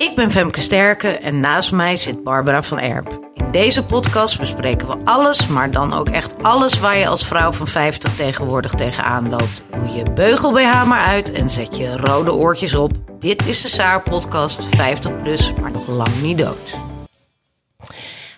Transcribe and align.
Ik 0.00 0.14
ben 0.14 0.30
Femke 0.30 0.60
Sterke 0.60 1.08
en 1.08 1.40
naast 1.40 1.72
mij 1.72 1.96
zit 1.96 2.22
Barbara 2.22 2.62
van 2.62 2.78
Erp. 2.78 3.30
In 3.34 3.50
deze 3.50 3.84
podcast 3.84 4.38
bespreken 4.38 4.86
we 4.86 4.96
alles, 5.04 5.46
maar 5.46 5.70
dan 5.70 5.92
ook 5.92 6.08
echt 6.08 6.42
alles 6.42 6.80
waar 6.80 6.98
je 6.98 7.06
als 7.06 7.26
vrouw 7.26 7.52
van 7.52 7.66
50 7.66 8.14
tegenwoordig 8.14 8.72
tegenaan 8.72 9.30
loopt. 9.30 9.62
Doe 9.70 9.96
je 9.96 10.12
beugel 10.14 10.52
BH 10.52 10.84
maar 10.84 11.04
uit 11.04 11.32
en 11.32 11.50
zet 11.50 11.76
je 11.76 11.96
rode 11.96 12.32
oortjes 12.32 12.74
op. 12.74 12.92
Dit 13.18 13.46
is 13.46 13.62
de 13.62 13.68
Saar 13.68 14.02
podcast 14.02 14.64
50 14.64 15.16
plus, 15.16 15.52
maar 15.60 15.70
nog 15.70 15.86
lang 15.86 16.20
niet 16.22 16.38
dood. 16.38 16.76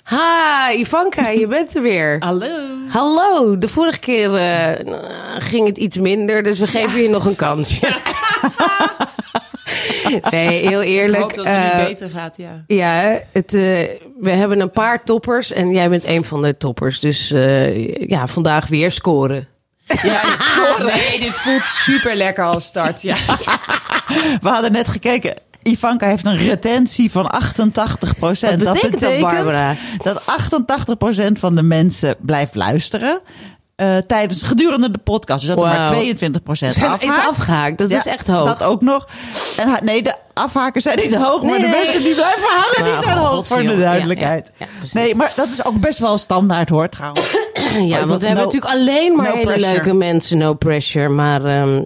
Ha, 0.02 0.72
Ivanka, 0.72 1.28
je 1.28 1.46
bent 1.46 1.76
er 1.76 1.82
weer. 1.82 2.16
Hallo. 2.24 2.48
Hallo, 2.88 3.58
de 3.58 3.68
vorige 3.68 3.98
keer 3.98 4.34
eh, 4.34 4.94
ging 5.38 5.66
het 5.66 5.76
iets 5.76 5.98
minder, 5.98 6.42
dus 6.42 6.58
we 6.58 6.66
geven 6.66 7.02
je 7.02 7.08
nog 7.08 7.24
een 7.24 7.36
kans. 7.36 7.80
nee, 10.30 10.68
heel 10.68 10.82
Ik 10.82 10.88
eerlijk. 10.88 11.22
hoop 11.22 11.34
dat 11.34 11.44
het 11.46 11.54
eh, 11.54 11.78
nu 11.78 11.84
beter 11.84 12.10
gaat, 12.10 12.36
ja. 12.36 12.64
ja, 12.66 13.18
het, 13.32 13.54
eh, 13.54 13.60
we 14.20 14.30
hebben 14.30 14.60
een 14.60 14.70
paar 14.70 15.04
toppers 15.04 15.52
en 15.52 15.72
jij 15.72 15.88
bent 15.88 16.06
een 16.06 16.24
van 16.24 16.42
de 16.42 16.56
toppers. 16.56 17.00
Dus 17.00 17.30
eh, 17.30 18.08
ja, 18.08 18.26
vandaag 18.26 18.68
weer 18.68 18.90
scoren. 18.90 19.48
Ja, 20.02 20.20
scoren. 20.38 20.86
Nee, 20.86 21.20
dit 21.20 21.32
voelt 21.34 21.64
super 21.64 22.14
lekker 22.16 22.44
als 22.44 22.64
start, 22.64 23.02
ja. 23.02 23.16
We 24.42 24.48
hadden 24.48 24.72
net 24.72 24.88
gekeken. 24.88 25.34
Ivanka 25.62 26.06
heeft 26.06 26.24
een 26.26 26.36
retentie 26.36 27.10
van 27.10 27.34
88% 27.56 27.58
Wat 28.20 28.38
betekent 28.58 29.00
dat, 29.00 29.20
Barbara? 29.20 29.76
dat 29.98 30.22
88% 31.30 31.32
van 31.32 31.54
de 31.54 31.62
mensen 31.62 32.16
blijft 32.20 32.54
luisteren. 32.54 33.20
Eh, 33.76 33.96
tijdens 33.96 34.42
gedurende 34.42 34.90
de 34.90 34.98
podcast. 34.98 35.40
Dus 35.40 35.48
dat 35.48 35.58
er 35.58 35.64
maar 35.70 35.76
Wauw. 35.76 35.92
22 35.92 36.42
procent 36.42 36.76
is 36.76 37.18
afgehaakt. 37.28 37.78
Dat 37.78 37.90
is 37.90 38.06
echt 38.06 38.28
hoog. 38.28 38.46
Dat 38.46 38.62
ook 38.62 38.80
nog. 38.80 39.08
En 39.56 39.78
nee, 39.84 40.02
de 40.02 40.14
afhakers 40.34 40.84
zijn 40.84 40.98
niet 40.98 41.14
hoog, 41.14 41.42
maar 41.42 41.58
de 41.58 41.68
mensen 41.68 42.02
die 42.02 42.14
blijven 42.14 42.48
hangen, 42.48 42.92
die 42.92 43.02
zijn 43.02 43.16
hoog 43.16 43.46
voor 43.46 43.62
de 43.62 43.78
duidelijkheid. 43.78 44.50
ja, 44.58 44.66
ja, 44.66 44.72
precies. 44.76 44.92
nee, 44.92 45.14
maar 45.14 45.32
dat 45.36 45.48
is 45.48 45.64
ook 45.64 45.80
best 45.80 45.98
wel 45.98 46.18
standaard 46.18 46.68
hoor 46.68 46.88
trouwens. 46.88 47.36
Ja, 47.78 48.06
want 48.06 48.20
we 48.20 48.26
hebben 48.26 48.44
natuurlijk 48.44 48.72
alleen 48.72 49.16
maar 49.16 49.26
no 49.26 49.32
hele 49.32 49.44
pressure. 49.44 49.72
leuke 49.72 49.94
mensen, 49.94 50.38
no 50.38 50.54
pressure. 50.54 51.08
Maar 51.08 51.44
ehm, 51.44 51.82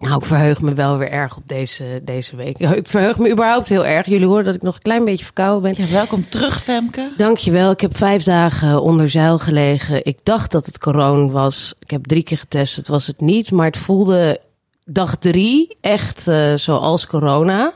nou, 0.00 0.16
ik 0.20 0.24
verheug 0.24 0.60
me 0.60 0.74
wel 0.74 0.96
weer 0.98 1.10
erg 1.10 1.36
op 1.36 1.42
deze, 1.46 2.00
deze 2.04 2.36
week. 2.36 2.58
Ik 2.58 2.86
verheug 2.88 3.18
me 3.18 3.30
überhaupt 3.30 3.68
heel 3.68 3.86
erg. 3.86 4.06
Jullie 4.06 4.26
horen 4.26 4.44
dat 4.44 4.54
ik 4.54 4.62
nog 4.62 4.74
een 4.74 4.82
klein 4.82 5.04
beetje 5.04 5.24
verkouden 5.24 5.62
ben. 5.74 5.86
Ja, 5.86 5.92
welkom 5.92 6.28
terug, 6.28 6.62
Femke. 6.62 7.12
Dankjewel. 7.16 7.70
Ik 7.70 7.80
heb 7.80 7.96
vijf 7.96 8.22
dagen 8.22 8.82
onder 8.82 9.10
zeil 9.10 9.38
gelegen. 9.38 10.04
Ik 10.04 10.18
dacht 10.22 10.50
dat 10.52 10.66
het 10.66 10.78
corona 10.78 11.26
was. 11.32 11.74
Ik 11.78 11.90
heb 11.90 12.06
drie 12.06 12.22
keer 12.22 12.38
getest. 12.38 12.76
Het 12.76 12.88
was 12.88 13.06
het 13.06 13.20
niet. 13.20 13.50
Maar 13.50 13.66
het 13.66 13.76
voelde 13.76 14.40
dag 14.84 15.16
drie 15.16 15.76
echt 15.80 16.28
eh, 16.28 16.54
zoals 16.54 17.06
corona. 17.06 17.72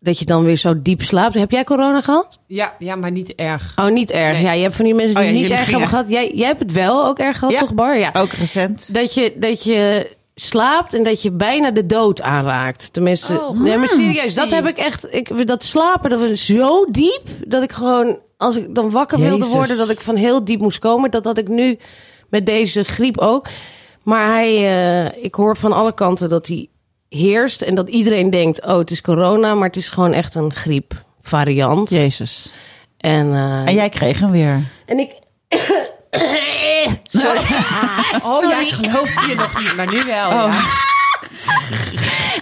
Dat 0.00 0.18
je 0.18 0.24
dan 0.24 0.44
weer 0.44 0.56
zo 0.56 0.82
diep 0.82 1.02
slaapt. 1.02 1.34
Heb 1.34 1.50
jij 1.50 1.64
corona 1.64 2.00
gehad? 2.00 2.38
Ja, 2.46 2.74
ja, 2.78 2.96
maar 2.96 3.10
niet 3.10 3.34
erg. 3.34 3.72
Oh, 3.76 3.88
niet 3.88 4.10
erg. 4.10 4.32
Nee. 4.32 4.42
Ja, 4.42 4.52
je 4.52 4.62
hebt 4.62 4.76
van 4.76 4.84
die 4.84 4.94
mensen 4.94 5.14
die 5.14 5.24
Oh 5.24 5.30
ja, 5.30 5.38
het 5.38 5.42
niet 5.48 5.58
erg 5.58 5.70
hebben 5.70 5.88
gehad. 5.88 6.08
Jij, 6.08 6.30
jij 6.34 6.46
hebt 6.46 6.60
het 6.60 6.72
wel 6.72 7.06
ook 7.06 7.18
erg 7.18 7.38
gehad, 7.38 7.52
Ja. 7.54 7.60
toch 7.60 7.74
Bar? 7.74 7.96
Ja. 7.98 8.10
Ook 8.12 8.30
recent. 8.32 8.94
Dat 8.94 9.14
je, 9.14 9.32
dat 9.36 9.64
je 9.64 10.16
slaapt 10.40 10.94
en 10.94 11.02
dat 11.02 11.22
je 11.22 11.30
bijna 11.30 11.70
de 11.70 11.86
dood 11.86 12.22
aanraakt. 12.22 12.92
Tenminste, 12.92 13.40
Oh, 13.40 13.60
nee, 13.60 13.76
maar 13.76 13.88
serieus, 13.88 14.34
dat 14.34 14.50
heb 14.50 14.66
ik 14.66 14.76
echt. 14.78 15.14
Ik, 15.14 15.46
dat 15.46 15.64
slapen, 15.64 16.10
dat 16.10 16.28
was 16.28 16.46
zo 16.46 16.84
diep 16.90 17.22
dat 17.46 17.62
ik 17.62 17.72
gewoon, 17.72 18.18
als 18.36 18.56
ik 18.56 18.74
dan 18.74 18.90
wakker 18.90 19.18
wilde 19.18 19.46
worden, 19.46 19.76
dat 19.76 19.90
ik 19.90 20.00
van 20.00 20.16
heel 20.16 20.44
diep 20.44 20.60
moest 20.60 20.78
komen. 20.78 21.10
Dat 21.10 21.24
had 21.24 21.38
ik 21.38 21.48
nu 21.48 21.78
met 22.30 22.46
deze 22.46 22.82
griep 22.82 23.18
ook. 23.18 23.46
Maar 24.02 24.28
hij, 24.32 24.54
eh, 24.56 25.24
ik 25.24 25.34
hoor 25.34 25.56
van 25.56 25.72
alle 25.72 25.94
kanten 25.94 26.28
dat 26.28 26.46
hij 26.46 26.68
heerst 27.08 27.62
en 27.62 27.74
dat 27.74 27.88
iedereen 27.88 28.30
denkt, 28.30 28.64
oh, 28.66 28.78
het 28.78 28.90
is 28.90 29.00
corona, 29.00 29.54
maar 29.54 29.66
het 29.66 29.76
is 29.76 29.88
gewoon 29.88 30.12
echt 30.12 30.34
een 30.34 30.52
griepvariant. 30.52 31.90
Jezus. 31.90 32.50
En, 32.98 33.32
eh, 33.32 33.66
En 33.66 33.74
jij 33.74 33.88
kreeg 33.88 34.20
hem 34.20 34.30
weer. 34.30 34.62
en 34.86 34.98
ik. 34.98 35.16
Oh 38.24 38.50
ja, 38.50 38.60
ik 38.60 38.68
geloofde 38.70 39.28
je 39.28 39.34
nog 39.34 39.60
niet, 39.60 39.76
maar 39.76 39.92
nu 39.92 40.02
wel, 40.02 40.30
ja. 40.30 40.60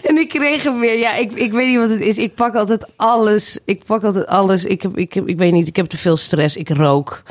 En 0.03 0.17
ik 0.17 0.29
kreeg 0.29 0.63
hem 0.63 0.81
weer. 0.81 0.99
Ja, 0.99 1.15
ik, 1.15 1.33
ik 1.33 1.53
weet 1.53 1.67
niet 1.69 1.79
wat 1.79 1.91
het 1.91 2.01
is. 2.01 2.17
Ik 2.19 2.35
pak 2.35 2.55
altijd 2.55 2.87
alles. 2.97 3.59
Ik 3.65 3.85
pak 3.85 4.05
altijd 4.05 4.27
alles. 4.27 4.65
Ik, 4.65 4.83
heb, 4.83 4.97
ik, 4.99 5.13
heb, 5.13 5.29
ik 5.29 5.39
weet 5.39 5.53
niet, 5.53 5.67
ik 5.67 5.77
heb 5.77 5.87
te 5.87 5.97
veel 5.97 6.17
stress. 6.17 6.57
Ik 6.57 6.69
rook. 6.69 7.23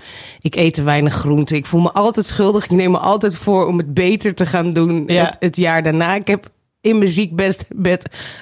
Ik 0.42 0.56
eet 0.56 0.74
te 0.74 0.82
weinig 0.84 1.14
groente. 1.14 1.56
Ik 1.56 1.66
voel 1.66 1.82
me 1.82 1.92
altijd 1.92 2.26
schuldig. 2.26 2.64
Ik 2.64 2.70
neem 2.72 2.92
me 2.92 2.98
altijd 2.98 3.36
voor 3.36 3.68
om 3.68 3.78
het 3.78 3.94
beter 3.94 4.36
te 4.36 4.46
gaan 4.46 4.74
doen 4.74 5.04
Ja. 5.08 5.26
het, 5.26 5.36
het 5.40 5.56
jaar 5.56 5.84
daarna. 5.84 6.16
Ik 6.16 6.28
heb 6.28 6.50
in 6.82 6.98
mijn 6.98 7.10
ziekbed 7.10 7.66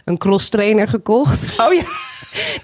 een 0.05 0.17
cross 0.17 0.49
trainer 0.49 0.87
gekocht. 0.87 1.59
Oh 1.59 1.73
ja. 1.73 1.83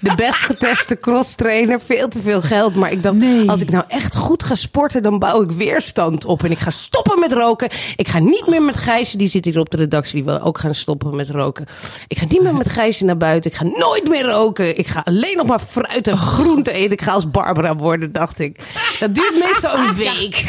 De 0.00 0.12
best 0.16 0.34
geteste 0.40 0.98
cross 1.00 1.34
trainer. 1.34 1.80
Veel 1.86 2.08
te 2.08 2.20
veel 2.20 2.40
geld. 2.40 2.74
Maar 2.74 2.92
ik 2.92 3.02
dacht, 3.02 3.16
Nee. 3.16 3.50
als 3.50 3.60
ik 3.60 3.70
nou 3.70 3.84
echt 3.88 4.16
goed 4.16 4.42
ga 4.42 4.54
sporten, 4.54 5.02
dan 5.02 5.18
bouw 5.18 5.42
ik 5.42 5.50
weerstand 5.50 6.24
op. 6.24 6.44
En 6.44 6.50
ik 6.50 6.58
ga 6.58 6.70
stoppen 6.70 7.20
met 7.20 7.32
roken. 7.32 7.68
Ik 7.96 8.08
ga 8.08 8.18
niet 8.18 8.46
meer 8.46 8.62
met 8.62 8.76
Gijsje, 8.76 9.16
die 9.16 9.28
zit 9.28 9.44
hier 9.44 9.58
op 9.58 9.70
de 9.70 9.76
redactie, 9.76 10.14
die 10.14 10.24
wil 10.24 10.40
ook 10.40 10.58
gaan 10.58 10.74
stoppen 10.74 11.16
met 11.16 11.30
roken. 11.30 11.66
Ik 12.08 12.18
ga 12.18 12.24
niet 12.28 12.42
meer 12.42 12.54
met 12.54 12.68
Gijsje 12.68 13.04
naar 13.04 13.16
buiten. 13.16 13.50
Ik 13.50 13.56
ga 13.56 13.64
nooit 13.64 14.08
meer 14.08 14.24
roken. 14.24 14.78
Ik 14.78 14.86
ga 14.86 15.00
alleen 15.04 15.36
nog 15.36 15.46
maar 15.46 15.60
fruit 15.70 16.08
en 16.08 16.18
groente 16.18 16.72
eten. 16.72 16.92
Ik 16.92 17.02
ga 17.02 17.12
als 17.12 17.30
Barbara 17.30 17.76
worden, 17.76 18.12
dacht 18.12 18.38
ik. 18.40 18.60
Dat 19.00 19.14
duurt 19.14 19.38
meestal 19.38 19.74
een 19.78 19.94
week. 19.94 20.44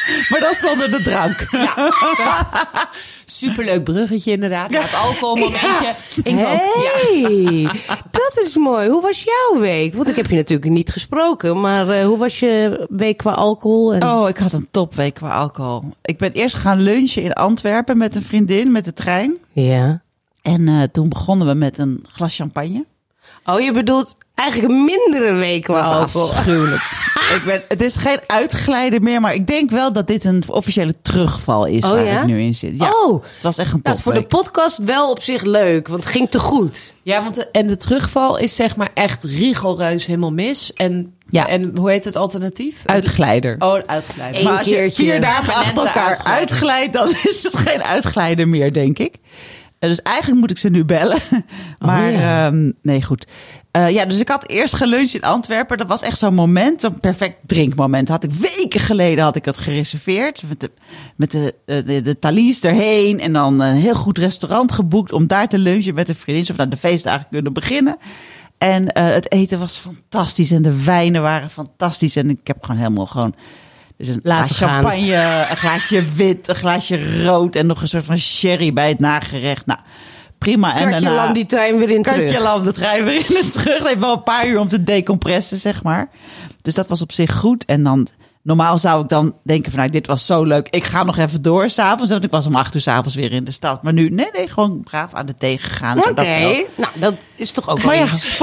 Maar 0.30 0.40
dat 0.40 0.56
zonder 0.56 0.90
de 0.90 1.02
drank. 1.02 1.46
Superleuk 3.26 3.84
bruggetje 3.84 4.30
inderdaad. 4.32 4.72
Ja. 4.72 4.80
Het 4.80 4.94
alcoholmomentje. 4.94 5.94
Ja. 6.24 6.60
Hey, 7.02 7.62
dat 8.10 8.38
is 8.44 8.56
mooi. 8.56 8.88
Hoe 8.88 9.02
was 9.02 9.22
jouw 9.22 9.60
week? 9.60 9.94
Want 9.94 10.08
ik 10.08 10.16
heb 10.16 10.26
je 10.26 10.36
natuurlijk 10.36 10.70
niet 10.70 10.90
gesproken. 10.92 11.60
Maar 11.60 11.88
eh, 11.88 12.04
hoe 12.04 12.18
was 12.18 12.38
je 12.38 12.86
week 12.90 13.16
qua 13.16 13.30
alcohol? 13.30 13.94
En... 13.94 14.02
Oh, 14.02 14.28
ik 14.28 14.38
had 14.38 14.52
een 14.52 14.68
topweek 14.70 15.14
qua 15.14 15.30
alcohol. 15.30 15.84
Ik 16.02 16.18
ben 16.18 16.32
eerst 16.32 16.54
gaan 16.54 16.80
lunchen 16.80 17.22
in 17.22 17.32
Antwerpen 17.32 17.96
met 17.98 18.16
een 18.16 18.22
vriendin 18.24 18.72
met 18.72 18.84
de 18.84 18.92
trein. 18.92 19.36
Ja. 19.52 20.02
En 20.42 20.68
eh, 20.68 20.82
toen 20.92 21.08
begonnen 21.08 21.46
we 21.46 21.54
met 21.54 21.78
een 21.78 22.04
glas 22.12 22.36
champagne. 22.36 22.84
Oh, 23.44 23.60
je 23.60 23.72
bedoelt 23.72 24.16
eigenlijk 24.34 24.72
een 24.72 24.84
mindere 24.84 25.32
week 25.32 25.62
qua 25.62 25.74
Dat 25.82 25.84
is 25.84 25.96
alcohol. 26.14 26.32
afschuwelijk. 26.32 27.01
Ik 27.34 27.42
ben, 27.44 27.62
het 27.68 27.82
is 27.82 27.96
geen 27.96 28.18
uitglijden 28.26 29.02
meer, 29.02 29.20
maar 29.20 29.34
ik 29.34 29.46
denk 29.46 29.70
wel 29.70 29.92
dat 29.92 30.06
dit 30.06 30.24
een 30.24 30.42
officiële 30.46 30.94
terugval 31.02 31.64
is 31.64 31.84
Oh, 31.84 31.90
waar 31.90 32.04
ja? 32.04 32.20
ik 32.20 32.26
nu 32.26 32.40
in 32.40 32.54
zit. 32.54 32.78
Ja, 32.78 32.90
Oh, 33.04 33.22
het 33.22 33.42
was 33.42 33.58
echt 33.58 33.72
een 33.72 33.80
dat 33.82 33.96
is 33.96 34.02
voor 34.02 34.14
de 34.14 34.26
podcast 34.26 34.78
wel 34.78 35.10
op 35.10 35.22
zich 35.22 35.42
leuk, 35.42 35.88
want 35.88 36.02
het 36.04 36.12
ging 36.12 36.30
te 36.30 36.38
goed. 36.38 36.92
Ja, 37.02 37.22
want 37.22 37.34
de, 37.34 37.48
en 37.52 37.66
de 37.66 37.76
terugval 37.76 38.36
is 38.38 38.56
zeg 38.56 38.76
maar 38.76 38.90
echt 38.94 39.24
rigoureus 39.24 40.06
helemaal 40.06 40.32
mis. 40.32 40.72
En, 40.72 41.14
Ja. 41.28 41.46
en 41.48 41.72
hoe 41.76 41.90
heet 41.90 42.04
het 42.04 42.16
alternatief? 42.16 42.82
Uitglijder. 42.86 43.56
Oh, 43.58 43.78
uitgeleid. 43.86 44.36
Eén 44.36 44.44
maar 44.44 44.58
als 44.58 44.68
je 44.68 44.90
vier 44.92 45.20
dagen 45.20 45.54
achter 45.54 45.86
elkaar 45.86 46.06
uitglijder. 46.08 46.32
uitglijdt, 46.40 46.92
dan 46.92 47.08
is 47.30 47.42
het 47.42 47.56
geen 47.56 47.82
uitglijden 47.82 48.50
meer, 48.50 48.72
denk 48.72 48.98
ik. 48.98 49.14
Eh, 49.82 49.88
Dus 49.88 50.02
eigenlijk 50.02 50.40
moet 50.40 50.50
ik 50.50 50.58
ze 50.58 50.68
nu 50.68 50.84
bellen. 50.84 51.18
Maar 51.78 52.08
Oh, 52.08 52.14
ja. 52.18 52.46
ehm, 52.46 52.70
nee, 52.82 53.02
goed. 53.02 53.26
Eh, 53.70 53.90
ja, 53.90 54.04
dus 54.04 54.20
ik 54.20 54.28
had 54.28 54.48
eerst 54.48 54.74
geluncht 54.74 55.14
in 55.14 55.22
Antwerpen. 55.22 55.78
Dat 55.78 55.86
was 55.88 56.02
echt 56.02 56.18
zo'n 56.18 56.34
moment, 56.34 56.82
een 56.82 57.00
perfect 57.00 57.36
drinkmoment. 57.46 58.08
Had 58.08 58.24
ik 58.24 58.30
weken 58.32 58.80
geleden 58.80 59.24
had 59.24 59.36
ik 59.36 59.44
het 59.44 59.58
gereserveerd. 59.58 60.42
Met 60.48 60.60
de, 60.60 60.70
met 61.16 61.30
de, 61.30 61.54
eh, 61.66 61.84
de, 61.84 62.00
de 62.00 62.18
Thalys 62.18 62.60
erheen. 62.60 63.20
En 63.20 63.32
dan 63.32 63.60
een 63.60 63.74
heel 63.74 63.94
goed 63.94 64.18
restaurant 64.18 64.72
geboekt 64.72 65.12
om 65.12 65.26
daar 65.26 65.48
te 65.48 65.58
lunchen 65.58 65.94
met 65.94 66.08
een 66.08 66.14
vriendin. 66.14 66.44
Zodat 66.44 66.70
de 66.70 66.76
feestdagen 66.76 67.26
kunnen 67.30 67.52
beginnen. 67.52 67.96
En 68.58 68.98
het 68.98 69.32
eten 69.32 69.58
was 69.58 69.76
fantastisch. 69.76 70.50
En 70.50 70.62
de 70.62 70.84
wijnen 70.84 71.22
waren 71.22 71.50
fantastisch. 71.50 72.16
En 72.16 72.30
ik 72.30 72.46
heb 72.46 72.62
gewoon 72.64 72.80
helemaal 72.80 73.06
gewoon... 73.06 73.34
Dus 74.06 74.14
een 74.14 74.20
Laten 74.22 74.54
glaas 74.54 74.70
gaan. 74.70 74.82
champagne, 74.82 75.46
een 75.50 75.56
glaasje 75.56 76.04
wit, 76.14 76.48
een 76.48 76.54
glaasje 76.54 77.22
rood 77.24 77.56
en 77.56 77.66
nog 77.66 77.80
een 77.82 77.88
soort 77.88 78.04
van 78.04 78.18
sherry 78.18 78.72
bij 78.72 78.88
het 78.88 79.00
nagerecht. 79.00 79.66
Nou, 79.66 79.78
prima. 80.38 80.76
En 80.76 80.90
daarna- 80.90 81.14
land 81.14 81.34
die 81.34 81.46
trein 81.46 81.78
weer 81.78 81.90
in 81.90 82.02
terug. 82.02 82.38
land 82.38 82.64
de 82.64 82.72
trein 82.72 83.04
weer 83.04 83.14
in 83.14 83.36
en 83.42 83.50
terug. 83.50 83.78
Het 83.78 83.86
heeft 83.86 83.98
wel 83.98 84.12
een 84.12 84.22
paar 84.22 84.46
uur 84.46 84.58
om 84.58 84.68
te 84.68 84.82
decompressen, 84.82 85.58
zeg 85.58 85.82
maar. 85.82 86.08
Dus 86.62 86.74
dat 86.74 86.88
was 86.88 87.02
op 87.02 87.12
zich 87.12 87.32
goed. 87.34 87.64
En 87.64 87.82
dan 87.82 88.08
Normaal 88.42 88.78
zou 88.78 89.02
ik 89.02 89.08
dan 89.08 89.34
denken 89.44 89.70
van, 89.70 89.80
nou, 89.80 89.92
dit 89.92 90.06
was 90.06 90.26
zo 90.26 90.42
leuk. 90.42 90.68
Ik 90.68 90.84
ga 90.84 91.02
nog 91.02 91.18
even 91.18 91.42
door 91.42 91.70
s'avonds. 91.70 92.10
Want 92.10 92.24
ik 92.24 92.30
was 92.30 92.46
om 92.46 92.54
acht 92.56 92.74
uur 92.74 92.80
s'avonds 92.80 93.14
weer 93.14 93.32
in 93.32 93.44
de 93.44 93.50
stad. 93.52 93.82
Maar 93.82 93.92
nu, 93.92 94.08
nee, 94.08 94.28
nee, 94.32 94.48
gewoon 94.48 94.80
braaf 94.82 95.14
aan 95.14 95.26
de 95.26 95.36
thee 95.36 95.58
gegaan. 95.58 95.98
Oké, 95.98 96.64
nou 96.74 96.92
dat 96.94 97.14
is 97.36 97.50
toch 97.50 97.68
ook 97.68 97.82
Maar 97.82 97.96
wel 97.96 98.04
ja, 98.06 98.12
iets. 98.12 98.38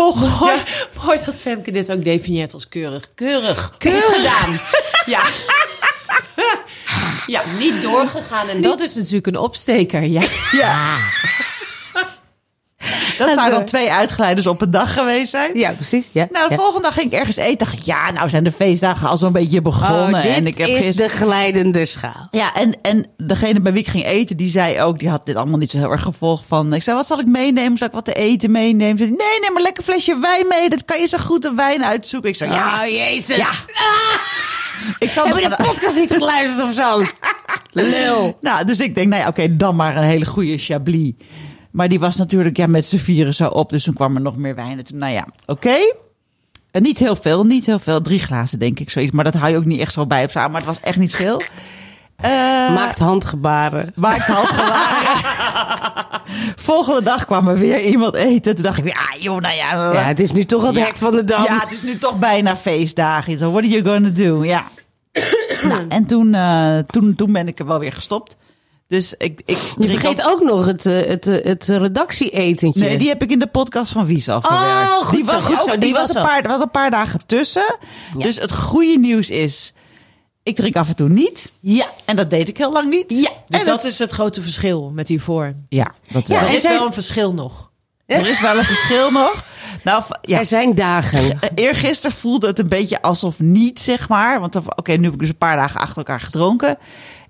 mooi 1.06 1.20
dat 1.26 1.38
Femke 1.38 1.72
dit 1.72 1.92
ook 1.92 2.04
definieert 2.04 2.54
als 2.54 2.68
keurig. 2.68 3.10
Keurig. 3.16 3.74
Keurig 3.78 4.16
gedaan. 4.16 4.60
Ja. 5.06 5.22
Ja, 7.28 7.42
niet 7.60 7.82
doorgegaan. 7.82 8.48
En 8.48 8.62
dat 8.62 8.80
is 8.80 8.96
natuurlijk 8.96 9.28
een 9.28 9.38
opsteker. 9.38 10.04
Ja. 10.04 10.22
Ja. 10.52 10.98
Dat 13.18 13.38
zou 13.38 13.52
dan 13.52 13.66
twee 13.66 13.92
uitgeleiders 13.92 14.48
op 14.48 14.62
een 14.62 14.72
dag 14.72 14.94
geweest 14.94 15.30
zijn. 15.30 15.58
Ja, 15.58 15.72
precies. 15.72 16.06
Ja. 16.12 16.28
Nou, 16.32 16.48
de 16.48 16.54
ja. 16.54 16.60
volgende 16.60 16.82
dag 16.82 16.94
ging 16.94 17.12
ik 17.12 17.20
ergens 17.20 17.38
eten. 17.38 17.58
Dacht 17.58 17.80
ik, 17.80 17.86
ja, 17.86 18.12
nou 18.12 18.30
zijn 18.30 18.44
de 18.44 18.52
feestdagen 18.52 19.10
al 19.10 19.18
zo'n 19.18 19.32
beetje 19.32 19.62
begonnen. 19.62 20.14
Oh, 20.14 20.22
dit 20.22 20.32
en 20.32 20.48
ik 20.48 20.58
heb 20.58 20.68
is 20.68 20.86
gisteren... 20.86 21.10
de 21.10 21.16
glijdende 21.16 21.86
schaal. 21.86 22.28
Ja, 22.32 22.54
en, 22.54 22.78
en 22.82 23.06
degene 23.18 23.60
bij 23.60 23.72
wie 23.72 23.82
ik 23.82 23.88
ging 23.88 24.06
eten, 24.06 24.38
die 24.38 24.50
zei 24.50 24.82
ook, 24.82 25.00
die 25.00 25.10
had 25.10 25.26
dit 25.26 25.36
allemaal 25.36 25.58
niet 25.58 25.72
zo 25.72 25.78
heel 25.78 25.92
erg 25.92 26.02
gevolgd 26.02 26.44
van. 26.48 26.74
Ik 26.74 26.84
zei, 26.84 26.98
wat 26.98 27.08
zal 27.08 27.20
ik 27.20 27.26
meenemen? 27.26 27.78
Zal 27.78 27.88
ik 27.88 27.94
wat 27.94 28.06
te 28.06 28.14
eten 28.14 28.52
meenemen? 28.52 28.98
Ze 28.98 29.06
zei, 29.06 29.18
nee, 29.18 29.40
neem 29.40 29.54
maar 29.54 29.62
lekker 29.62 29.84
flesje 29.84 30.20
wijn 30.20 30.48
mee. 30.48 30.70
Dat 30.70 30.86
kan 30.86 31.00
je 31.00 31.08
zo 31.08 31.18
goed 31.18 31.46
een 31.46 31.56
wijn 31.56 31.86
uitzoeken. 31.86 32.30
Ik 32.30 32.36
zei, 32.36 32.52
ja, 32.52 32.82
Oh, 32.82 32.88
jezus. 32.88 33.38
Ja. 33.38 33.50
ik 35.06 35.10
zal 35.10 35.26
Heb 35.28 35.40
je 35.40 35.50
de 35.50 35.64
podcast 35.64 35.96
niet 35.96 36.14
geluisterd 36.14 36.68
of 36.68 36.74
zo? 36.74 37.04
Lul. 37.72 38.38
Nou, 38.42 38.66
dus 38.66 38.80
ik 38.80 38.96
denk, 38.96 39.08
nou 39.08 39.22
ja, 39.22 39.28
oké, 39.28 39.56
dan 39.56 39.76
maar 39.76 39.98
een 39.98 40.04
hele 40.04 40.26
goede 40.26 40.58
Chablis. 40.58 41.14
Maar 41.72 41.88
die 41.88 42.00
was 42.00 42.16
natuurlijk 42.16 42.58
ja, 42.58 42.68
met 42.68 42.86
z'n 42.86 42.98
vieren 42.98 43.34
zo 43.34 43.48
op. 43.48 43.70
Dus 43.70 43.84
toen 43.84 43.94
kwam 43.94 44.16
er 44.16 44.22
nog 44.22 44.36
meer 44.38 44.56
wijn. 44.56 44.84
Toen, 44.84 44.98
nou 44.98 45.14
ja, 45.14 45.28
oké. 45.46 45.76
En 46.72 46.82
niet 46.82 47.00
heel 47.00 47.16
veel, 47.16 47.46
niet 47.46 47.66
heel 47.66 47.80
veel. 47.80 48.02
Drie 48.02 48.20
glazen, 48.20 48.60
denk 48.60 48.80
ik, 48.80 48.90
zoiets. 48.90 49.12
Maar 49.12 49.24
dat 49.24 49.34
hou 49.34 49.52
je 49.52 49.58
ook 49.58 49.66
niet 49.66 49.80
echt 49.80 49.94
zo 49.94 50.06
bij 50.06 50.24
op 50.24 50.32
samen. 50.32 50.52
Maar 50.52 50.62
het 50.62 50.70
was 50.70 50.80
echt 50.80 50.98
niet 50.98 51.16
veel. 51.16 51.42
Eh, 52.16 52.30
Maakt 52.76 53.00
handgebaren. 53.00 53.92
Maakt 53.96 54.26
handgewaren. 54.28 55.24
Volgende 56.56 57.04
dag 57.04 57.26
kwam 57.26 57.48
er 57.48 57.58
weer 57.58 57.82
iemand 57.82 58.14
eten. 58.16 58.54
Toen 58.56 58.64
dacht 58.64 58.78
ik, 58.78 58.88
ja, 58.88 59.16
joh, 59.20 59.40
nou 59.40 59.56
ja. 59.56 59.92
Ja, 59.94 60.04
het 60.04 60.20
is 60.20 60.32
nu 60.32 60.46
toch 60.46 60.64
het 60.66 60.76
Ja. 60.76 60.86
hek 60.86 60.98
van 60.98 61.16
de 61.16 61.24
dam. 61.24 61.44
Ja, 61.44 61.60
het 61.60 61.72
is 61.72 61.84
nu 61.84 61.98
toch 61.98 62.20
bijna 62.20 62.58
feestdagen. 62.58 63.40
So, 63.40 63.52
what 63.52 63.64
are 63.64 63.68
you 63.72 63.86
gonna 63.86 64.10
do? 64.10 64.44
Ja. 64.44 64.64
nou, 65.70 65.86
en 65.90 66.06
toen, 66.06 66.34
eh, 66.34 66.78
toen, 66.78 67.16
toen 67.16 67.32
ben 67.32 67.48
ik 67.48 67.60
er 67.60 67.66
wel 67.66 67.80
weer 67.80 67.94
gestopt. 67.94 68.38
Dus 68.90 69.14
ik, 69.18 69.42
ik 69.46 69.58
Je 69.78 69.90
vergeet 69.90 70.24
ook- 70.24 70.32
ook 70.32 70.44
nog 70.44 70.66
het, 70.66 70.86
eh, 70.86 71.08
het, 71.08 71.28
eh, 71.28 71.46
het 71.46 71.64
redactie-etentje. 71.68 72.82
Nee, 72.84 72.98
die 72.98 73.08
heb 73.08 73.22
ik 73.24 73.32
in 73.32 73.40
de 73.40 73.48
podcast 73.48 73.92
van 73.92 74.06
Wies 74.06 74.30
afgewerkt. 74.30 74.90
Oh, 74.90 74.96
goed 75.06 75.16
die 75.16 75.26
zo, 75.26 75.32
was 75.32 75.44
goed 75.46 75.64
zo, 75.64 75.72
Die, 75.72 75.80
die 75.80 75.94
was, 75.94 76.08
was 76.08 76.16
een 76.16 76.22
paar, 76.22 76.42
was 76.48 76.62
een 76.62 76.72
paar 76.72 76.92
dagen 76.92 77.20
tussen. 77.26 77.76
Ja. 78.18 78.24
Dus 78.24 78.36
het 78.40 78.54
goede 78.54 78.98
nieuws 79.00 79.30
is, 79.30 79.74
ik 80.44 80.56
drink 80.56 80.76
af 80.76 80.88
en 80.88 80.96
toe 80.96 81.10
niet. 81.10 81.52
Ja. 81.60 81.86
En 82.06 82.16
dat 82.16 82.30
deed 82.30 82.48
ik 82.50 82.58
heel 82.58 82.72
lang 82.72 82.90
niet. 82.90 83.06
Ja, 83.22 83.30
Dus 83.48 83.60
En 83.60 83.66
dat 83.66 83.84
is 83.84 84.00
het 84.00 84.12
grote 84.12 84.42
verschil 84.42 84.92
met 84.94 85.08
hiervoor. 85.08 85.54
Ja, 85.70 85.92
dat 86.12 86.28
Ja, 86.28 86.40
wel. 86.40 86.50
Er 86.50 86.56
is 86.56 86.62
zijn- 86.62 86.78
wel 86.78 86.86
een 86.86 86.94
verschil 86.94 87.34
nog. 87.34 87.72
Er 88.06 88.28
is 88.28 88.42
wel 88.42 88.58
een 88.58 88.64
verschil 88.66 89.12
nog. 89.12 89.44
Nou, 89.84 90.04
ja. 90.22 90.40
Er 90.40 90.46
zijn 90.46 90.76
dagen. 90.76 91.32
Eh, 91.42 91.50
Eergisteren 91.56 92.16
voelde 92.16 92.48
het 92.48 92.60
een 92.60 92.70
beetje 92.70 93.02
alsof 93.02 93.40
niet, 93.40 93.80
zeg 93.82 94.10
maar. 94.10 94.40
Want 94.40 94.56
oké, 94.56 94.92
nu 94.92 95.04
heb 95.04 95.14
ik 95.14 95.20
dus 95.20 95.30
een 95.30 95.38
paar 95.38 95.56
dagen 95.56 95.80
achter 95.80 95.98
elkaar 95.98 96.22
gedronken. 96.22 96.78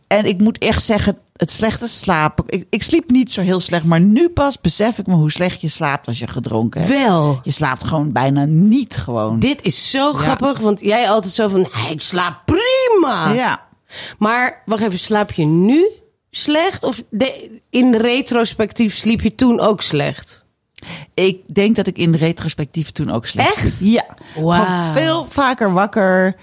En 0.10 0.26
ik 0.26 0.40
moet 0.40 0.58
echt 0.58 0.84
zeggen, 0.84 1.18
het 1.36 1.52
slechte 1.52 1.88
slapen. 1.88 2.44
Ik, 2.48 2.66
ik 2.70 2.84
sliep 2.84 3.10
niet 3.10 3.32
zo 3.34 3.42
heel 3.42 3.60
slecht, 3.60 3.84
maar 3.86 4.00
nu 4.00 4.30
pas 4.30 4.62
besef 4.62 4.98
ik 4.98 5.08
me 5.08 5.14
hoe 5.14 5.32
slecht 5.32 5.62
je 5.62 5.68
slaapt 5.68 6.08
als 6.08 6.20
je 6.20 6.28
gedronken 6.28 6.82
hebt. 6.82 6.94
Wel. 6.94 7.40
Je 7.44 7.52
slaapt 7.52 7.84
gewoon 7.84 8.12
bijna 8.12 8.46
niet 8.46 8.98
gewoon. 8.98 9.40
Dit 9.40 9.62
is 9.62 9.90
zo 9.90 10.14
grappig, 10.14 10.60
want 10.60 10.80
jij 10.82 11.10
altijd 11.10 11.34
zo 11.34 11.48
van, 11.48 11.68
"Hey, 11.72 11.92
ik 11.92 12.02
slaap 12.02 12.42
prima. 12.46 13.32
Ja. 13.34 13.62
Maar 14.18 14.62
wacht 14.66 14.82
even, 14.82 15.00
slaap 15.00 15.32
je 15.32 15.46
nu 15.46 15.88
slecht? 16.32 16.84
Of 16.84 17.04
de- 17.10 17.60
in 17.70 17.96
retrospectief 17.96 18.96
sliep 18.96 19.22
je 19.22 19.36
toen 19.36 19.60
ook 19.60 19.82
slecht? 19.82 20.46
Ik 21.14 21.38
denk 21.54 21.76
dat 21.76 21.88
ik 21.88 21.98
in 21.98 22.16
retrospectief 22.16 22.92
toen 22.92 23.12
ook 23.12 23.26
slecht 23.26 23.48
Echt? 23.58 23.74
sliep. 23.76 23.94
Ja. 23.94 24.06
Gewoon 24.34 24.94
veel 24.94 25.26
vaker 25.30 25.74
wakker. 25.74 26.36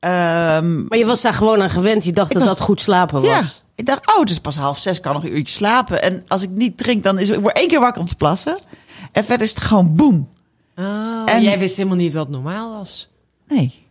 Ehm, 0.00 0.86
Maar 0.86 0.98
je 0.98 1.06
was 1.06 1.20
daar 1.20 1.34
gewoon 1.34 1.62
aan 1.62 1.70
gewend. 1.70 2.04
Je 2.04 2.12
dacht 2.12 2.32
dat 2.32 2.38
was- 2.42 2.48
dat 2.50 2.60
goed 2.60 2.80
slapen 2.80 3.20
was. 3.20 3.30
ja. 3.30 3.42
Ik 3.74 3.86
dacht, 3.86 4.08
oh, 4.14 4.20
het 4.20 4.30
is 4.30 4.38
pas 4.38 4.56
half 4.56 4.78
zes, 4.78 5.00
kan 5.00 5.12
nog 5.14 5.24
een 5.24 5.36
uurtje 5.36 5.54
slapen. 5.54 6.02
En 6.02 6.24
als 6.28 6.42
ik 6.42 6.50
niet 6.50 6.78
drink, 6.78 7.02
dan 7.02 7.18
is 7.18 7.28
ik 7.28 7.40
word 7.40 7.56
één 7.56 7.68
keer 7.68 7.80
wakker 7.80 8.00
om 8.02 8.08
te 8.08 8.14
plassen. 8.16 8.58
En 9.12 9.24
verder 9.24 9.46
is 9.46 9.50
het 9.54 9.60
gewoon 9.60 9.94
boem. 9.94 10.28
Oh, 10.76 11.22
En- 11.26 11.42
jij 11.42 11.58
wist 11.58 11.76
helemaal 11.76 11.96
niet 11.98 12.12
wat 12.12 12.28
normaal 12.28 12.76
was. 12.78 13.08
Nee. 13.48 13.86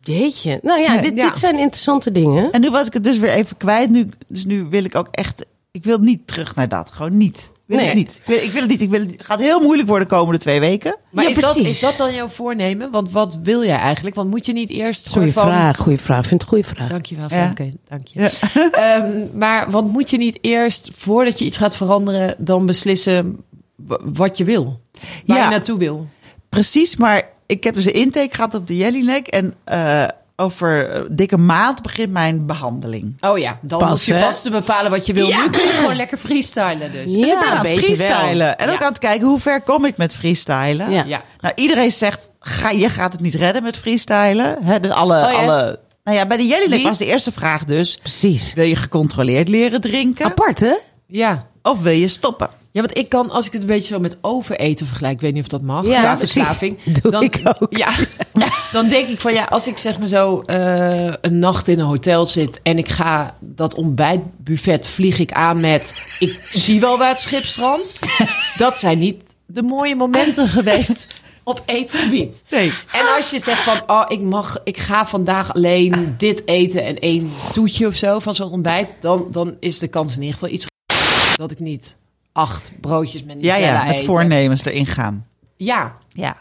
Jeetje. 0.00 0.58
Nou 0.62 0.80
ja, 0.80 0.92
Nee, 0.92 1.02
dit, 1.02 1.16
ja. 1.16 1.28
dit 1.28 1.38
zijn 1.38 1.58
interessante 1.58 2.12
dingen. 2.12 2.50
En 2.52 2.60
nu 2.60 2.70
was 2.70 2.86
ik 2.86 2.92
het 2.92 3.04
dus 3.04 3.18
weer 3.18 3.30
even 3.30 3.56
kwijt. 3.56 3.90
Nu, 3.90 4.08
dus 4.28 4.44
nu 4.44 4.64
wil 4.64 4.84
ik 4.84 4.94
ook 4.94 5.08
echt, 5.10 5.46
ik 5.70 5.84
wil 5.84 5.98
niet 5.98 6.26
terug 6.26 6.54
naar 6.54 6.68
dat. 6.68 6.90
Gewoon 6.92 7.16
niet. 7.16 7.50
Ik 7.66 7.68
wil 7.68 7.76
Nee. 7.76 7.86
het 7.86 7.96
niet. 7.96 8.16
Ik 8.20 8.26
wil, 8.26 8.36
ik 8.42 8.50
wil 8.50 8.60
het 8.60 8.70
niet. 8.70 8.80
Ik 8.80 8.90
wil 8.90 9.00
het, 9.00 9.10
het 9.10 9.24
gaat 9.24 9.40
heel 9.40 9.60
moeilijk 9.60 9.88
worden 9.88 10.08
de 10.08 10.14
komende 10.14 10.38
twee 10.40 10.60
weken. 10.60 10.96
Maar 11.10 11.24
Ja, 11.24 11.30
is, 11.30 11.36
dat, 11.38 11.56
is 11.56 11.80
dat 11.80 11.96
dan 11.96 12.14
jouw 12.14 12.28
voornemen? 12.28 12.90
Want 12.90 13.10
wat 13.10 13.38
wil 13.42 13.64
jij 13.64 13.76
eigenlijk? 13.76 14.14
Want 14.16 14.30
moet 14.30 14.46
je 14.46 14.52
niet 14.52 14.70
eerst 14.70 15.08
Goeie 15.12 15.32
van... 15.32 15.46
vraag, 15.46 15.76
goeie 15.76 15.98
vraag. 15.98 16.22
Ik 16.22 16.28
vind 16.28 16.42
het 16.42 16.50
een 16.52 16.56
goede 16.58 16.74
vraag. 16.76 16.88
Dankjewel, 16.88 17.26
Ja. 17.28 17.44
Femke. 17.44 17.72
Dank 17.88 18.06
je. 18.06 18.20
Ehm, 18.72 19.38
maar 19.38 19.70
want 19.70 19.92
moet 19.92 20.10
je 20.10 20.16
niet 20.16 20.38
eerst, 20.40 20.90
voordat 20.96 21.38
je 21.38 21.44
iets 21.44 21.56
gaat 21.56 21.76
veranderen, 21.76 22.34
dan 22.38 22.66
beslissen 22.66 23.36
wat 24.02 24.36
je 24.38 24.44
wil? 24.44 24.80
Waar 25.26 25.36
Ja. 25.38 25.44
je 25.44 25.50
naartoe 25.50 25.78
wil? 25.78 26.06
Precies, 26.48 26.96
maar 26.96 27.28
ik 27.46 27.64
heb 27.64 27.74
dus 27.74 27.86
een 27.86 27.92
intake 27.94 28.34
gehad 28.34 28.54
op 28.54 28.66
de 28.66 28.76
Jellyneck. 28.76 29.26
En 29.26 29.54
eh, 29.64 30.04
over 30.42 30.90
eh, 30.90 31.02
dikke 31.10 31.36
maand 31.38 31.82
begint 31.82 32.10
mijn 32.12 32.46
behandeling. 32.46 33.16
Oh 33.20 33.38
ja, 33.38 33.58
dan 33.60 33.78
Pas, 33.78 33.88
hoef 33.90 34.04
je 34.04 34.14
hè? 34.14 34.20
pas 34.24 34.42
te 34.42 34.50
bepalen 34.50 34.90
wat 34.90 35.06
je 35.06 35.12
wil. 35.12 35.26
Ja. 35.26 35.42
Nu 35.42 35.50
kun 35.50 35.62
je 35.66 35.72
gewoon 35.72 35.96
lekker 35.96 36.18
freestylen 36.18 36.92
dus. 36.92 37.10
Ja. 37.10 37.20
Dus 37.20 37.32
ik 37.32 37.38
ben 37.38 37.48
aan 37.48 37.52
het 37.52 37.62
beetje 37.62 37.96
freestylen. 37.96 38.38
wel. 38.46 38.54
En 38.54 38.68
ook 38.70 38.78
Ja. 38.78 38.84
aan 38.86 38.92
het 38.92 38.98
kijken 38.98 39.26
hoe 39.26 39.40
ver 39.40 39.62
kom 39.62 39.84
ik 39.84 39.96
met 39.96 40.14
freestylen. 40.14 40.90
Ja. 40.90 41.04
Ja. 41.06 41.22
Nou, 41.40 41.54
iedereen 41.56 41.92
zegt, 41.92 42.30
ga, 42.40 42.70
je 42.70 42.88
gaat 42.88 43.12
het 43.12 43.20
niet 43.20 43.34
redden 43.34 43.62
met 43.62 43.76
freestylen. 43.76 44.58
Hè, 44.62 44.80
dus 44.80 44.90
alle, 44.90 45.24
Oh 45.26 45.32
ja? 45.32 45.38
alle... 45.38 45.78
Nou 46.04 46.16
ja, 46.16 46.26
bij 46.26 46.36
de 46.36 46.66
Wie? 46.68 46.82
was 46.82 46.98
de 46.98 47.06
eerste 47.06 47.32
vraag 47.32 47.64
dus... 47.64 47.96
Precies. 47.96 48.54
Wil 48.54 48.64
je 48.64 48.76
gecontroleerd 48.76 49.48
leren 49.48 49.80
drinken? 49.80 50.24
Apart, 50.24 50.60
hè? 50.60 50.74
Ja. 51.06 51.46
Of 51.62 51.80
wil 51.80 51.92
je 51.92 52.08
stoppen? 52.08 52.48
Ja, 52.72 52.80
want 52.80 52.96
ik 52.96 53.08
kan, 53.08 53.30
als 53.30 53.46
ik 53.46 53.52
het 53.52 53.62
een 53.62 53.68
beetje 53.68 53.94
zo 53.94 54.00
met 54.00 54.18
overeten 54.20 54.86
vergelijk, 54.86 55.14
ik 55.14 55.20
weet 55.20 55.32
niet 55.32 55.42
of 55.42 55.48
dat 55.48 55.62
mag, 55.62 55.86
Ja, 55.86 56.18
verslaving. 56.18 56.78
Dan, 57.10 57.22
ik 57.22 57.40
ook. 57.44 57.76
Ja, 57.76 57.90
dan 58.72 58.88
denk 58.88 59.08
ik 59.08 59.20
van 59.20 59.32
ja, 59.32 59.44
als 59.44 59.66
ik 59.66 59.78
zeg 59.78 59.98
maar 59.98 60.08
zo 60.08 60.40
eh, 60.40 61.12
een 61.20 61.38
nacht 61.38 61.68
in 61.68 61.78
een 61.78 61.86
hotel 61.86 62.26
zit 62.26 62.60
en 62.62 62.78
ik 62.78 62.88
ga 62.88 63.36
dat 63.40 63.74
ontbijtbuffet 63.74 64.86
vlieg 64.86 65.18
ik 65.18 65.32
aan 65.32 65.60
met, 65.60 65.94
ik 66.18 66.46
zie 66.50 66.80
wel 66.80 66.98
waar 66.98 67.08
het 67.08 67.20
schip 67.20 67.44
strandt. 67.44 67.98
Dat 68.56 68.78
zijn 68.78 68.98
niet 68.98 69.22
de 69.46 69.62
mooie 69.62 69.96
momenten 69.96 70.48
geweest 70.48 71.06
op 71.42 71.62
eetgebied. 71.66 72.42
Nee. 72.50 72.72
En 72.92 73.16
als 73.16 73.30
je 73.30 73.38
zegt 73.38 73.60
van, 73.60 73.82
oh, 73.86 74.04
ik 74.08 74.20
mag, 74.20 74.60
ik 74.64 74.78
ga 74.78 75.06
vandaag 75.06 75.54
alleen 75.54 76.14
dit 76.18 76.42
eten 76.46 76.84
en 76.84 76.98
één 76.98 77.32
toetje 77.52 77.86
of 77.86 77.94
zo 77.94 78.18
van 78.18 78.34
zo'n 78.34 78.50
ontbijt, 78.50 78.88
dan, 79.00 79.26
dan 79.30 79.56
is 79.60 79.78
de 79.78 79.88
kans 79.88 80.14
in 80.14 80.22
ieder 80.22 80.34
geval 80.34 80.54
iets 80.54 80.66
dat 81.36 81.50
ik 81.50 81.58
niet 81.58 81.96
acht 82.32 82.72
broodjes 82.80 83.24
met 83.24 83.36
Ja, 83.40 83.54
Nutella 83.54 83.84
ja, 83.84 83.92
met 83.92 84.04
voornemens 84.04 84.64
erin 84.64 84.86
gaan. 84.86 85.26
Ja, 85.56 85.96
Ja. 86.12 86.36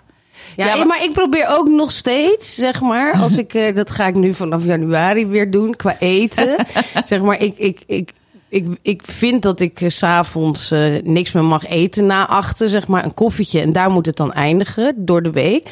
Ja, 0.55 0.65
Ja, 0.65 0.75
maar... 0.75 0.87
maar- 0.87 1.03
ik 1.03 1.13
probeer 1.13 1.47
ook 1.49 1.67
nog 1.67 1.91
steeds, 1.91 2.55
zeg 2.55 2.81
maar, 2.81 3.13
als 3.23 3.37
ik, 3.37 3.53
eh, 3.53 3.75
dat 3.75 3.91
ga 3.91 4.07
ik 4.07 4.15
nu 4.15 4.33
vanaf 4.33 4.65
januari 4.65 5.25
weer 5.27 5.51
doen, 5.51 5.75
qua 5.75 5.95
eten. 5.99 6.65
zeg 7.05 7.21
maar, 7.21 7.39
ik, 7.39 7.57
ik, 7.57 7.83
ik, 7.85 8.13
ik, 8.51 8.65
ik 8.81 9.01
vind 9.05 9.41
dat 9.41 9.59
ik 9.59 9.81
eh, 9.81 9.89
s 9.89 9.97
s'avonds 9.97 10.71
eh, 10.71 11.01
niks 11.03 11.31
meer 11.31 11.43
mag 11.43 11.65
eten 11.65 12.05
na 12.05 12.27
achten, 12.27 12.69
zeg 12.69 12.87
maar, 12.87 13.03
een 13.03 13.13
koffietje. 13.13 13.61
En 13.61 13.73
daar 13.73 13.91
moet 13.91 14.05
het 14.05 14.17
dan 14.17 14.33
eindigen, 14.33 14.93
door 14.97 15.23
de 15.23 15.31
week. 15.31 15.69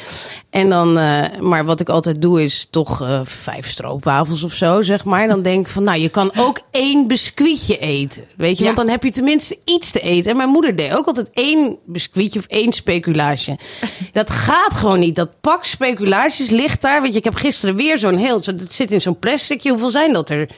En 0.50 0.68
dan, 0.68 0.98
eh, 0.98 1.40
maar 1.40 1.64
wat 1.64 1.80
ik 1.80 1.88
altijd 1.88 2.22
doe, 2.22 2.42
is 2.42 2.66
toch 2.70 3.22
vijf 3.24 3.70
stroopwafels 3.70 4.42
of 4.42 4.52
zo, 4.52 4.82
zeg 4.82 5.04
maar. 5.04 5.28
Dan 5.28 5.42
denk 5.42 5.66
ik 5.66 5.72
van, 5.72 5.82
nou, 5.82 5.98
je 5.98 6.08
kan 6.08 6.32
ook 6.36 6.60
één 6.70 7.06
biscuitje 7.06 7.78
eten, 7.78 8.24
weet 8.36 8.58
je. 8.58 8.64
Ja. 8.64 8.64
Want 8.64 8.76
dan 8.76 8.88
heb 8.88 9.02
je 9.02 9.10
tenminste 9.10 9.58
iets 9.64 9.90
te 9.90 10.00
eten. 10.00 10.30
En 10.30 10.36
mijn 10.36 10.48
moeder 10.48 10.76
deed 10.76 10.94
ook 10.94 11.06
altijd 11.06 11.30
één 11.32 11.78
biscuitje 11.86 12.38
of 12.38 12.46
één 12.46 12.72
speculaasje. 12.72 13.58
Dat 14.12 14.30
gaat 14.30 14.74
gewoon 14.74 15.00
niet. 15.00 15.16
Dat 15.16 15.40
pak 15.40 15.64
speculaasjes 15.64 16.50
ligt 16.50 16.82
daar. 16.82 17.02
Weet 17.02 17.12
je, 17.12 17.18
ik 17.18 17.24
heb 17.24 17.34
gisteren 17.34 17.76
weer 17.76 17.98
zo'n 17.98 18.16
heel... 18.16 18.40
Dat 18.40 18.54
zit 18.70 18.90
in 18.90 19.00
zo'n 19.00 19.18
plasticje. 19.18 19.70
Hoeveel 19.70 19.90
zijn 19.90 20.12
dat 20.12 20.30
er? 20.30 20.48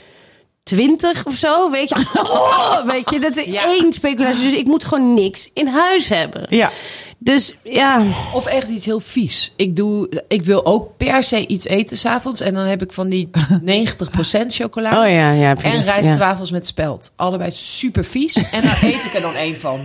Twintig 0.63 1.27
of 1.27 1.35
zo, 1.35 1.71
weet 1.71 1.89
je? 1.89 2.07
Oh, 2.23 2.85
weet 2.87 3.11
je, 3.11 3.19
dat 3.21 3.37
is 3.37 3.45
Ja. 3.45 3.65
één 3.65 3.93
speculatie. 3.93 4.43
Dus 4.51 4.59
ik 4.59 4.67
moet 4.67 4.85
gewoon 4.85 5.15
niks 5.15 5.49
in 5.53 5.67
huis 5.67 6.09
hebben. 6.09 6.47
Ja. 6.49 6.71
Dus 7.19 7.55
ja, 7.63 8.05
of 8.33 8.47
echt 8.47 8.69
iets 8.69 8.85
heel 8.87 9.01
vies. 9.01 9.53
Ik, 9.57 9.77
doe, 9.77 10.23
ik 10.29 10.45
wil 10.45 10.67
ook 10.67 10.97
per 10.97 11.23
se 11.23 11.47
iets 11.47 11.67
eten 11.67 11.97
s'avonds. 11.97 12.41
En 12.41 12.55
dan 12.55 12.65
heb 12.65 12.83
ik 12.83 12.93
van 12.93 13.09
die 13.09 13.31
90% 13.65 14.47
chocola. 14.49 14.89
oh 14.91 15.11
ja, 15.11 15.31
ja. 15.33 15.57
En 15.63 15.73
ja. 15.77 15.81
rijstwafels 15.83 16.51
met 16.51 16.67
spelt. 16.67 17.13
Allebei 17.17 17.51
super 17.51 18.05
vies. 18.05 18.51
En 18.51 18.63
daar 18.63 18.79
eet 18.83 19.05
ik 19.05 19.15
er 19.15 19.21
dan 19.21 19.35
één 19.35 19.57
van. 19.57 19.81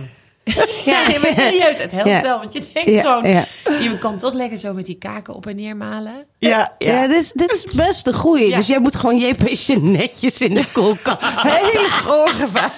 Ja, 0.84 1.06
nee, 1.08 1.18
maar 1.18 1.32
serieus, 1.34 1.78
het 1.82 1.90
helpt 1.92 2.08
Ja. 2.08 2.20
wel. 2.22 2.38
Want 2.38 2.52
je 2.52 2.62
denkt 2.72 2.90
Ja, 2.90 3.02
gewoon, 3.02 3.30
ja. 3.30 3.44
je 3.80 3.98
kan 3.98 4.18
toch 4.18 4.32
lekker 4.32 4.58
zo 4.58 4.72
met 4.72 4.86
die 4.86 4.98
kaken 4.98 5.34
op 5.34 5.46
en 5.46 5.56
neer 5.56 5.76
malen. 5.76 6.12
Ja, 6.38 6.48
Ja, 6.78 6.92
ja. 6.92 7.06
dit, 7.06 7.22
is, 7.22 7.32
dit 7.32 7.52
is 7.52 7.74
best 7.74 8.06
een 8.06 8.14
goeie. 8.14 8.48
Ja. 8.48 8.56
Dus 8.56 8.66
jij 8.66 8.78
moet 8.78 8.96
gewoon 8.96 9.18
JP'tje 9.18 9.80
netjes 9.80 10.40
in 10.40 10.54
de 10.54 10.64
koelkast. 10.72 11.40
Hele 11.42 11.88
georgevaar. 11.88 12.72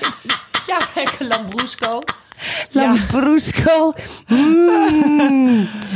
Ja, 0.67 0.79
lekker 0.95 1.27
Lambrusco. 1.27 2.03
Ja. 2.71 2.83
Lambrusco. 2.83 3.93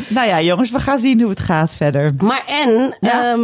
Nou 0.08 0.28
ja, 0.28 0.40
jongens, 0.40 0.70
we 0.70 0.80
gaan 0.80 0.98
zien 0.98 1.20
hoe 1.20 1.30
het 1.30 1.40
gaat 1.40 1.74
verder. 1.74 2.12
Maar 2.18 2.42
en, 2.46 2.96
Ja. 3.00 3.36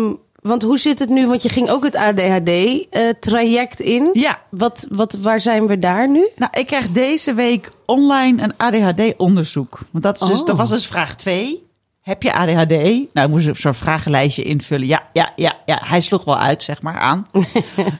Want 0.43 0.63
hoe 0.63 0.79
zit 0.79 0.99
het 0.99 1.09
nu? 1.09 1.27
Want 1.27 1.43
je 1.43 1.49
ging 1.49 1.69
ook 1.71 1.85
het 1.85 1.97
ADHD-traject 1.97 3.81
in. 3.81 4.11
Ja, 4.13 4.39
Wat, 4.51 4.87
wat, 4.89 5.17
waar 5.21 5.41
zijn 5.41 5.67
we 5.67 5.79
daar 5.79 6.09
nu? 6.09 6.29
nou, 6.37 6.53
ik 6.59 6.67
krijg 6.67 6.91
deze 6.91 7.35
week 7.35 7.73
online 7.87 8.43
een 8.43 8.53
ADHD-onderzoek. 8.57 9.79
Want 9.91 10.05
dat, 10.05 10.21
is 10.21 10.29
dus, 10.29 10.41
Oh. 10.41 10.47
dat 10.47 10.57
was 10.57 10.71
dus 10.71 10.87
vraag 10.87 11.17
2. 11.17 11.69
Heb 12.01 12.23
je 12.23 12.33
ADHD? 12.35 13.01
Nou, 13.13 13.29
moest 13.29 13.47
ik 13.47 13.57
zo'n 13.57 13.75
vragenlijstje 13.75 14.43
invullen. 14.43 14.87
Ja, 14.87 15.03
ja, 15.13 15.33
ja, 15.37 15.55
ja. 15.67 15.79
Hij 15.85 16.01
sloeg 16.01 16.25
wel 16.25 16.39
uit, 16.39 16.63
zeg 16.63 16.83
maar, 16.83 16.99
aan. 16.99 17.27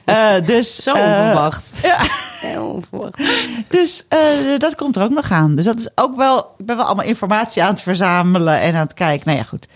Eh, 0.05 0.33
dus, 0.45 0.75
Zo 0.75 0.91
eh, 0.91 1.03
onverwacht. 1.03 1.79
ja. 1.83 1.97
Heel 2.39 2.65
onverwacht. 2.67 3.21
Dus 3.67 4.05
eh, 4.09 4.19
dat 4.57 4.75
komt 4.75 4.95
er 4.95 5.03
ook 5.03 5.09
nog 5.09 5.31
aan. 5.31 5.55
Dus 5.55 5.65
dat 5.65 5.79
is 5.79 5.89
ook 5.95 6.15
wel. 6.15 6.53
Ik 6.57 6.65
ben 6.65 6.75
wel 6.77 6.85
allemaal 6.85 7.05
informatie 7.05 7.63
aan 7.63 7.71
het 7.73 7.81
verzamelen 7.81 8.59
en 8.59 8.73
aan 8.75 8.81
het 8.81 8.93
kijken. 8.93 9.25
Nou 9.27 9.37
ja, 9.37 9.43
goed. 9.43 9.67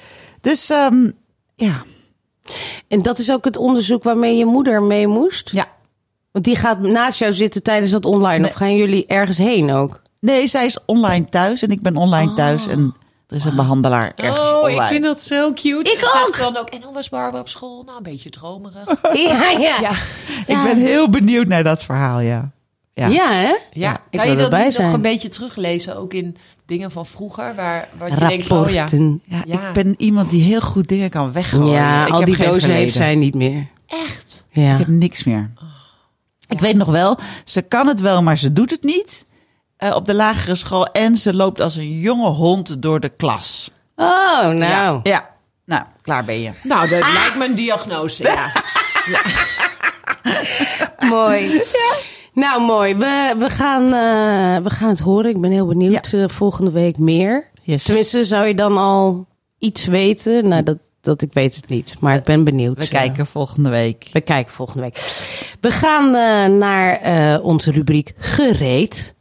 Dus 0.41 0.69
ehm, 0.69 1.09
ja, 1.55 1.83
En 2.87 3.01
dat 3.01 3.19
is 3.19 3.31
ook 3.31 3.45
het 3.45 3.57
onderzoek 3.57 4.03
waarmee 4.03 4.37
je 4.37 4.45
moeder 4.45 4.83
mee 4.83 5.07
moest? 5.07 5.49
ja. 5.53 5.67
Want 6.31 6.47
die 6.47 6.55
gaat 6.55 6.79
naast 6.79 7.19
jou 7.19 7.33
zitten 7.33 7.63
tijdens 7.63 7.91
dat 7.91 8.05
online. 8.05 8.39
Nee. 8.39 8.49
Of 8.49 8.55
gaan 8.55 8.75
jullie 8.75 9.05
ergens 9.05 9.37
heen 9.37 9.71
ook? 9.71 10.01
Nee, 10.19 10.47
zij 10.47 10.65
is 10.65 10.77
online 10.85 11.25
thuis 11.25 11.61
en 11.61 11.69
ik 11.71 11.81
ben 11.81 11.95
online 11.95 12.33
thuis. 12.33 12.67
En 12.67 12.95
er 13.27 13.35
is 13.35 13.45
een 13.45 13.55
behandelaar 13.55 14.13
ergens 14.15 14.51
Oh, 14.51 14.57
online. 14.61 14.81
ik 14.81 14.87
vind 14.87 15.03
dat 15.03 15.19
zo 15.21 15.53
cute. 15.53 15.91
Ik 15.91 16.01
En 16.01 16.21
ook. 16.27 16.37
Dan 16.37 16.57
ook. 16.57 16.69
En 16.69 16.81
hoe 16.83 16.93
was 16.93 17.09
Barbara 17.09 17.39
op 17.41 17.49
school? 17.49 17.83
Nou, 17.83 17.97
een 17.97 18.03
beetje 18.03 18.29
dromerig. 18.29 19.01
Ja, 19.29 19.49
ja. 19.49 19.79
Ja, 19.81 19.91
Ik 20.45 20.63
ben 20.63 20.77
heel 20.77 21.09
benieuwd 21.09 21.47
naar 21.47 21.63
dat 21.63 21.83
verhaal, 21.83 22.19
ja. 22.19 22.51
Ja. 22.93 23.07
Ja, 23.07 23.31
hè? 23.31 23.53
ja. 23.71 23.93
ik 24.09 24.17
kan 24.17 24.21
wil 24.21 24.29
je 24.29 24.35
dat 24.35 24.43
erbij 24.51 24.73
nog 24.77 24.93
een 24.93 25.01
beetje 25.01 25.29
teruglezen? 25.29 25.97
Ook 25.97 26.13
in 26.13 26.37
dingen 26.65 26.91
van 26.91 27.05
vroeger, 27.05 27.55
waar, 27.55 27.89
waar 27.97 28.09
je 28.09 28.15
denkt, 28.15 28.51
oh 28.51 28.69
ja. 28.69 28.85
Ja, 29.25 29.43
Ja. 29.45 29.67
ik 29.67 29.73
ben 29.73 29.93
iemand 29.97 30.29
die 30.29 30.43
heel 30.43 30.61
goed 30.61 30.87
dingen 30.87 31.09
kan 31.09 31.31
weggooien. 31.31 31.71
Ja, 31.73 32.05
ik 32.05 32.11
al 32.11 32.17
heb 32.17 32.25
die 32.27 32.37
dozen 32.37 32.51
verleden. 32.59 32.75
heeft 32.81 32.95
zij 32.95 33.15
niet 33.15 33.35
meer. 33.35 33.67
Echt? 33.87 34.45
Ja. 34.51 34.71
Ik 34.71 34.77
heb 34.77 34.87
niks 34.87 35.23
meer. 35.23 35.51
Ik 36.47 36.59
weet 36.59 36.75
nog 36.75 36.87
wel, 36.87 37.19
ze 37.43 37.61
kan 37.61 37.87
het 37.87 37.99
wel, 37.99 38.21
maar 38.23 38.37
ze 38.37 38.53
doet 38.53 38.71
het 38.71 38.83
niet. 38.83 39.25
eh, 39.77 39.95
op 39.95 40.05
de 40.05 40.13
lagere 40.13 40.55
school. 40.55 40.85
En 40.87 41.17
ze 41.17 41.33
loopt 41.33 41.59
als 41.61 41.75
een 41.75 41.99
jonge 41.99 42.29
hond 42.29 42.81
door 42.81 42.99
de 42.99 43.09
klas. 43.09 43.71
Oh, 43.95 44.47
nou. 44.47 44.99
Ja, 45.03 45.29
nou, 45.65 45.83
klaar 46.01 46.25
ben 46.25 46.41
je. 46.41 46.51
Nou, 46.63 46.89
dat 46.89 46.99
lijkt 47.13 47.35
me 47.37 47.45
een 47.45 47.55
diagnose, 47.55 48.23
ja. 48.23 48.51
Mooi. 51.09 51.61
Nou, 52.35 52.61
mooi. 52.65 52.95
We, 52.95 53.35
we, 53.37 53.49
gaan, 53.49 53.83
eh, 53.85 54.63
we 54.63 54.69
gaan 54.69 54.89
het 54.89 54.99
horen. 54.99 55.29
Ik 55.29 55.41
ben 55.41 55.51
heel 55.51 55.65
benieuwd. 55.67 56.13
eh, 56.13 56.23
volgende 56.27 56.71
week 56.71 56.97
meer. 56.97 57.49
Yes. 57.63 57.83
Tenminste, 57.83 58.25
zou 58.25 58.45
je 58.47 58.55
dan 58.55 58.77
al 58.77 59.27
iets 59.59 59.85
weten? 59.85 60.47
Nou, 60.47 60.63
dat, 60.63 60.77
dat 61.01 61.21
ik 61.21 61.33
weet 61.33 61.55
het 61.55 61.69
niet. 61.69 61.95
Maar 61.99 62.15
ik 62.15 62.23
ben 62.23 62.43
benieuwd. 62.43 62.77
We 62.77 62.83
Eh, 62.83 62.89
kijken 62.89 63.25
volgende 63.25 63.69
week. 63.69 64.09
We 64.13 64.21
kijken 64.21 64.53
volgende 64.53 64.81
week. 64.81 65.23
We 65.61 65.71
gaan 65.71 66.05
eh, 66.15 66.57
naar 66.57 66.99
eh, 66.99 67.45
onze 67.45 67.71
rubriek 67.71 68.13
gereed. 68.17 69.15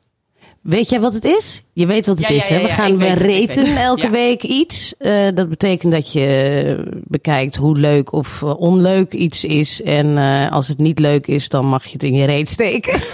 Weet 0.64 0.88
jij 0.88 1.00
wat 1.00 1.14
het 1.14 1.24
is? 1.24 1.62
Je 1.72 1.86
weet 1.86 2.06
wat 2.06 2.18
het 2.18 2.28
Ja, 2.28 2.34
ja, 2.34 2.42
is, 2.42 2.48
hè? 2.48 2.62
We 2.62 2.68
gaan 2.68 2.98
we 2.98 3.04
het, 3.04 3.18
reten 3.18 3.76
elke 3.76 4.10
week 4.10 4.42
iets. 4.42 4.94
Eh, 4.98 5.26
dat 5.34 5.48
betekent 5.48 5.92
dat 5.92 6.12
je 6.12 7.02
bekijkt 7.04 7.56
hoe 7.56 7.76
leuk 7.76 8.12
of 8.12 8.42
eh, 8.42 8.60
onleuk 8.60 9.12
iets 9.12 9.44
is. 9.44 9.82
En 9.82 10.18
eh, 10.18 10.52
als 10.52 10.68
het 10.68 10.78
niet 10.78 10.98
leuk 10.98 11.26
is, 11.26 11.48
dan 11.48 11.66
mag 11.66 11.84
je 11.84 11.92
het 11.92 12.02
in 12.02 12.14
je 12.14 12.24
reet 12.26 12.50
steken. 12.50 13.00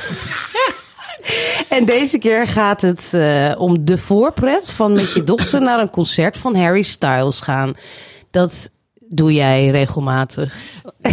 En 1.69 1.85
deze 1.85 2.19
keer 2.19 2.47
gaat 2.47 2.81
het 2.81 3.13
om 3.59 3.85
de 3.85 3.99
voorpret 3.99 4.71
van 4.71 4.93
met 4.93 5.13
je 5.13 5.25
dochter 5.25 5.61
naar 5.61 5.81
een 5.81 5.91
concert 5.91 6.37
van 6.37 6.57
Harry 6.57 6.83
Styles 6.83 7.41
gaan. 7.41 7.73
Dat 8.31 8.71
doe 9.09 9.33
jij 9.33 9.69
regelmatig. 9.69 10.55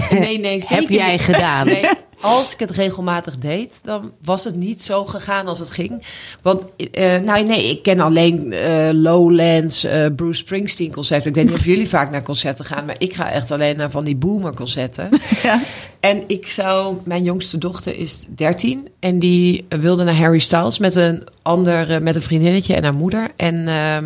Nee, 0.10 0.39
nee, 0.39 0.60
zeker 0.67 0.75
Heb 0.75 0.89
jij 0.89 1.17
gedaan? 1.20 1.65
Nee, 1.65 1.89
als 2.21 2.53
ik 2.53 2.59
het 2.59 2.69
regelmatig 2.69 3.38
deed, 3.38 3.79
dan 3.83 4.12
was 4.21 4.43
het 4.43 4.55
niet 4.55 4.81
zo 4.81 5.05
gegaan 5.05 5.47
als 5.47 5.59
het 5.59 5.69
ging. 5.69 6.03
Want, 6.41 6.65
eh, 6.91 7.19
nou 7.19 7.43
nee, 7.43 7.69
ik 7.69 7.83
ken 7.83 8.00
alleen 8.00 8.53
eh, 8.53 8.89
Lowlands, 8.91 9.83
eh, 9.83 10.05
Bruce 10.15 10.39
Springsteen 10.39 10.91
concerten. 10.91 11.29
Ik 11.29 11.36
weet 11.36 11.45
niet 11.45 11.53
of 11.53 11.65
jullie 11.65 11.89
vaak 11.89 12.12
naar 12.12 12.24
concerten 12.24 12.65
gaan, 12.65 12.86
maar 12.86 12.95
ik 12.97 13.13
ga 13.13 13.31
echt 13.31 13.51
alleen 13.51 13.77
naar 13.77 13.91
van 13.91 14.03
die 14.03 14.15
boomer 14.15 14.53
concerten. 14.53 15.09
Ja. 15.43 15.62
En 16.00 16.24
ik 16.27 16.50
zou, 16.51 16.97
mijn 17.03 17.24
jongste 17.24 17.57
dochter 17.57 17.97
is 17.97 18.19
13 18.36 18.88
en 19.00 19.19
die 19.19 19.65
wilde 19.69 20.03
naar 20.03 20.15
Harry 20.17 20.39
Styles 20.39 20.77
met 20.77 20.95
een 20.95 21.24
ander, 21.41 22.03
met 22.03 22.15
een 22.15 22.21
vriendinnetje 22.21 22.75
en 22.75 22.83
haar 22.83 22.93
moeder. 22.93 23.31
En 23.36 23.67
ehm, 23.67 24.05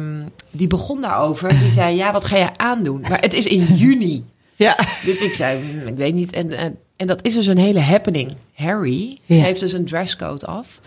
die 0.51 0.67
begon 0.67 1.01
daarover. 1.01 1.59
Die 1.59 1.69
zei, 1.71 1.95
ja, 1.95 2.11
wat 2.11 2.25
ga 2.25 2.37
je 2.37 2.57
aandoen? 2.57 3.01
Maar 3.01 3.21
het 3.21 3.33
is 3.33 3.45
in 3.45 3.63
juni. 3.75 4.23
Ja. 4.55 4.77
Dus 5.05 5.21
ik 5.21 5.33
zei, 5.33 5.59
"Hmm, 5.61 5.87
ik 5.87 5.97
weet 5.97 6.13
niet. 6.13 6.31
En, 6.31 6.57
en, 6.57 6.77
en 7.01 7.07
dat 7.07 7.25
is 7.25 7.33
dus 7.33 7.47
een 7.47 7.57
hele 7.57 7.79
happening. 7.79 8.31
Harry 8.53 9.19
Ja. 9.25 9.43
heeft 9.43 9.59
dus 9.59 9.73
een 9.73 9.85
dresscode 9.85 10.45
af. 10.45 10.79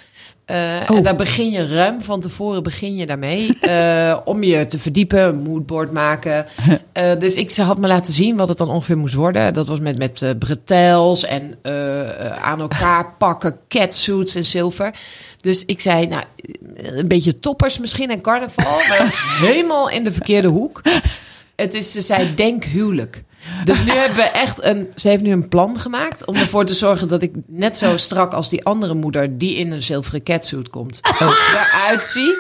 Eh, 0.45 0.57
Oh. 0.89 0.97
En 0.97 1.03
daar 1.03 1.17
begin 1.17 1.51
je 1.51 1.67
ruim 1.67 2.03
van 2.03 2.21
tevoren 2.21 2.63
begin 2.63 2.97
je 2.97 3.07
daarmee. 3.07 3.59
eh, 3.61 4.19
om 4.25 4.43
je 4.43 4.67
te 4.67 4.79
verdiepen, 4.79 5.23
een 5.23 5.43
moodboard 5.43 5.93
maken. 5.93 6.47
Eh, 6.93 7.19
dus 7.19 7.35
ik 7.35 7.51
ze 7.51 7.63
had 7.63 7.79
me 7.79 7.87
laten 7.87 8.13
zien 8.13 8.37
wat 8.37 8.49
het 8.49 8.59
dan 8.59 8.69
ongeveer 8.71 8.99
moest 8.99 9.15
worden. 9.15 9.53
Dat 9.55 9.67
was 9.67 9.79
met, 9.81 9.99
met 9.99 10.39
bretels 10.39 11.25
en 11.25 11.59
aan 12.43 12.61
elkaar 12.61 13.13
pakken, 13.19 13.59
catsuits 13.69 14.35
en 14.35 14.45
zilver. 14.45 14.95
Dus 15.41 15.65
ik 15.65 15.81
zei, 15.81 16.07
nou, 16.07 16.25
een 16.77 17.09
beetje 17.09 17.39
toppers 17.39 17.79
misschien 17.79 18.11
en 18.11 18.21
carnaval. 18.21 18.79
Maar 18.89 19.39
helemaal 19.41 19.91
in 19.91 20.05
de 20.05 20.13
verkeerde 20.13 20.49
hoek. 20.49 20.83
Het 21.57 21.75
is, 21.75 21.93
ze 21.93 22.01
zei, 22.01 22.35
denk 22.35 22.65
huwelijk. 22.65 23.23
Dus 23.65 23.83
nu 23.85 23.91
hebben 23.91 24.17
we 24.17 24.23
echt 24.23 24.63
een. 24.65 24.89
Ze 24.95 25.09
heeft 25.09 25.23
nu 25.23 25.33
een 25.33 25.49
plan 25.49 25.79
gemaakt 25.79 26.27
om 26.27 26.35
ervoor 26.35 26.65
te 26.65 26.75
zorgen 26.75 27.09
dat 27.09 27.23
ik 27.23 27.33
net 27.47 27.79
zo 27.79 27.97
strak 27.97 28.33
als 28.33 28.49
die 28.49 28.65
andere 28.65 28.95
moeder, 28.95 29.39
die 29.39 29.57
in 29.57 29.73
een 29.73 29.83
zilveren 29.83 30.23
catsuit 30.23 30.71
komt, 30.71 31.01
eruit 31.53 32.05
zie. 32.05 32.35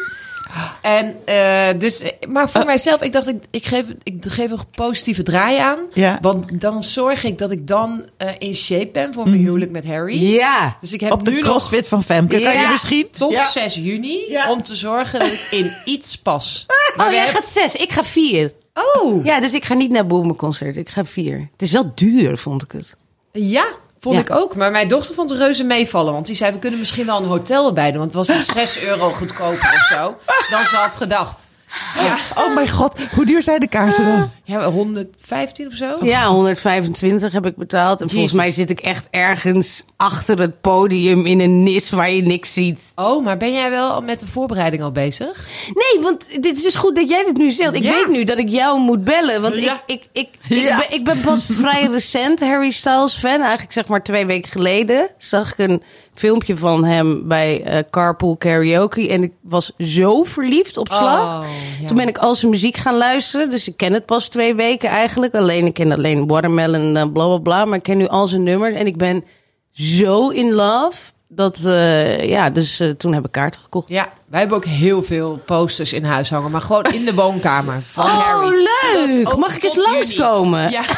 En 0.80 1.16
eh, 1.24 1.68
dus, 1.78 2.02
maar 2.28 2.50
voor 2.50 2.64
mijzelf, 2.64 3.02
ik 3.02 3.12
dacht, 3.12 3.28
ik, 3.28 3.44
ik, 3.50 3.66
geef, 3.66 3.84
ik 4.02 4.24
geef 4.28 4.50
een 4.50 4.58
positieve 4.70 5.22
draai 5.22 5.58
aan. 5.58 5.78
Ja. 5.92 6.18
Want 6.20 6.60
dan 6.60 6.84
zorg 6.84 7.24
ik 7.24 7.38
dat 7.38 7.50
ik 7.50 7.66
dan 7.66 8.04
eh, 8.16 8.28
in 8.38 8.54
shape 8.54 8.90
ben 8.92 9.12
voor 9.12 9.28
mijn 9.28 9.40
huwelijk 9.40 9.70
met 9.70 9.86
Harry. 9.86 10.32
Ja. 10.32 10.76
Dus 10.80 10.92
ik 10.92 11.00
heb 11.00 11.12
Op 11.12 11.24
de 11.24 11.30
nu 11.30 11.40
nog 11.40 11.48
crossfit 11.48 11.88
van 11.88 12.02
Femke. 12.02 12.40
Kan 12.40 12.60
je 12.60 12.68
misschien? 12.72 13.10
tot 13.10 13.32
Ja. 13.32 13.50
6 13.50 13.74
juni 13.74 14.18
om 14.48 14.62
te 14.62 14.74
zorgen 14.74 15.18
dat 15.18 15.32
ik 15.32 15.46
in 15.50 15.72
iets 15.84 16.16
pas. 16.16 16.66
Maar 16.96 17.06
Oh, 17.06 17.12
we 17.12 17.18
jij 17.18 17.28
gaat 17.28 17.48
zes. 17.48 17.76
Ik 17.76 17.92
ga 17.92 18.04
vier. 18.04 18.52
Oh, 18.74 19.24
Ja, 19.24 19.40
dus 19.40 19.52
ik 19.54 19.64
ga 19.64 19.74
niet 19.74 19.90
naar 19.90 20.06
Boemenconcert. 20.06 20.76
Ik 20.76 20.88
ga 20.88 21.04
vier. 21.04 21.38
Het 21.52 21.62
is 21.62 21.70
wel 21.70 21.92
duur, 21.94 22.38
vond 22.38 22.62
ik 22.62 22.72
het. 22.72 22.96
Ja, 23.32 23.64
vond 23.98 24.14
Ja. 24.14 24.20
ik 24.20 24.30
ook. 24.30 24.56
Maar 24.56 24.70
mijn 24.70 24.88
dochter 24.88 25.14
vond 25.14 25.30
het 25.30 25.38
reuze 25.38 25.64
meevallen. 25.64 26.12
Want 26.12 26.26
die 26.26 26.36
zei, 26.36 26.52
we 26.52 26.58
kunnen 26.58 26.78
misschien 26.78 27.06
wel 27.06 27.18
een 27.18 27.28
hotel 27.28 27.66
erbij 27.66 27.90
doen. 27.92 28.00
Want 28.10 28.14
het 28.14 28.26
was 28.26 28.46
6 28.46 28.82
euro 28.84 29.10
goedkoper 29.10 29.72
of 29.74 29.86
zo. 29.98 30.16
Dan 30.50 30.64
ze 30.64 30.76
had 30.76 30.94
gedacht. 30.96 31.46
Ja, 31.94 32.16
Oh 32.36 32.54
mijn 32.54 32.70
god, 32.70 32.92
hoe 33.14 33.26
duur 33.26 33.42
zijn 33.42 33.60
de 33.60 33.68
kaarten 33.68 34.04
dan? 34.06 34.30
ja 34.44 34.70
115 34.70 35.66
of 35.66 35.72
zo? 35.72 35.96
Ja, 36.02 36.26
125 36.26 37.32
heb 37.32 37.46
ik 37.46 37.56
betaald. 37.56 38.00
En 38.00 38.10
volgens 38.10 38.32
mij 38.32 38.50
zit 38.52 38.70
ik 38.70 38.80
echt 38.80 39.06
ergens 39.10 39.84
achter 39.96 40.38
het 40.38 40.60
podium 40.60 41.26
in 41.26 41.40
een 41.40 41.62
nis 41.62 41.90
waar 41.90 42.10
je 42.10 42.22
niks 42.22 42.52
ziet. 42.52 42.78
Oh, 42.96 43.24
maar 43.24 43.36
ben 43.36 43.52
jij 43.52 43.70
wel 43.70 44.00
met 44.00 44.20
de 44.20 44.26
voorbereiding 44.26 44.82
al 44.82 44.92
bezig? 44.92 45.46
Nee, 45.74 46.02
want 46.02 46.42
dit 46.42 46.56
is 46.56 46.62
dus 46.62 46.74
goed 46.74 46.96
dat 46.96 47.08
jij 47.08 47.24
dit 47.24 47.36
nu 47.36 47.50
zegt. 47.50 47.74
Ik 47.74 47.82
Ja. 47.82 47.92
weet 47.92 48.08
nu 48.08 48.24
dat 48.24 48.38
ik 48.38 48.48
jou 48.48 48.78
moet 48.80 49.04
bellen. 49.04 49.42
Want 49.42 49.54
Ja. 49.56 49.82
ik, 49.86 49.94
ik, 49.94 50.04
ik, 50.12 50.28
ik, 50.48 50.62
Ja. 50.62 50.76
ben, 50.78 50.98
ik 50.98 51.04
ben 51.04 51.20
pas 51.20 51.44
vrij 51.50 51.86
recent 51.92 52.40
Harry 52.40 52.70
Styles 52.70 53.14
fan. 53.14 53.40
Eigenlijk 53.40 53.72
zeg 53.72 53.86
maar 53.86 54.02
twee 54.02 54.26
weken 54.26 54.50
geleden 54.50 55.08
zag 55.18 55.52
ik 55.52 55.68
een 55.68 55.82
filmpje 56.14 56.56
van 56.56 56.84
hem 56.84 57.28
bij 57.28 57.62
eh, 57.64 57.78
Carpool 57.90 58.36
Karaoke. 58.36 59.08
En 59.08 59.22
ik 59.22 59.32
was 59.42 59.72
zo 59.78 60.22
verliefd 60.24 60.76
op 60.76 60.88
slag. 60.88 61.38
Oh, 61.40 61.46
ja. 61.80 61.86
Toen 61.86 61.96
ben 61.96 62.08
ik 62.08 62.18
al 62.18 62.34
zijn 62.34 62.50
muziek 62.50 62.76
gaan 62.76 62.96
luisteren. 62.96 63.50
Dus 63.50 63.68
ik 63.68 63.76
ken 63.76 63.92
het 63.92 64.06
pas 64.06 64.28
twee 64.28 64.54
weken 64.54 64.88
eigenlijk. 64.88 65.34
Alleen 65.34 65.66
ik 65.66 65.74
ken 65.74 65.92
alleen 65.92 66.26
Watermelon 66.26 66.96
en 66.96 67.12
bla 67.12 67.26
bla 67.26 67.38
bla. 67.38 67.64
Maar 67.64 67.76
ik 67.76 67.82
ken 67.82 67.96
nu 67.96 68.06
al 68.06 68.26
zijn 68.26 68.42
nummers. 68.42 68.74
En 68.74 68.86
ik 68.86 68.96
ben 68.96 69.24
zo 69.72 70.28
in 70.28 70.52
love. 70.52 71.12
Dat, 71.34 71.64
eh, 71.64 72.28
ja, 72.28 72.50
dus 72.50 72.80
eh, 72.80 72.90
toen 72.90 73.12
heb 73.14 73.24
ik 73.24 73.32
kaarten 73.32 73.60
gekocht. 73.60 73.88
Ja, 73.88 74.08
wij 74.26 74.38
hebben 74.40 74.56
ook 74.56 74.64
heel 74.64 75.02
veel 75.02 75.40
posters 75.46 75.92
in 75.92 76.04
huis 76.04 76.30
hangen. 76.30 76.50
Maar 76.50 76.60
gewoon 76.60 76.84
in 76.84 77.04
de 77.04 77.14
woonkamer 77.22 77.82
van 77.86 78.04
Oh, 78.04 78.18
Harry. 78.18 78.56
Is 78.56 79.10
leuk! 79.16 79.36
Mag 79.36 79.56
ik 79.56 79.62
eens 79.62 79.76
langskomen? 79.76 80.70
Ja. 80.70 80.82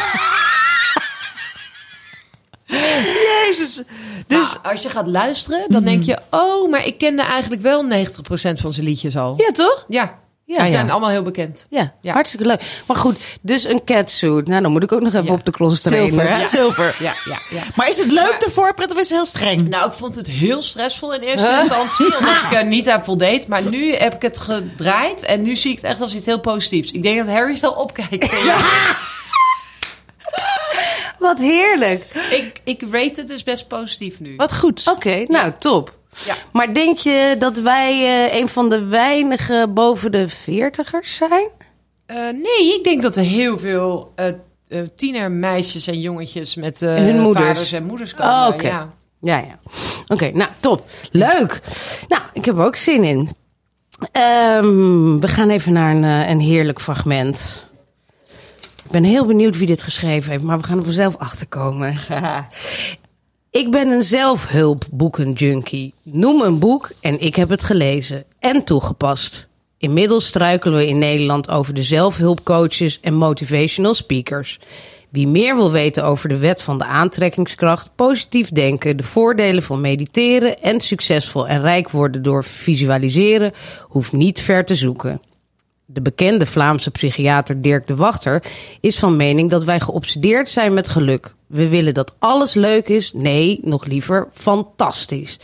Jezus. 3.46 3.82
Dus 4.26 4.56
als 4.62 4.82
je 4.82 4.88
gaat 4.88 5.06
luisteren, 5.06 5.64
dan 5.68 5.84
denk 5.84 6.04
je... 6.04 6.18
oh, 6.30 6.70
maar 6.70 6.86
ik 6.86 6.98
kende 6.98 7.22
eigenlijk 7.22 7.62
wel 7.62 7.84
90% 7.84 7.88
van 8.60 8.72
zijn 8.72 8.86
liedjes 8.86 9.16
al. 9.16 9.34
Ja, 9.36 9.50
toch? 9.52 9.84
Ja, 9.88 10.18
Ja, 10.48 10.54
die 10.56 10.64
ja. 10.64 10.70
zijn 10.70 10.90
allemaal 10.90 11.08
heel 11.10 11.22
bekend. 11.22 11.66
Ja, 11.70 11.92
Ja. 12.00 12.12
hartstikke 12.12 12.46
leuk. 12.46 12.62
Maar 12.86 12.96
goed, 12.96 13.18
dus 13.40 13.64
een 13.64 13.84
catsuit. 13.84 14.46
Nou, 14.48 14.62
dan 14.62 14.72
moet 14.72 14.82
ik 14.82 14.92
ook 14.92 15.00
nog 15.00 15.12
even 15.14 15.26
Ja. 15.26 15.32
op 15.32 15.44
de 15.44 15.50
cross 15.50 15.80
trainen. 15.82 16.08
zilver, 16.08 16.28
hè? 16.30 16.40
Ja. 16.40 16.48
Zilver. 16.48 16.96
Ja, 16.98 17.12
ja, 17.24 17.38
ja. 17.50 17.62
Maar 17.74 17.88
is 17.88 17.98
het 17.98 18.12
leuk, 18.12 18.30
Maar- 18.30 18.38
de 18.38 18.50
voorpret, 18.50 18.90
of 18.92 18.96
is 18.98 19.08
het 19.08 19.18
heel 19.18 19.26
streng? 19.26 19.68
Nou, 19.68 19.86
ik 19.86 19.92
vond 19.92 20.14
het 20.14 20.26
heel 20.26 20.62
stressvol 20.62 21.14
in 21.14 21.20
eerste 21.20 21.58
instantie, 21.60 22.18
omdat 22.18 22.34
ik 22.50 22.52
er 22.52 22.64
niet 22.66 22.88
aan 22.88 23.04
voldeed. 23.04 23.48
Maar 23.48 23.68
nu 23.68 23.94
heb 23.94 24.14
ik 24.14 24.22
het 24.22 24.40
gedraaid 24.40 25.22
en 25.22 25.42
nu 25.42 25.56
zie 25.56 25.70
ik 25.70 25.76
het 25.76 25.84
echt 25.90 26.00
als 26.00 26.14
iets 26.14 26.26
heel 26.26 26.40
positiefs. 26.40 26.92
Ik 26.92 27.02
denk 27.02 27.18
dat 27.18 27.34
Harry 27.34 27.54
zal 27.56 27.72
opkijken. 27.72 28.28
Wat 31.18 31.38
heerlijk. 31.38 32.04
Ik, 32.30 32.60
ik 32.64 32.82
rate 32.90 33.20
het 33.20 33.28
dus 33.28 33.42
best 33.42 33.68
positief 33.68 34.20
nu. 34.20 34.36
Wat 34.36 34.56
goed. 34.56 34.86
Oké, 34.88 35.24
nou, 35.28 35.52
top. 35.58 35.94
Ja. 36.24 36.34
Maar 36.52 36.74
denk 36.74 36.98
je 36.98 37.36
dat 37.38 37.56
wij 37.56 37.92
eh, 38.30 38.38
een 38.40 38.48
van 38.48 38.68
de 38.68 38.84
weinige 38.84 39.66
boven 39.74 40.12
de 40.12 40.28
veertigers 40.28 41.14
zijn? 41.16 41.48
Eh, 42.06 42.16
nee, 42.16 42.74
ik 42.78 42.80
denk 42.84 43.02
dat 43.02 43.16
er 43.16 43.22
heel 43.22 43.58
veel 43.58 44.12
eh 44.16 44.32
tienermeisjes 44.96 45.86
en 45.86 46.00
jongetjes 46.00 46.54
met 46.54 46.80
Hun 46.80 47.20
moeders. 47.20 47.46
vaders 47.46 47.72
en 47.72 47.84
moeders 47.84 48.14
komen. 48.14 48.32
Oh, 48.32 48.48
oké. 48.52 48.66
ja. 48.66 48.94
Ja, 49.20 49.36
ja. 49.38 49.58
Oké, 50.08 50.30
nou, 50.30 50.50
top. 50.60 50.88
Leuk. 51.10 51.60
Nou, 52.08 52.22
ik 52.32 52.44
heb 52.44 52.58
er 52.58 52.64
ook 52.64 52.76
zin 52.76 53.04
in. 53.04 53.28
Ehm, 54.12 55.18
we 55.20 55.28
gaan 55.28 55.50
even 55.50 55.72
naar 55.72 55.94
een, 55.94 56.02
een 56.02 56.40
heerlijk 56.40 56.80
fragment. 56.80 57.64
Ik 58.84 58.90
ben 58.90 59.04
heel 59.04 59.26
benieuwd 59.26 59.56
wie 59.56 59.66
dit 59.66 59.82
geschreven 59.82 60.30
heeft, 60.30 60.44
maar 60.44 60.58
we 60.58 60.64
gaan 60.66 60.78
er 60.78 60.84
vanzelf 60.84 61.16
achter 61.16 61.46
komen. 61.46 61.96
ik 63.56 63.70
ben 63.70 63.88
een 63.88 64.02
zelfhulpboekenjunkie. 64.02 65.94
Noem 66.02 66.40
een 66.40 66.58
boek 66.58 66.90
en 67.00 67.20
ik 67.20 67.36
heb 67.36 67.48
het 67.48 67.64
gelezen 67.64 68.24
en 68.38 68.64
toegepast. 68.64 69.46
Inmiddels 69.78 70.26
struikelen 70.26 70.78
we 70.78 70.86
in 70.86 70.98
Nederland 70.98 71.50
over 71.50 71.74
de 71.74 71.82
zelfhulpcoaches 71.82 73.00
en 73.00 73.14
motivational 73.14 73.94
speakers. 73.94 74.60
Wie 75.08 75.28
meer 75.28 75.56
wil 75.56 75.72
weten 75.72 76.04
over 76.04 76.28
de 76.28 76.38
wet 76.38 76.62
van 76.62 76.78
de 76.78 76.84
aantrekkingskracht, 76.84 77.90
positief 77.94 78.48
denken, 78.48 78.96
de 78.96 79.02
voordelen 79.02 79.62
van 79.62 79.80
mediteren 79.80 80.58
en 80.62 80.80
succesvol 80.80 81.48
en 81.48 81.60
rijk 81.60 81.90
worden 81.90 82.22
door 82.22 82.44
visualiseren, 82.44 83.52
hoeft 83.82 84.12
niet 84.12 84.40
ver 84.40 84.64
te 84.64 84.74
zoeken. 84.74 85.20
De 85.88 86.02
bekende 86.02 86.46
Vlaamse 86.46 86.90
psychiater 86.90 87.62
Dirk 87.62 87.86
de 87.86 87.94
Wachter 87.94 88.42
is 88.80 88.98
van 88.98 89.16
mening 89.16 89.50
dat 89.50 89.64
wij 89.64 89.80
geobsedeerd 89.80 90.48
zijn 90.48 90.74
met 90.74 90.88
geluk. 90.88 91.34
We 91.46 91.68
willen 91.68 91.94
dat 91.94 92.16
alles 92.18 92.54
leuk 92.54 92.88
is, 92.88 93.12
nee, 93.12 93.60
nog 93.62 93.84
liever 93.84 94.28
fantastisch. 94.32 95.38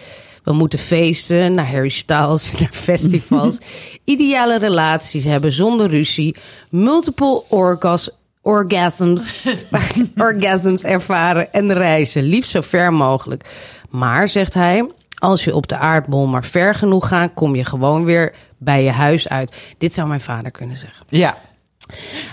We 0.44 0.52
moeten 0.52 0.78
feesten, 0.78 1.54
naar 1.54 1.70
Harry 1.70 1.88
Styles, 1.88 2.52
naar 2.58 2.72
festivals, 2.72 3.58
ideale 4.04 4.58
relaties 4.58 5.24
hebben 5.24 5.52
zonder 5.52 5.88
ruzie, 5.88 6.36
multiple 6.70 7.42
orgas, 7.48 8.10
orgasms, 8.40 9.46
orgasms 10.16 10.82
ervaren 10.82 11.52
en 11.52 11.72
reizen, 11.72 12.22
liefst 12.22 12.50
zo 12.50 12.60
ver 12.60 12.92
mogelijk. 12.92 13.50
Maar, 13.90 14.28
zegt 14.28 14.54
hij, 14.54 14.86
als 15.18 15.44
je 15.44 15.54
op 15.54 15.68
de 15.68 15.76
aardbol 15.76 16.26
maar 16.26 16.44
ver 16.44 16.74
genoeg 16.74 17.08
gaat, 17.08 17.34
kom 17.34 17.54
je 17.54 17.64
gewoon 17.64 18.04
weer 18.04 18.34
bij 18.64 18.84
je 18.84 18.90
huis 18.90 19.28
uit. 19.28 19.56
Dit 19.78 19.92
zou 19.92 20.08
mijn 20.08 20.20
vader 20.20 20.50
kunnen 20.50 20.76
zeggen. 20.76 21.06
Ja. 21.08 21.36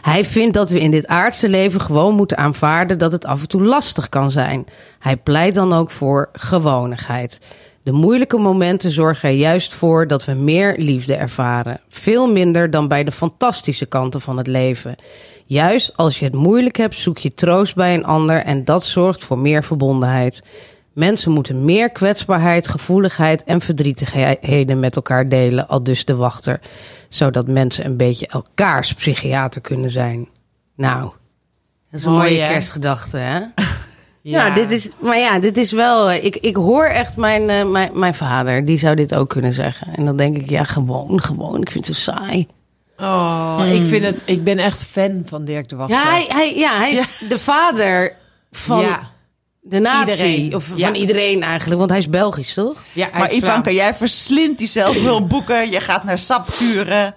Hij 0.01 0.25
vindt 0.25 0.53
dat 0.53 0.69
we 0.69 0.79
in 0.79 0.91
dit 0.91 1.07
aardse 1.07 1.49
leven 1.49 1.81
gewoon 1.81 2.15
moeten 2.15 2.37
aanvaarden 2.37 2.97
dat 2.97 3.11
het 3.11 3.25
af 3.25 3.41
en 3.41 3.47
toe 3.47 3.61
lastig 3.61 4.09
kan 4.09 4.31
zijn. 4.31 4.65
Hij 4.99 5.17
pleit 5.17 5.53
dan 5.53 5.73
ook 5.73 5.91
voor 5.91 6.29
gewonigheid. 6.33 7.39
De 7.83 7.91
moeilijke 7.91 8.37
momenten 8.37 8.91
zorgen 8.91 9.29
er 9.29 9.35
juist 9.35 9.73
voor 9.73 10.07
dat 10.07 10.25
we 10.25 10.33
meer 10.33 10.73
liefde 10.77 11.15
ervaren. 11.15 11.79
Veel 11.87 12.31
minder 12.31 12.71
dan 12.71 12.87
bij 12.87 13.03
de 13.03 13.11
fantastische 13.11 13.85
kanten 13.85 14.21
van 14.21 14.37
het 14.37 14.47
leven. 14.47 14.95
Juist 15.45 15.97
als 15.97 16.19
je 16.19 16.25
het 16.25 16.33
moeilijk 16.33 16.77
hebt, 16.77 16.95
zoek 16.95 17.17
je 17.17 17.33
troost 17.33 17.75
bij 17.75 17.93
een 17.93 18.05
ander 18.05 18.43
en 18.43 18.65
dat 18.65 18.85
zorgt 18.85 19.23
voor 19.23 19.37
meer 19.37 19.63
verbondenheid. 19.63 20.41
Mensen 20.99 21.31
moeten 21.31 21.65
meer 21.65 21.89
kwetsbaarheid, 21.89 22.67
gevoeligheid 22.67 23.43
en 23.43 23.61
verdrietigheden 23.61 24.79
met 24.79 24.95
elkaar 24.95 25.29
delen, 25.29 25.67
al 25.67 25.83
dus 25.83 26.05
de 26.05 26.15
wachter. 26.15 26.59
Zodat 27.09 27.47
mensen 27.47 27.85
een 27.85 27.97
beetje 27.97 28.27
elkaars 28.27 28.93
psychiater 28.93 29.61
kunnen 29.61 29.89
zijn. 29.91 30.27
Nou, 30.75 31.01
dat 31.91 31.99
is 31.99 32.05
een 32.05 32.11
Mooi, 32.11 32.23
mooie 32.29 32.41
hè? 32.41 32.51
kerstgedachte, 32.51 33.17
hè? 33.17 33.39
Ja, 34.21 34.49
dit 34.49 34.71
is, 34.71 34.89
maar 35.01 35.17
ja, 35.17 35.39
dit 35.39 35.57
is 35.57 35.71
wel. 35.71 36.09
eh, 36.09 36.23
Ik, 36.25 36.35
ik 36.35 36.55
hoor 36.55 36.85
echt 36.85 37.17
mijn, 37.17 37.49
eh, 37.49 37.65
mijn, 37.65 37.99
mijn 37.99 38.13
vader, 38.13 38.63
die 38.65 38.77
zou 38.77 38.95
dit 38.95 39.15
ook 39.15 39.29
kunnen 39.29 39.53
zeggen. 39.53 39.93
En 39.95 40.05
dan 40.05 40.17
denk 40.17 40.37
ik, 40.37 40.49
ja, 40.49 40.63
gewoon, 40.63 41.21
gewoon. 41.21 41.61
Ik 41.61 41.71
vind 41.71 41.87
het 41.87 41.95
zo 41.97 42.11
saai. 42.11 42.47
Oh, 42.97 43.61
ik 43.73 43.85
vind 43.85 44.05
het. 44.05 44.23
Ik 44.25 44.43
ben 44.43 44.57
echt 44.57 44.83
fan 44.83 45.21
van 45.25 45.45
Dirk 45.45 45.69
de 45.69 45.75
Wachter. 45.75 45.97
Ja, 45.97 46.03
hij, 46.09 46.25
hij, 46.29 46.57
ja, 46.57 46.77
hij 46.77 46.91
is 46.91 47.25
de 47.29 47.39
vader 47.39 48.13
van 48.51 48.79
Ja. 48.79 48.99
De 49.69 49.79
natie. 49.79 50.11
Iedereen. 50.11 50.55
Of 50.55 50.67
Ja. 50.75 50.85
van 50.85 50.95
iedereen 50.95 51.43
eigenlijk, 51.43 51.79
want 51.79 51.89
hij 51.91 51.99
is 51.99 52.09
Belgisch, 52.09 52.53
toch? 52.53 52.83
Ja, 52.93 53.07
hij 53.11 53.19
Maar 53.19 53.29
is 53.31 53.37
Ivanka, 53.37 53.61
Vlaams. 53.61 53.77
jij 53.77 53.93
verslindt 53.93 54.57
die 54.59 54.67
zelfhulpboeken. 54.67 55.71
Je 55.71 55.79
gaat 55.79 56.03
naar 56.03 56.19
sapkuren. 56.19 57.15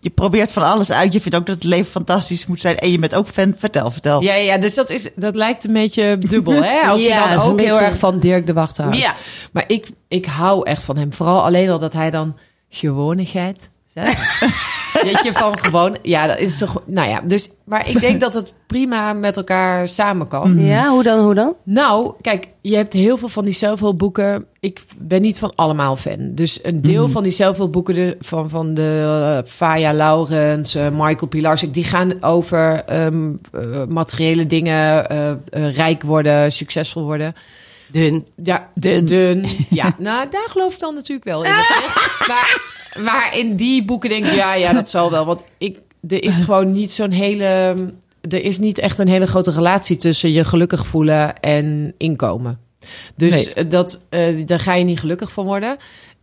Je 0.00 0.10
probeert 0.10 0.52
van 0.52 0.62
alles 0.62 0.92
uit. 0.92 1.12
Je 1.12 1.20
vindt 1.20 1.36
ook 1.36 1.46
dat 1.46 1.54
het 1.54 1.64
leven 1.64 1.90
fantastisch 1.92 2.46
moet 2.46 2.60
zijn. 2.60 2.78
En 2.78 2.90
je 2.90 2.98
bent 2.98 3.14
ook 3.14 3.28
fan. 3.28 3.54
Vertel, 3.58 3.90
vertel. 3.90 4.22
Ja, 4.22 4.34
ja, 4.34 4.58
dus 4.58 4.74
dat, 4.74 4.90
is, 4.90 5.08
dat 5.16 5.34
lijkt 5.34 5.64
een 5.64 5.72
beetje 5.72 6.18
dubbel, 6.18 6.62
hè? 6.64 6.80
Als 6.90 7.04
Ja, 7.04 7.28
je 7.30 7.36
dan 7.36 7.44
ook 7.50 7.60
heel 7.60 7.80
erg 7.80 7.98
van 7.98 8.18
Dirk 8.18 8.46
de 8.46 8.52
Wachter 8.52 8.84
houdt. 8.84 8.98
Ja. 8.98 9.14
Maar 9.52 9.64
ik, 9.66 9.86
ik 10.08 10.26
hou 10.26 10.66
echt 10.66 10.82
van 10.84 10.96
hem. 10.96 11.12
Vooral 11.12 11.44
alleen 11.44 11.70
al 11.70 11.78
dat 11.78 11.92
hij 11.92 12.10
dan 12.10 12.36
gewonigheid 12.70 13.70
zegt. 13.94 14.18
Weet 15.02 15.22
je, 15.22 15.32
van 15.32 15.58
gewoon... 15.58 15.96
Ja, 16.02 16.26
dat 16.26 16.38
is 16.38 16.58
toch... 16.58 16.82
Nou 16.86 17.08
ja, 17.08 17.20
dus... 17.20 17.50
Maar 17.64 17.88
ik 17.88 18.00
denk 18.00 18.20
dat 18.20 18.34
het 18.34 18.54
prima 18.66 19.12
met 19.12 19.36
elkaar 19.36 19.88
samen 19.88 20.28
kan. 20.28 20.64
Ja, 20.64 20.88
hoe 20.88 21.02
dan, 21.02 21.24
hoe 21.24 21.34
dan? 21.34 21.54
Nou, 21.64 22.12
kijk, 22.20 22.48
je 22.60 22.76
hebt 22.76 22.92
heel 22.92 23.16
veel 23.16 23.28
van 23.28 23.44
die 23.44 23.54
zelfhulpboeken. 23.54 24.46
Ik 24.60 24.80
ben 24.98 25.22
niet 25.22 25.38
van 25.38 25.52
allemaal 25.54 25.96
fan. 25.96 26.34
Dus 26.34 26.64
een 26.64 26.82
deel 26.82 27.08
van 27.08 27.22
die 27.22 27.32
zelfhulpboeken 27.32 27.94
de, 27.94 28.16
van, 28.20 28.48
van 28.48 28.74
de 28.74 29.00
uh, 29.02 29.50
Faya 29.50 29.92
Laurens, 29.92 30.74
eh, 30.74 30.86
Michael 30.90 31.26
Pilarsik... 31.26 31.74
die 31.74 31.84
gaan 31.84 32.22
over 32.22 32.84
ehm, 32.86 33.30
eh, 33.52 33.62
materiële 33.88 34.46
dingen, 34.46 35.06
rijk 35.50 36.02
worden, 36.02 36.52
succesvol 36.52 37.02
worden. 37.02 37.34
Dun. 37.92 38.26
Ja, 38.42 38.70
dun. 38.74 39.46
Ja, 39.70 39.94
nou, 39.98 40.28
daar 40.30 40.46
geloof 40.48 40.72
ik 40.72 40.78
dan 40.80 40.94
natuurlijk 40.94 41.26
wel 41.28 41.44
in. 41.44 41.50
Maar, 42.28 42.60
maar 43.00 43.38
in 43.38 43.56
die 43.56 43.84
boeken 43.84 44.08
denk 44.08 44.24
ik, 44.26 44.32
ja, 44.34 44.54
ja, 44.54 44.72
dat 44.72 44.88
zal 44.90 45.10
wel. 45.10 45.24
Want 45.24 45.44
ik, 45.58 45.78
er 46.08 46.22
is 46.22 46.40
gewoon 46.40 46.72
niet 46.72 46.92
zo'n 46.92 47.10
hele... 47.10 47.76
Er 48.28 48.44
is 48.44 48.58
niet 48.58 48.78
echt 48.78 48.98
een 48.98 49.08
hele 49.08 49.26
grote 49.26 49.50
relatie 49.50 49.96
tussen 49.96 50.30
je 50.32 50.44
gelukkig 50.44 50.86
voelen 50.86 51.40
en 51.40 51.94
inkomen. 51.98 52.58
Dus 53.16 53.30
Nee. 53.32 53.54
eh, 53.54 53.64
dat, 53.68 54.00
eh, 54.08 54.46
daar 54.46 54.58
ga 54.58 54.74
je 54.74 54.84
niet 54.84 55.00
gelukkig 55.00 55.32
van 55.32 55.44
worden. 55.44 55.76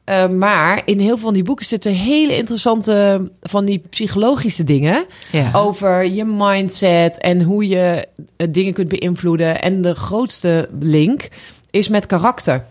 Eh, 0.04 0.28
maar 0.28 0.82
in 0.86 1.00
heel 1.00 1.08
veel 1.08 1.18
van 1.18 1.34
die 1.34 1.44
boeken 1.44 1.66
zitten 1.66 1.92
hele 1.92 2.36
interessante 2.36 3.22
van 3.42 3.66
die 3.66 3.82
psychologische 3.90 4.64
dingen 4.64 5.06
Ja. 5.32 5.50
over 5.54 6.06
je 6.06 6.26
mindset 6.26 7.18
en 7.18 7.42
hoe 7.42 7.68
je 7.68 8.08
dingen 8.50 8.74
kunt 8.74 8.90
beïnvloeden. 8.90 9.62
En 9.62 9.82
de 9.82 9.96
grootste 9.96 10.70
link 10.80 11.28
is 11.70 11.88
met 11.88 12.06
karakter. 12.06 12.66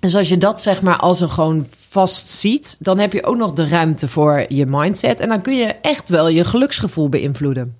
Dus 0.00 0.16
als 0.16 0.28
je 0.28 0.38
dat 0.38 0.62
zeg 0.62 0.82
maar 0.82 0.96
als 0.96 1.20
een 1.20 1.30
gewoon 1.30 1.66
vast 1.88 2.28
ziet, 2.28 2.76
dan 2.80 2.98
heb 2.98 3.12
je 3.12 3.24
ook 3.24 3.36
nog 3.36 3.52
de 3.52 3.68
ruimte 3.68 4.08
voor 4.08 4.44
je 4.48 4.66
mindset. 4.66 5.20
En 5.20 5.28
dan 5.28 5.42
kun 5.42 5.56
je 5.56 5.66
echt 5.66 6.08
wel 6.08 6.28
je 6.28 6.44
geluksgevoel 6.44 7.08
beïnvloeden. 7.08 7.76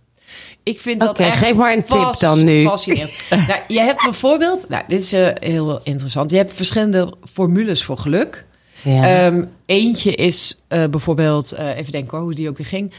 Ik 0.63 0.81
vind 0.81 1.01
dat 1.01 1.11
Oké, 1.11 1.23
echt 1.23 1.39
geef 1.39 1.55
maar 1.55 1.73
een 1.73 1.85
tip 1.85 2.19
dan 2.19 2.45
nu. 2.45 2.63
Fascinerend. 2.63 3.13
nou, 3.49 3.61
je 3.69 3.81
hebt 3.81 4.05
bijvoorbeeld, 4.05 4.69
nou, 4.69 4.85
dit 4.89 5.01
is 5.01 5.13
eh, 5.13 5.29
heel 5.35 5.81
interessant. 5.83 6.31
Je 6.31 6.37
hebt 6.37 6.53
verschillende 6.53 7.15
formules 7.31 7.85
voor 7.85 7.99
geluk. 7.99 8.45
Ja. 8.83 9.27
Ehm, 9.27 9.45
eentje 9.67 10.15
is 10.15 10.59
eh, 10.69 10.85
bijvoorbeeld, 10.87 11.53
eh, 11.53 11.77
even 11.77 11.93
denken 11.93 12.11
hoor, 12.11 12.21
hoe 12.21 12.35
die 12.35 12.49
ook 12.49 12.57
weer 12.57 12.67
ging. 12.67 12.93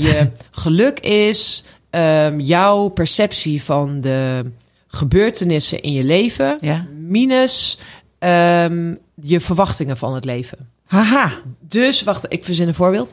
Je 0.00 0.30
geluk 0.50 1.00
is 1.00 1.64
ehm, 1.90 2.40
jouw 2.40 2.88
perceptie 2.88 3.62
van 3.62 4.00
de 4.00 4.42
gebeurtenissen 4.96 5.82
in 5.82 5.92
je 5.92 6.04
leven, 6.04 6.58
Ja. 6.60 6.86
minus 6.98 7.78
ehm, 8.18 8.94
je 9.22 9.40
verwachtingen 9.40 9.96
van 9.96 10.14
het 10.14 10.24
leven. 10.24 10.58
Haha. 10.86 11.32
Dus, 11.60 12.02
wacht, 12.02 12.26
ik 12.28 12.44
verzin 12.44 12.68
een 12.68 12.74
voorbeeld. 12.74 13.12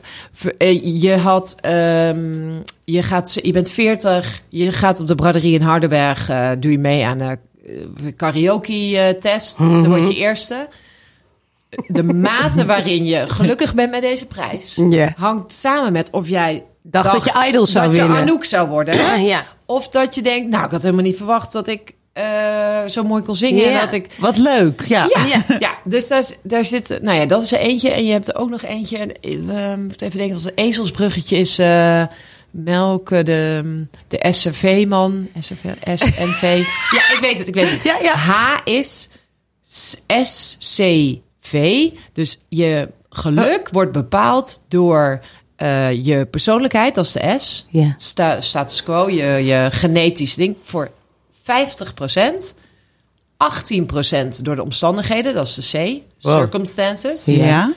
Eh, 0.58 1.00
Je 1.02 1.16
had, 1.16 1.56
ehm, 1.60 2.52
je 2.84 3.02
gaat, 3.02 3.38
je 3.42 3.52
bent 3.52 3.70
40, 3.70 4.42
je 4.48 4.72
gaat 4.72 5.00
op 5.00 5.06
de 5.06 5.14
braderie 5.14 5.54
in 5.54 5.62
Hardenberg, 5.62 6.28
eh, 6.28 6.50
doe 6.58 6.70
je 6.72 6.78
mee 6.78 7.04
aan 7.04 7.18
de 7.18 8.12
karaoke 8.12 9.16
test, 9.20 9.58
dan 9.58 9.88
word 9.88 10.06
je 10.06 10.14
eerste. 10.14 10.68
De 11.86 12.02
mate 12.02 12.64
waarin 12.66 13.04
je 13.04 13.26
gelukkig 13.26 13.74
bent 13.74 13.90
met 13.90 14.00
deze 14.00 14.26
prijs 14.26 14.80
hangt 15.16 15.52
samen 15.52 15.92
met 15.92 16.10
of 16.10 16.28
jij 16.28 16.64
Dacht 16.86 17.12
dat 17.12 17.24
je 17.24 17.46
Idol 17.48 17.66
zou 17.66 17.86
dat 17.86 17.96
winnen. 17.96 18.16
je 18.16 18.22
Anouk 18.22 18.44
zou 18.44 18.68
worden. 18.68 19.24
ja. 19.24 19.44
Of 19.66 19.88
dat 19.88 20.14
je 20.14 20.22
denkt, 20.22 20.50
nou, 20.50 20.64
ik 20.64 20.70
had 20.70 20.82
helemaal 20.82 21.04
niet 21.04 21.16
verwacht 21.16 21.52
dat 21.52 21.68
ik 21.68 21.94
eh, 22.12 22.84
zo 22.86 23.02
mooi 23.02 23.22
kon 23.22 23.34
zingen. 23.34 23.64
Ja. 23.64 23.70
En 23.70 23.80
dat 23.80 23.92
ik 23.92 24.06
Wat 24.18 24.36
leuk, 24.36 24.84
ja. 24.86 25.08
ja, 25.26 25.44
ja. 25.58 25.74
dus 25.84 26.08
daar, 26.08 26.24
daar 26.42 26.64
zit, 26.64 26.98
nou 27.02 27.18
ja, 27.18 27.26
dat 27.26 27.42
is 27.42 27.52
er 27.52 27.58
eentje. 27.58 27.90
En 27.90 28.04
je 28.04 28.12
hebt 28.12 28.28
er 28.28 28.36
ook 28.36 28.50
nog 28.50 28.62
eentje. 28.62 28.98
En, 28.98 29.44
moeten 29.86 30.06
even 30.06 30.18
denken, 30.18 30.34
als 30.34 30.44
een 30.44 30.52
ezelsbruggetje 30.54 31.36
is 31.36 31.58
eh 31.58 32.02
Melke, 32.54 33.22
de, 33.22 33.86
de 34.08 34.26
SRV-man. 34.30 35.28
SRV, 35.38 35.64
SNV. 35.94 36.42
ja, 36.90 37.14
ik 37.14 37.18
weet 37.20 37.38
het, 37.38 37.48
ik 37.48 37.54
weet 37.54 37.70
het. 37.70 37.82
Ja, 37.82 37.98
ja. 38.02 38.14
H 38.14 38.60
is 38.64 39.08
SCV. 40.22 41.90
Dus 42.12 42.40
je 42.48 42.88
geluk 43.08 43.68
wordt 43.72 43.92
bepaald 43.92 44.60
door 44.68 45.20
eh, 45.56 46.04
je 46.04 46.26
persoonlijkheid, 46.26 46.94
dat 46.94 47.04
is 47.04 47.12
de 47.12 47.34
S. 47.38 47.66
Ja. 47.68 47.94
Sta- 47.96 48.40
status 48.40 48.82
quo, 48.82 49.10
je, 49.10 49.24
je 49.24 49.68
genetisch 49.70 50.34
ding, 50.34 50.56
voor 50.62 50.90
50%. 51.32 52.54
18% 53.36 54.42
door 54.42 54.56
de 54.56 54.62
omstandigheden, 54.62 55.34
dat 55.34 55.46
is 55.46 55.54
de 55.54 55.78
C. 55.78 56.02
Wow. 56.20 56.38
Circumstances. 56.38 57.24
Ja. 57.24 57.72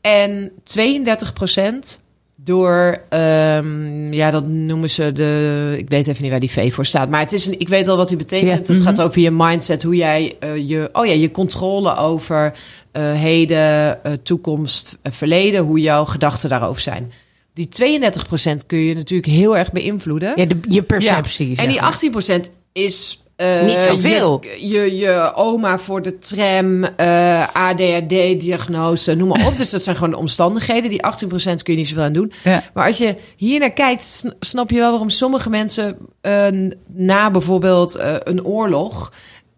En 0.00 0.50
32% 0.64 2.00
door, 2.36 3.02
ehm, 3.08 4.12
ja, 4.12 4.30
dat 4.30 4.46
noemen 4.46 4.90
ze 4.90 5.12
de. 5.12 5.74
Ik 5.78 5.88
weet 5.88 6.06
even 6.06 6.22
niet 6.22 6.30
waar 6.30 6.40
die 6.40 6.50
V 6.50 6.74
voor 6.74 6.86
staat. 6.86 7.08
Maar 7.08 7.20
het 7.20 7.32
is 7.32 7.46
een, 7.46 7.60
ik 7.60 7.68
weet 7.68 7.88
al 7.88 7.96
wat 7.96 8.08
die 8.08 8.16
betekent. 8.16 8.66
Ja. 8.66 8.74
Het 8.74 8.82
gaat 8.82 9.00
over 9.00 9.20
je 9.20 9.30
mindset, 9.30 9.82
hoe 9.82 9.96
jij 9.96 10.36
eh, 10.40 10.68
je, 10.68 10.88
oh 10.92 11.06
ja, 11.06 11.12
je 11.12 11.30
controle 11.30 11.96
over 11.96 12.52
eh, 12.92 13.12
heden, 13.12 14.04
eh, 14.04 14.12
toekomst, 14.22 14.98
verleden, 15.02 15.60
hoe 15.60 15.80
jouw 15.80 16.04
gedachten 16.04 16.48
daarover 16.48 16.82
zijn. 16.82 17.12
Die 17.54 17.68
32% 17.68 18.66
kun 18.66 18.78
je 18.78 18.94
natuurlijk 18.94 19.28
heel 19.32 19.56
erg 19.56 19.72
beïnvloeden. 19.72 20.32
Ja, 20.36 20.44
de, 20.44 20.56
je 20.68 20.82
perceptie. 20.82 21.56
En 21.56 21.68
die 21.68 21.80
maar. 21.80 22.00
18% 22.36 22.40
is. 22.72 23.22
eh, 23.36 23.62
Niet 23.62 23.82
zoveel. 23.82 24.40
Je, 24.60 24.68
je, 24.68 24.96
je 24.96 25.32
oma 25.34 25.78
voor 25.78 26.02
de 26.02 26.18
tram, 26.18 26.84
eh, 26.84 27.46
ADHD-diagnose, 27.52 29.14
noem 29.14 29.28
maar 29.28 29.46
op. 29.46 29.56
dus 29.58 29.70
dat 29.70 29.82
zijn 29.82 29.96
gewoon 29.96 30.10
de 30.10 30.16
omstandigheden. 30.16 30.90
Die 30.90 31.00
18% 31.06 31.62
kun 31.62 31.72
je 31.72 31.76
niet 31.76 31.88
zoveel 31.88 32.02
aan 32.04 32.12
doen. 32.12 32.32
Ja. 32.44 32.62
Maar 32.74 32.86
als 32.86 32.98
je 32.98 33.14
hier 33.36 33.58
naar 33.58 33.72
kijkt, 33.72 34.04
sn- 34.04 34.34
snap 34.40 34.70
je 34.70 34.78
wel 34.78 34.90
waarom 34.90 35.10
sommige 35.10 35.50
mensen 35.50 35.96
eh, 36.20 36.46
na 36.88 37.30
bijvoorbeeld 37.30 37.96
een 38.24 38.44
oorlog. 38.44 39.12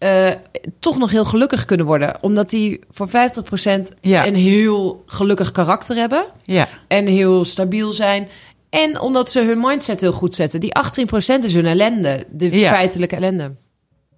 Eh, 0.04 0.30
toch 0.78 0.98
nog 0.98 1.10
heel 1.10 1.24
gelukkig 1.24 1.64
kunnen 1.64 1.86
worden. 1.86 2.16
Omdat 2.20 2.50
die 2.50 2.80
voor 2.90 3.08
50% 3.08 3.12
Ja. 4.00 4.26
een 4.26 4.34
heel 4.34 5.02
gelukkig 5.06 5.52
karakter 5.52 5.96
hebben 5.96 6.24
Ja. 6.42 6.68
en 6.88 7.06
heel 7.06 7.44
stabiel 7.44 7.92
zijn. 7.92 8.28
En 8.70 9.00
omdat 9.00 9.30
ze 9.30 9.42
hun 9.42 9.60
mindset 9.60 10.00
heel 10.00 10.12
goed 10.12 10.34
zetten. 10.34 10.60
Die 10.60 10.74
18% 10.74 11.44
is 11.44 11.54
hun 11.54 11.66
ellende. 11.66 12.26
De 12.30 12.58
Ja. 12.58 12.68
feitelijke 12.74 13.16
ellende. 13.16 13.54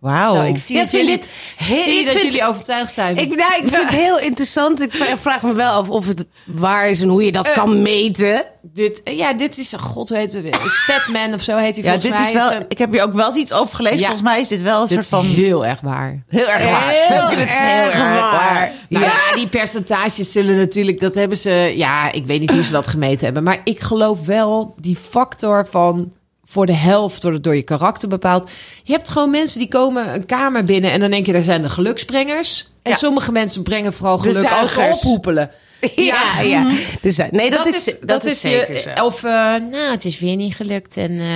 Wauw. 0.00 0.42
Ik 0.44 0.58
zie 0.58 0.76
Ja, 0.76 0.82
dat 0.84 0.92
ik 0.92 0.98
vind 0.98 1.08
jullie, 1.10 1.20
dit 1.20 1.28
heel- 1.68 1.82
zie 1.82 1.98
ik 1.98 2.04
dat 2.04 2.14
vind- 2.14 2.24
jullie 2.32 2.46
overtuigd 2.46 2.92
zijn. 2.92 3.16
Ik, 3.16 3.36
nou, 3.36 3.52
ik 3.62 3.68
vind 3.68 3.82
het 3.82 3.90
heel 4.04 4.18
interessant. 4.18 4.80
Ik 4.82 4.92
vra- 4.94 5.18
vraag 5.18 5.42
me 5.42 5.52
wel 5.52 5.72
af 5.72 5.88
of 5.88 6.06
het 6.06 6.24
waar 6.46 6.88
is 6.88 7.00
en 7.00 7.08
hoe 7.08 7.24
je 7.24 7.32
dat 7.32 7.46
Eh, 7.46 7.54
kan 7.54 7.82
meten. 7.82 8.44
dit, 8.62 9.00
ja, 9.04 9.32
dit 9.32 9.58
is, 9.58 9.72
god 9.78 10.08
weet 10.08 10.32
het, 10.32 10.54
Statman 10.66 11.34
of 11.34 11.42
zo 11.42 11.56
heet 11.56 11.74
hij 11.76 11.84
Ja, 11.84 11.90
volgens 11.90 12.02
dit 12.02 12.12
mij. 12.12 12.26
is 12.26 12.32
wel. 12.32 12.60
Ik 12.68 12.78
heb 12.78 12.92
hier 12.92 13.02
ook 13.02 13.12
wel 13.12 13.26
eens 13.26 13.34
iets 13.34 13.52
over 13.52 13.76
gelezen. 13.76 13.98
Ja. 13.98 14.04
Volgens 14.06 14.28
mij 14.28 14.40
is 14.40 14.48
dit 14.48 14.62
wel 14.62 14.74
een 14.82 14.86
dit 14.88 14.90
soort 14.90 15.02
is 15.02 15.08
van. 15.08 15.44
heel 15.44 15.66
erg 15.66 15.80
waar. 15.80 16.22
Heel 16.28 16.48
erg 16.48 16.70
waar. 16.70 16.88
Heel 16.90 17.30
is 17.30 17.38
erg 17.58 17.96
waar. 17.98 18.72
Nou 18.88 19.04
ja. 19.04 19.34
die 19.34 19.48
percentages 19.48 20.32
zullen 20.32 20.56
natuurlijk, 20.56 21.00
dat 21.00 21.14
hebben 21.14 21.38
ze, 21.38 21.72
ja, 21.76 22.12
ik 22.12 22.26
weet 22.26 22.40
niet 22.40 22.52
hoe 22.52 22.64
ze 22.64 22.72
dat 22.72 22.86
gemeten 22.86 23.24
hebben. 23.24 23.42
Maar 23.42 23.60
ik 23.64 23.80
geloof 23.80 24.26
wel 24.26 24.74
die 24.80 24.96
factor 24.96 25.66
van 25.70 26.12
voor 26.46 26.66
de 26.66 26.72
helft 26.72 27.22
door, 27.22 27.40
door 27.42 27.56
je 27.56 27.62
karakter 27.62 28.08
bepaald. 28.08 28.50
Je 28.82 28.92
hebt 28.92 29.10
gewoon 29.10 29.30
mensen 29.30 29.58
die 29.58 29.68
komen 29.68 30.14
een 30.14 30.26
kamer 30.26 30.64
binnen 30.64 30.90
en 30.92 31.00
dan 31.00 31.10
denk 31.10 31.26
je, 31.26 31.32
daar 31.32 31.42
zijn 31.42 31.62
de 31.62 31.68
geluksbrengers. 31.68 32.68
En 32.82 32.90
Ja. 32.90 32.96
sommige 32.96 33.32
mensen 33.32 33.62
brengen 33.62 33.92
vooral 33.92 34.18
geluk 34.18 34.50
als 34.50 34.72
ze 34.72 34.90
ophoepelen. 34.92 35.50
Ja, 35.96 36.40
ja. 36.40 36.70
Dus, 37.00 37.18
eh, 37.18 37.26
nee, 37.30 37.50
dat, 37.50 37.66
is, 37.66 37.96
dat, 38.00 38.24
is, 38.24 38.40
zeker 38.40 38.74
je, 38.74 38.92
zo. 38.96 39.04
Of, 39.04 39.24
eh, 39.24 39.30
nou, 39.70 39.90
het 39.90 40.04
is 40.04 40.18
weer 40.18 40.36
niet 40.36 40.54
gelukt. 40.54 40.96
En 40.96 41.20
eh, 41.20 41.26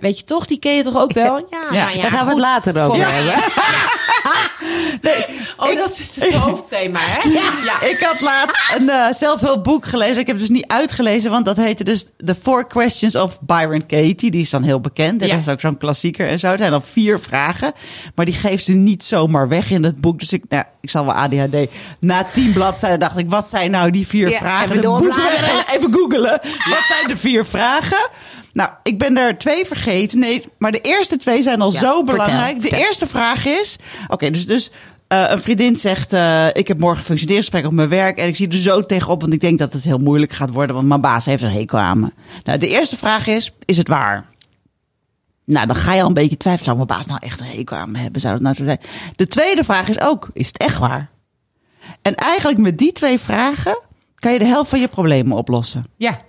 weet 0.00 0.18
je 0.18 0.24
toch, 0.24 0.46
die 0.46 0.58
ken 0.58 0.76
je 0.76 0.82
toch 0.82 0.96
ook 0.96 1.12
wel? 1.12 1.36
Ja, 1.36 1.44
Ja, 1.50 1.84
nou 1.84 1.96
ja 1.96 2.02
Daar 2.02 2.10
gaan 2.10 2.24
we 2.24 2.30
het 2.30 2.40
later 2.40 2.82
over 2.82 3.12
hebben. 3.12 3.34
Oh, 5.56 5.76
dat 5.76 5.98
is 5.98 6.16
het 6.20 6.34
hoofdthema, 6.34 6.98
hè? 7.02 7.28
Ja. 7.64 7.82
Ik 7.82 8.00
had 8.00 8.20
laatst 8.20 8.74
een 8.76 8.88
eh, 8.88 9.12
zelfhulpboek 9.12 9.86
gelezen. 9.86 10.18
Ik 10.18 10.26
heb 10.26 10.36
het 10.36 10.46
dus 10.46 10.56
niet 10.56 10.66
uitgelezen, 10.66 11.30
want 11.30 11.44
dat 11.44 11.56
heette 11.56 11.84
dus 11.84 12.06
The 12.24 12.34
Four 12.34 12.66
Questions 12.66 13.16
of 13.16 13.40
Byron 13.40 13.86
Katie. 13.86 14.30
Die 14.30 14.40
is 14.40 14.50
dan 14.50 14.62
heel 14.62 14.80
bekend. 14.80 15.22
En 15.22 15.26
Ja. 15.26 15.32
dat 15.34 15.42
is 15.46 15.52
ook 15.52 15.60
zo'n 15.60 15.78
klassieker 15.78 16.28
en 16.28 16.38
zo. 16.38 16.48
Het 16.48 16.58
zijn 16.58 16.70
dan 16.70 16.82
vier 16.84 17.20
vragen. 17.20 17.72
Maar 18.14 18.24
die 18.24 18.34
geeft 18.34 18.64
ze 18.64 18.72
niet 18.72 19.04
zomaar 19.04 19.48
weg 19.48 19.70
in 19.70 19.84
het 19.84 20.00
boek. 20.00 20.18
Dus 20.18 20.32
ik, 20.32 20.44
nou, 20.48 20.64
ik 20.80 20.90
zal 20.90 21.04
wel 21.04 21.14
ADHD. 21.14 21.56
Na 22.00 22.24
tien 22.32 22.52
bladzijden 22.52 23.00
dacht 23.00 23.18
ik, 23.18 23.30
wat 23.30 23.48
zijn 23.48 23.70
nou 23.70 23.90
die 23.90 24.06
vier 24.06 24.30
Ja, 24.30 24.38
vragen? 24.38 24.68
even 24.70 24.80
doorbladeren. 24.82 25.48
Even 25.76 25.92
googelen. 25.92 26.40
Wat 26.42 26.84
zijn 26.88 27.08
de 27.08 27.16
vier 27.16 27.46
vragen? 27.46 28.08
Nou, 28.52 28.70
ik 28.82 28.98
ben 28.98 29.16
er 29.16 29.38
twee 29.38 29.66
vergeten. 29.66 30.18
Nee, 30.18 30.42
maar 30.58 30.72
de 30.72 30.80
eerste 30.80 31.16
twee 31.16 31.42
zijn 31.42 31.60
al 31.60 31.72
Ja, 31.72 31.78
zo 31.78 31.86
vertel, 31.96 32.04
belangrijk. 32.04 32.60
De 32.60 32.76
eerste 32.78 33.06
vraag 33.06 33.46
is... 33.46 33.76
Oké, 34.08 34.30
dus, 34.30 34.46
dus 34.46 34.70
eh, 35.08 35.24
een 35.28 35.40
vriendin 35.40 35.76
zegt... 35.76 36.12
eh, 36.12 36.46
ik 36.52 36.68
heb 36.68 36.78
morgen 36.78 36.98
een 36.98 37.04
functioneringsgesprek 37.04 37.66
op 37.66 37.72
mijn 37.72 37.88
werk... 37.88 38.18
en 38.18 38.26
ik 38.28 38.36
zie 38.36 38.48
er 38.48 38.56
zo 38.56 38.86
tegenop... 38.86 39.20
want 39.20 39.32
ik 39.32 39.40
denk 39.40 39.58
dat 39.58 39.72
het 39.72 39.84
heel 39.84 39.98
moeilijk 39.98 40.32
gaat 40.32 40.50
worden... 40.50 40.76
want 40.76 40.88
mijn 40.88 41.00
baas 41.00 41.24
heeft 41.24 41.42
een 41.42 41.50
hekel 41.50 41.78
aan 41.78 42.00
me. 42.00 42.08
Nou, 42.44 42.58
de 42.58 42.68
eerste 42.68 42.96
vraag 42.96 43.26
is... 43.26 43.52
is 43.64 43.76
het 43.76 43.88
waar? 43.88 44.24
Nou, 45.50 45.66
dan 45.66 45.76
ga 45.76 45.94
je 45.94 46.00
al 46.02 46.06
een 46.08 46.14
beetje 46.14 46.36
twijfelen. 46.36 46.64
Zou 46.64 46.76
mijn 46.76 46.88
baas 46.88 47.06
nou 47.06 47.20
echt 47.22 47.40
een 47.40 47.46
hekel 47.46 47.76
aan 47.76 47.90
me 47.90 47.98
hebben? 47.98 48.20
Zou 48.20 48.34
dat 48.34 48.42
nou 48.42 48.54
zo 48.54 48.64
zijn? 48.64 48.80
De 49.16 49.26
tweede 49.26 49.64
vraag 49.64 49.88
is 49.88 50.00
ook... 50.00 50.28
is 50.32 50.46
het 50.46 50.56
echt 50.58 50.78
waar? 50.78 51.10
En 52.02 52.14
eigenlijk 52.14 52.58
met 52.58 52.78
die 52.78 52.92
twee 52.92 53.18
vragen... 53.18 53.78
kan 54.14 54.32
je 54.32 54.38
de 54.38 54.44
helft 54.44 54.70
van 54.70 54.80
je 54.80 54.88
problemen 54.88 55.36
oplossen. 55.36 55.84
ja. 55.96 56.20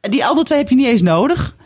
En 0.00 0.10
Die 0.10 0.26
andere 0.26 0.46
twee 0.46 0.58
heb 0.58 0.68
je 0.68 0.74
niet 0.74 0.86
eens 0.86 1.02
nodig. 1.02 1.56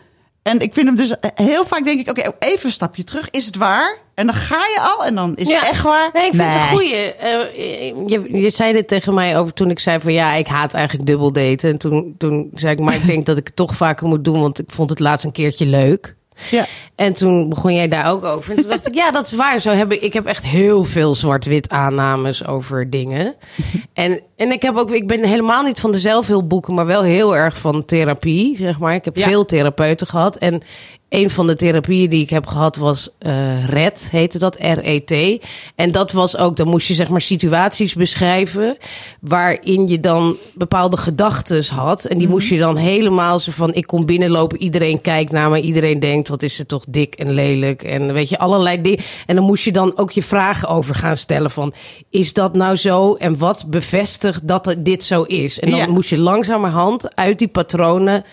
En 0.41 0.59
ik 0.59 0.73
vind 0.73 0.87
hem 0.87 0.95
dus 0.95 1.15
heel 1.35 1.65
vaak 1.65 1.83
denk 1.85 1.99
ik, 1.99 2.09
oké, 2.09 2.31
even 2.39 2.65
een 2.65 2.71
stapje 2.71 3.03
terug. 3.03 3.29
Is 3.29 3.45
het 3.45 3.55
waar? 3.55 3.97
En 4.13 4.25
dan 4.25 4.35
ga 4.35 4.55
je 4.55 4.79
al 4.81 5.05
en 5.05 5.15
dan 5.15 5.35
is 5.35 5.49
Ja. 5.49 5.59
het 5.59 5.69
echt 5.69 5.83
waar. 5.83 6.09
Nee, 6.13 6.25
ik 6.25 6.33
vind 6.33 6.53
het 6.53 6.61
een 6.61 6.67
goeie. 6.67 6.93
Eh, 7.13 8.07
je, 8.07 8.37
je 8.41 8.49
zei 8.49 8.73
dit 8.73 8.87
tegen 8.87 9.13
mij 9.13 9.37
over 9.39 9.53
toen 9.53 9.69
ik 9.69 9.79
zei 9.79 9.99
van 9.99 10.13
ja, 10.13 10.33
ik 10.33 10.47
haat 10.47 10.73
eigenlijk 10.73 11.07
dubbel 11.07 11.31
daten. 11.31 11.69
En 11.69 11.77
toen, 11.77 12.15
toen 12.17 12.49
zei 12.53 12.73
ik, 12.73 12.79
maar 12.79 12.95
ik 12.95 13.05
denk 13.05 13.25
dat 13.29 13.37
ik 13.37 13.47
het 13.47 13.55
toch 13.55 13.75
vaker 13.75 14.07
moet 14.07 14.23
doen, 14.25 14.39
want 14.41 14.59
ik 14.59 14.71
vond 14.71 14.89
het 14.89 14.99
laatst 14.99 15.25
een 15.25 15.31
keertje 15.31 15.65
leuk. 15.65 16.15
Ja. 16.51 16.65
En 16.95 17.13
toen 17.13 17.49
begon 17.49 17.73
jij 17.73 17.87
daar 17.87 18.11
ook 18.11 18.25
over. 18.25 18.51
En 18.55 18.61
toen 18.61 18.69
dacht 18.71 18.87
ik, 18.87 18.93
ja, 18.95 19.11
dat 19.11 19.25
is 19.25 19.31
waar. 19.33 19.59
Zo 19.59 19.71
heb 19.71 19.91
ik, 19.91 20.01
ik 20.01 20.13
heb 20.13 20.25
echt 20.25 20.45
heel 20.45 20.83
veel 20.83 21.15
zwart-wit 21.15 21.69
aannames 21.69 22.45
over 22.45 22.89
dingen. 22.89 23.35
En, 23.93 24.19
en 24.35 24.51
ik, 24.51 24.61
heb 24.61 24.75
ook, 24.77 24.91
ik 24.91 25.07
ben 25.07 25.23
helemaal 25.25 25.63
niet 25.63 25.79
van 25.79 25.91
de 25.91 25.99
zelfhulpboeken, 25.99 26.73
maar 26.73 26.85
wel 26.85 27.03
heel 27.03 27.35
erg 27.35 27.57
van 27.57 27.85
therapie, 27.85 28.57
zeg 28.57 28.79
maar. 28.79 28.93
Ik 28.95 29.05
heb 29.05 29.15
Ja. 29.15 29.27
veel 29.27 29.45
therapeuten 29.45 30.07
gehad. 30.07 30.35
En 30.37 30.61
een 31.09 31.29
van 31.29 31.47
de 31.47 31.55
therapieën 31.55 32.09
die 32.09 32.21
ik 32.21 32.29
heb 32.29 32.45
gehad 32.45 32.75
was 32.75 33.09
eh 33.19 33.65
RED, 33.65 34.07
heette 34.11 34.39
dat, 34.39 34.55
R-E-T. 34.59 35.43
En 35.75 35.91
dat 35.91 36.11
was 36.11 36.37
ook, 36.37 36.55
dan 36.55 36.67
moest 36.67 36.87
je 36.87 36.93
zeg 36.93 37.09
maar 37.09 37.21
situaties 37.21 37.93
beschrijven... 37.93 38.77
waarin 39.21 39.87
je 39.87 39.99
dan 39.99 40.35
bepaalde 40.53 40.97
gedachten 40.97 41.65
had. 41.65 42.05
En 42.05 42.17
die 42.17 42.27
moest 42.27 42.47
je 42.47 42.57
dan 42.57 42.75
helemaal 42.77 43.39
zo 43.39 43.51
van... 43.51 43.73
ik 43.73 43.87
kom 43.87 44.05
binnenlopen, 44.05 44.61
iedereen 44.61 45.01
kijkt 45.01 45.31
naar 45.31 45.49
me... 45.49 45.61
iedereen 45.61 45.99
denkt, 45.99 46.27
wat 46.27 46.43
is 46.43 46.55
ze 46.55 46.65
toch 46.65 46.85
dik 46.89 47.15
en 47.15 47.31
lelijk... 47.31 47.83
en 47.83 48.13
weet 48.13 48.29
je, 48.29 48.37
allerlei 48.39 48.81
dingen. 48.81 48.99
En 49.25 49.35
dan 49.35 49.45
moest 49.45 49.63
je 49.63 49.71
dan 49.71 49.97
ook 49.97 50.11
je 50.11 50.23
vragen 50.23 50.67
over 50.67 50.95
gaan 50.95 51.17
stellen 51.17 51.51
van... 51.51 51.73
is 52.09 52.33
dat 52.33 52.55
nou 52.55 52.75
zo 52.75 53.13
en 53.13 53.37
wat 53.37 53.65
bevestigt 53.69 54.47
dat 54.47 54.75
dit 54.77 55.03
zo 55.05 55.23
is? 55.23 55.59
En 55.59 55.69
dan 55.69 55.79
Ja. 55.79 55.87
moest 55.87 56.09
je 56.09 56.19
langzamerhand 56.19 57.15
uit 57.15 57.39
die 57.39 57.47
patronen 57.47 58.25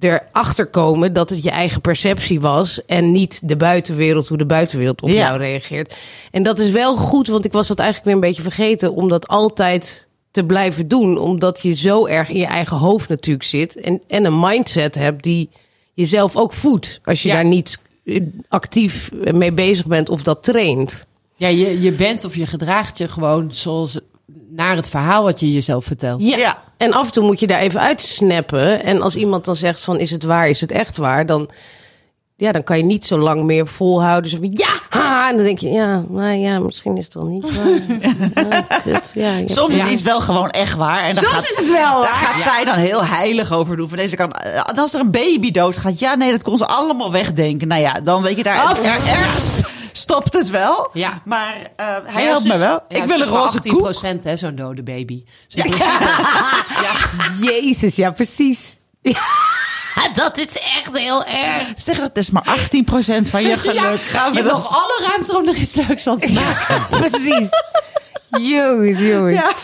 erachter 0.00 0.66
komen 0.66 1.12
dat 1.12 1.30
het 1.30 1.42
je 1.42 1.50
eigen 1.50 1.80
perceptie 1.80 2.40
was 2.40 2.84
en 2.84 3.12
niet 3.12 3.48
de 3.48 3.56
buitenwereld, 3.56 4.28
hoe 4.28 4.38
de 4.38 4.46
buitenwereld 4.46 5.02
op 5.02 5.08
Ja. 5.08 5.14
jou 5.14 5.38
reageert. 5.38 5.96
En 6.30 6.42
dat 6.42 6.58
is 6.58 6.70
wel 6.70 6.96
goed, 6.96 7.28
want 7.28 7.44
ik 7.44 7.52
was 7.52 7.66
dat 7.68 7.78
eigenlijk 7.78 8.06
weer 8.08 8.14
een 8.22 8.28
beetje 8.28 8.42
vergeten 8.50 8.94
om 8.94 9.08
dat 9.08 9.28
altijd 9.28 10.08
te 10.30 10.44
blijven 10.44 10.88
doen, 10.88 11.18
omdat 11.18 11.62
je 11.62 11.74
zo 11.76 12.06
erg 12.06 12.28
in 12.28 12.38
je 12.38 12.46
eigen 12.46 12.76
hoofd 12.76 13.08
natuurlijk 13.08 13.44
zit 13.44 13.76
en, 13.76 14.00
en 14.08 14.24
een 14.24 14.40
mindset 14.40 14.94
hebt 14.94 15.22
die 15.22 15.48
jezelf 15.94 16.36
ook 16.36 16.52
voedt 16.52 17.00
als 17.04 17.22
je 17.22 17.28
Ja. 17.28 17.34
daar 17.34 17.44
niet 17.44 17.78
actief 18.48 19.10
mee 19.32 19.52
bezig 19.52 19.86
bent 19.86 20.08
of 20.08 20.22
dat 20.22 20.42
traint. 20.42 21.06
Ja, 21.36 21.48
je, 21.48 21.80
je 21.80 21.92
bent 21.92 22.24
of 22.24 22.36
je 22.36 22.46
gedraagt 22.46 22.98
je 22.98 23.08
gewoon 23.08 23.48
zoals 23.54 23.98
naar 24.50 24.76
het 24.76 24.88
verhaal 24.88 25.22
wat 25.22 25.40
je 25.40 25.52
jezelf 25.52 25.84
vertelt. 25.84 26.26
Ja. 26.26 26.36
Ja. 26.36 26.58
En 26.76 26.92
af 26.92 27.06
en 27.06 27.12
toe 27.12 27.24
moet 27.24 27.40
je 27.40 27.46
daar 27.46 27.60
even 27.60 27.80
uitsnappen. 27.80 28.84
En 28.84 29.02
als 29.02 29.16
iemand 29.16 29.44
dan 29.44 29.56
zegt 29.56 29.80
van 29.80 29.98
is 29.98 30.10
het 30.10 30.22
waar, 30.24 30.48
is 30.48 30.60
het 30.60 30.72
echt 30.72 30.96
waar, 30.96 31.26
dan, 31.26 31.48
ja, 32.36 32.52
dan 32.52 32.62
kan 32.64 32.76
je 32.76 32.82
niet 32.84 33.06
zo 33.06 33.18
lang 33.18 33.42
meer 33.44 33.66
volhouden. 33.66 34.30
Zo 34.30 34.36
van, 34.38 34.50
ja, 34.52 34.98
ha! 34.98 35.28
En 35.30 35.36
dan 35.36 35.44
denk 35.44 35.58
je, 35.58 35.68
ja, 35.70 36.04
nou 36.08 36.32
ja, 36.32 36.58
misschien 36.58 36.96
is 36.96 37.04
het 37.04 37.14
wel 37.14 37.24
niet 37.24 37.56
waar. 37.56 37.68
Ja, 38.84 39.00
ja, 39.14 39.36
ja. 39.36 39.46
Soms 39.46 39.74
is 39.74 39.90
iets 39.90 40.02
wel 40.02 40.20
gewoon 40.20 40.50
echt 40.50 40.76
waar. 40.76 41.02
En 41.04 41.14
dan 41.14 41.22
Soms 41.22 41.34
gaat, 41.34 41.42
is 41.50 41.56
het 41.56 41.70
wel 41.70 42.00
Daar 42.00 42.00
waar. 42.00 42.14
gaat 42.14 42.42
zij 42.54 42.64
dan 42.64 42.74
heel 42.74 43.04
heilig 43.04 43.52
over 43.52 43.76
doen. 43.76 43.88
Van 43.88 43.98
deze 43.98 44.16
kan, 44.16 44.32
eh, 44.32 44.62
als 44.78 44.94
er 44.94 45.00
een 45.00 45.10
baby 45.10 45.50
doodgaat, 45.50 45.98
ja 45.98 46.14
nee, 46.14 46.30
dat 46.30 46.42
kon 46.42 46.56
ze 46.58 46.66
allemaal 46.66 47.12
wegdenken. 47.12 47.68
Nou 47.68 47.80
ja, 47.80 47.92
dan 47.92 48.22
weet 48.22 48.36
je 48.36 48.42
daar 48.42 48.62
Oh, 48.70 48.78
er- 48.78 49.08
ergens 49.08 49.50
stopt 49.92 50.32
het 50.32 50.50
wel. 50.50 50.90
Ja. 50.92 51.22
Maar 51.24 51.54
eh, 51.76 51.86
hij 52.04 52.22
Ja, 52.22 52.28
helpt 52.28 52.44
me 52.46 52.58
wel. 52.58 52.80
ja, 52.88 52.96
ik 53.02 53.04
wil 53.04 53.20
een 53.20 53.26
roze 53.26 53.56
18 53.56 53.72
koek. 53.72 53.82
procent, 53.82 54.24
hè, 54.24 54.36
zo'n 54.36 54.54
dode 54.54 54.82
baby. 54.82 55.24
Dus 55.48 55.64
Jezus, 57.50 57.96
ja, 57.96 58.10
precies. 58.10 58.78
Ja, 59.02 59.20
dat 60.14 60.38
is 60.38 60.58
echt 60.58 60.90
heel 60.98 61.24
erg. 61.24 61.62
Zeg, 61.76 61.96
het 61.96 62.16
is 62.18 62.30
maar 62.30 62.58
18% 62.58 62.62
van 63.30 63.42
je 63.42 63.56
geluk. 63.66 64.00
Gaan 64.02 64.32
Je 64.32 64.38
hebt 64.38 64.52
nog 64.52 64.74
alle 64.76 65.06
ruimte 65.08 65.36
om 65.36 65.48
er 65.48 65.54
iets 65.54 65.74
leuks 65.74 66.02
van 66.02 66.18
te 66.18 66.32
maken. 66.32 66.86
Precies. 66.90 67.48
Jongens, 68.38 68.98
jongens. 68.98 69.36
Ja. 69.36 69.54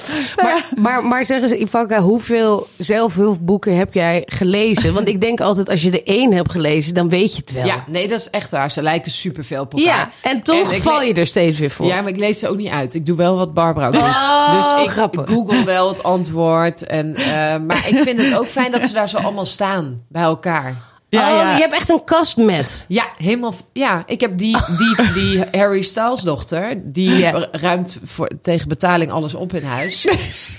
Maar, 0.43 0.69
maar, 0.77 1.05
maar 1.05 1.25
zeg 1.25 1.43
eens, 1.43 1.53
Ivanka, 1.53 2.01
hoeveel 2.01 2.67
zelfhulpboeken 2.79 3.77
heb 3.77 3.95
jij 3.95 4.23
gelezen? 4.27 4.95
Want 4.95 5.09
ik 5.09 5.21
denk 5.21 5.41
altijd, 5.41 5.69
als 5.69 5.83
je 5.83 5.91
er 5.91 6.05
één 6.05 6.33
hebt 6.33 6.51
gelezen, 6.51 6.95
dan 6.95 7.09
weet 7.09 7.35
je 7.35 7.41
het 7.41 7.53
wel. 7.53 7.67
Ja, 7.67 7.85
nee, 7.87 8.09
dat 8.09 8.21
is 8.21 8.31
echt 8.31 8.51
waar. 8.51 8.71
Ze 8.71 8.83
lijken 8.83 9.11
superveel 9.11 9.63
op 9.63 9.73
elkaar. 9.73 9.87
Ja, 10.23 10.31
en 10.31 10.43
toch 10.43 10.77
val 10.83 11.03
je 11.03 11.15
er 11.15 11.27
steeds 11.27 11.59
weer 11.59 11.71
voor. 11.71 11.87
Ja, 11.87 12.01
maar 12.01 12.11
ik 12.11 12.17
lees 12.19 12.39
ze 12.39 12.49
ook 12.49 12.57
niet 12.57 12.71
uit. 12.71 12.95
Ik 12.95 13.07
doe 13.07 13.17
wel 13.17 13.37
wat 13.37 13.55
Barbara 13.55 13.87
ook 13.87 13.93
doet. 13.93 14.03
Oh, 14.03 14.57
dus 14.57 14.85
ik, 14.85 14.91
grappig. 14.91 15.21
ik 15.21 15.29
google 15.29 15.65
wel 15.65 15.89
het 15.89 16.03
antwoord. 16.03 16.87
En, 16.87 17.15
eh, 17.15 17.25
maar 17.67 17.89
ik 17.89 17.97
vind 17.97 18.19
het 18.19 18.35
ook 18.35 18.49
fijn 18.49 18.73
dat 18.73 18.83
ze 18.83 18.93
daar 18.93 19.09
zo 19.09 19.17
allemaal 19.17 19.47
staan 19.47 20.03
bij 20.09 20.23
elkaar. 20.23 20.77
Ja, 21.09 21.31
oh, 21.33 21.37
ja. 21.37 21.55
je 21.57 21.61
hebt 21.63 21.75
echt 21.75 21.89
een 21.89 22.05
kast 22.05 22.37
met. 22.37 22.85
Ja, 22.89 23.07
helemaal. 23.17 23.55
Ja, 23.73 24.03
ik 24.07 24.21
heb 24.21 24.39
die, 24.39 24.57
die, 24.77 25.13
die 25.23 25.45
Harry 25.53 25.83
Styles 25.83 26.21
dochter. 26.21 26.81
Die 26.85 27.31
ruimt 27.53 27.99
voor, 28.05 28.31
tegen 28.43 28.69
betaling 28.69 29.11
alles 29.11 29.35
op 29.35 29.55
in 29.55 29.65
huis. 29.65 30.07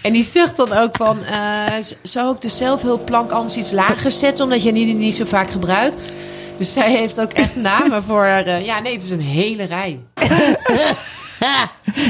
en 0.01 0.13
die 0.13 0.23
zegt 0.23 0.55
dan 0.55 0.73
ook 0.73 0.95
van... 0.95 1.19
z- 1.81 1.93
zou 2.01 2.35
ik 2.35 2.41
de 2.41 2.49
zelfhulpplank 2.49 3.31
anders 3.31 3.57
iets 3.57 3.71
lager 3.71 4.11
zetten... 4.11 4.43
omdat 4.43 4.63
je 4.63 4.73
die 4.73 4.93
niet 4.93 5.15
zo 5.15 5.25
vaak 5.25 5.49
gebruikt? 5.51 6.11
Dus 6.57 6.73
zij 6.73 6.91
heeft 6.91 7.21
ook 7.21 7.31
echt 7.31 7.55
namen 7.55 8.03
voor... 8.03 8.25
eh, 8.25 8.65
ja, 8.65 8.79
nee, 8.79 8.93
het 8.93 9.03
is 9.03 9.11
een 9.11 9.21
hele 9.21 9.63
rij. 9.63 9.99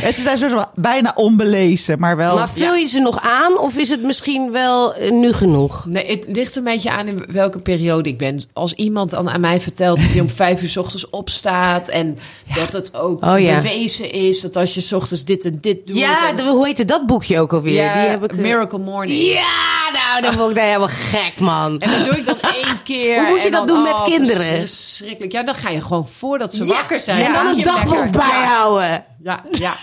En 0.02 0.14
ze 0.14 0.22
zijn 0.22 0.38
zo 0.38 0.64
bijna 0.76 1.12
onbelezen, 1.16 2.00
maar 2.00 2.18
wel... 2.18 2.36
Maar 2.36 2.50
vul 2.50 2.74
je 2.74 2.86
ze 2.86 3.00
nog 3.00 3.20
aan 3.22 3.60
of 3.60 3.76
is 3.78 3.90
het 3.90 4.04
misschien 4.04 4.52
wel 4.52 4.94
eh, 4.94 5.12
nu 5.12 5.34
genoeg? 5.34 5.86
Nee, 5.86 6.06
het 6.10 6.26
ligt 6.28 6.56
een 6.56 6.64
beetje 6.64 6.92
aan 6.92 7.08
in 7.08 7.24
welke 7.32 7.60
periode 7.60 8.10
ik 8.10 8.18
ben. 8.18 8.44
Als 8.54 8.74
iemand 8.74 9.10
dan 9.10 9.30
aan 9.30 9.40
mij 9.42 9.62
vertelt 9.62 10.02
dat 10.02 10.12
hij 10.12 10.22
om 10.22 10.30
vijf 10.46 10.62
uur 10.62 10.70
's 10.70 10.78
ochtends 10.78 11.10
opstaat... 11.10 11.88
en 11.88 12.18
dat 12.56 12.72
het 12.74 12.96
ook 12.96 13.26
Oh, 13.26 13.40
ja. 13.40 13.56
bewezen 13.62 14.12
is 14.12 14.42
dat 14.42 14.56
als 14.56 14.74
je 14.74 14.82
's 14.82 14.92
ochtends 14.94 15.24
dit 15.26 15.46
en 15.46 15.58
dit 15.62 15.88
doet... 15.88 15.98
Ja, 15.98 16.28
en- 16.30 16.36
de- 16.36 16.44
hoe 16.44 16.66
heette 16.66 16.86
dat 16.86 17.06
boekje 17.06 17.40
ook 17.40 17.54
alweer? 17.54 17.74
Ja, 17.84 17.94
Die 18.02 18.10
heb 18.10 18.24
ik, 18.24 18.32
eh, 18.32 18.38
Miracle 18.38 18.80
Morning. 18.80 19.22
Ja, 19.22 19.92
nou, 19.94 20.22
dan 20.22 20.36
word 20.36 20.50
ik 20.50 20.56
daar 20.56 20.66
helemaal 20.66 20.88
gek, 20.88 21.34
man. 21.40 21.80
En 21.80 21.92
dat 21.92 22.06
doe 22.06 22.18
ik 22.18 22.26
dan 22.26 22.40
één 22.64 22.82
keer. 22.84 23.20
Hoe 23.20 23.30
moet 23.30 23.44
je 23.44 23.52
dat 23.52 23.68
dan, 23.68 23.76
doen 23.76 23.84
met 23.86 23.94
oh, 23.94 24.06
kinderen? 24.06 24.58
Verschrikkelijk. 24.58 25.32
Ja, 25.32 25.44
dan 25.44 25.56
ga 25.56 25.70
je 25.70 25.82
gewoon 25.82 26.08
voordat 26.18 26.54
ze 26.54 26.64
Ja, 26.66 26.70
wakker 26.74 27.00
zijn. 27.00 27.26
En 27.26 27.34
dan 27.34 27.48
een 27.48 27.62
dagboek 27.62 28.12
bijhouden. 28.12 29.06
Ja, 29.28 29.44
ja. 29.60 29.78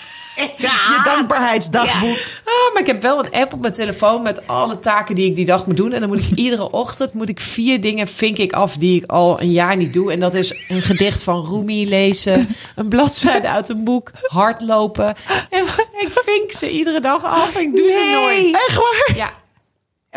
Je 0.57 1.01
dankbaarheidsdagboek. 1.05 2.19
Ah, 2.45 2.73
maar 2.73 2.83
ik 2.83 2.87
heb 2.87 3.03
wel 3.03 3.25
een 3.25 3.33
app 3.33 3.53
op 3.53 3.61
mijn 3.61 3.73
telefoon 3.73 4.23
met 4.23 4.47
alle 4.47 4.79
taken 4.79 5.15
die 5.15 5.27
ik 5.27 5.37
die 5.37 5.45
dag 5.45 5.67
moet 5.67 5.77
doen. 5.77 5.93
En 5.93 6.01
dan 6.01 6.09
moet 6.09 6.31
ik 6.31 6.37
iedere 6.45 6.71
ochtend 6.71 7.15
moet 7.15 7.29
ik 7.29 7.41
vier 7.41 7.81
dingen 7.81 8.09
vink 8.09 8.39
ik 8.39 8.53
af 8.53 8.77
die 8.77 9.03
ik 9.03 9.11
al 9.11 9.41
een 9.41 9.53
jaar 9.53 9.77
niet 9.77 9.93
doe. 9.93 10.13
En 10.13 10.21
dat 10.21 10.35
is 10.35 10.55
een 10.69 10.83
gedicht 10.83 11.23
van 11.23 11.47
Rumi 11.47 11.89
lezen, 11.89 12.49
een 12.77 12.89
bladzijde 12.89 13.49
uit 13.49 13.69
een 13.69 13.85
boek, 13.85 14.11
hardlopen. 14.23 15.15
En 15.51 15.65
ik 15.99 16.09
vink 16.25 16.53
ze 16.53 16.71
iedere 16.71 17.01
dag 17.01 17.25
af 17.25 17.55
en 17.55 17.61
ik 17.61 17.77
doe 17.77 17.89
ze 17.89 18.11
nooit. 18.13 18.55
Echt 18.55 18.75
waar? 18.75 19.17
Ja. 19.17 19.31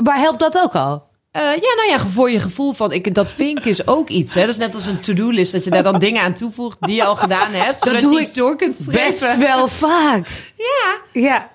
Maar 0.04 0.18
helpt 0.18 0.40
dat 0.40 0.58
ook 0.58 0.76
al? 0.76 1.07
Eh, 1.38 1.44
ja, 1.44 1.76
nou 1.76 1.90
ja, 1.90 2.00
voor 2.14 2.32
je 2.32 2.40
gevoel 2.40 2.74
van 2.74 2.92
ik, 2.92 3.14
dat 3.16 3.32
vink 3.32 3.60
is 3.66 3.88
ook 3.88 4.10
iets. 4.10 4.34
Hè? 4.34 4.42
Dat 4.42 4.50
is 4.50 4.58
net 4.58 4.74
als 4.76 4.86
een 4.86 5.00
to-do-list, 5.00 5.52
dat 5.52 5.64
je 5.64 5.70
daar 5.70 5.84
dan 5.84 6.00
dingen 6.00 6.22
aan 6.22 6.34
toevoegt 6.34 6.78
die 6.80 6.96
je 6.96 7.04
al 7.04 7.16
gedaan 7.16 7.52
hebt. 7.52 7.80
Zodat 7.80 8.02
doe 8.02 8.12
je 8.14 8.20
ik 8.20 8.24
iets 8.28 8.34
door 8.38 8.56
kunt 8.56 8.74
strepen. 8.74 9.06
Best 9.06 9.38
wel 9.38 9.68
vaak. 9.68 10.28
Ja. 10.56 10.96
Ja. 11.22 11.50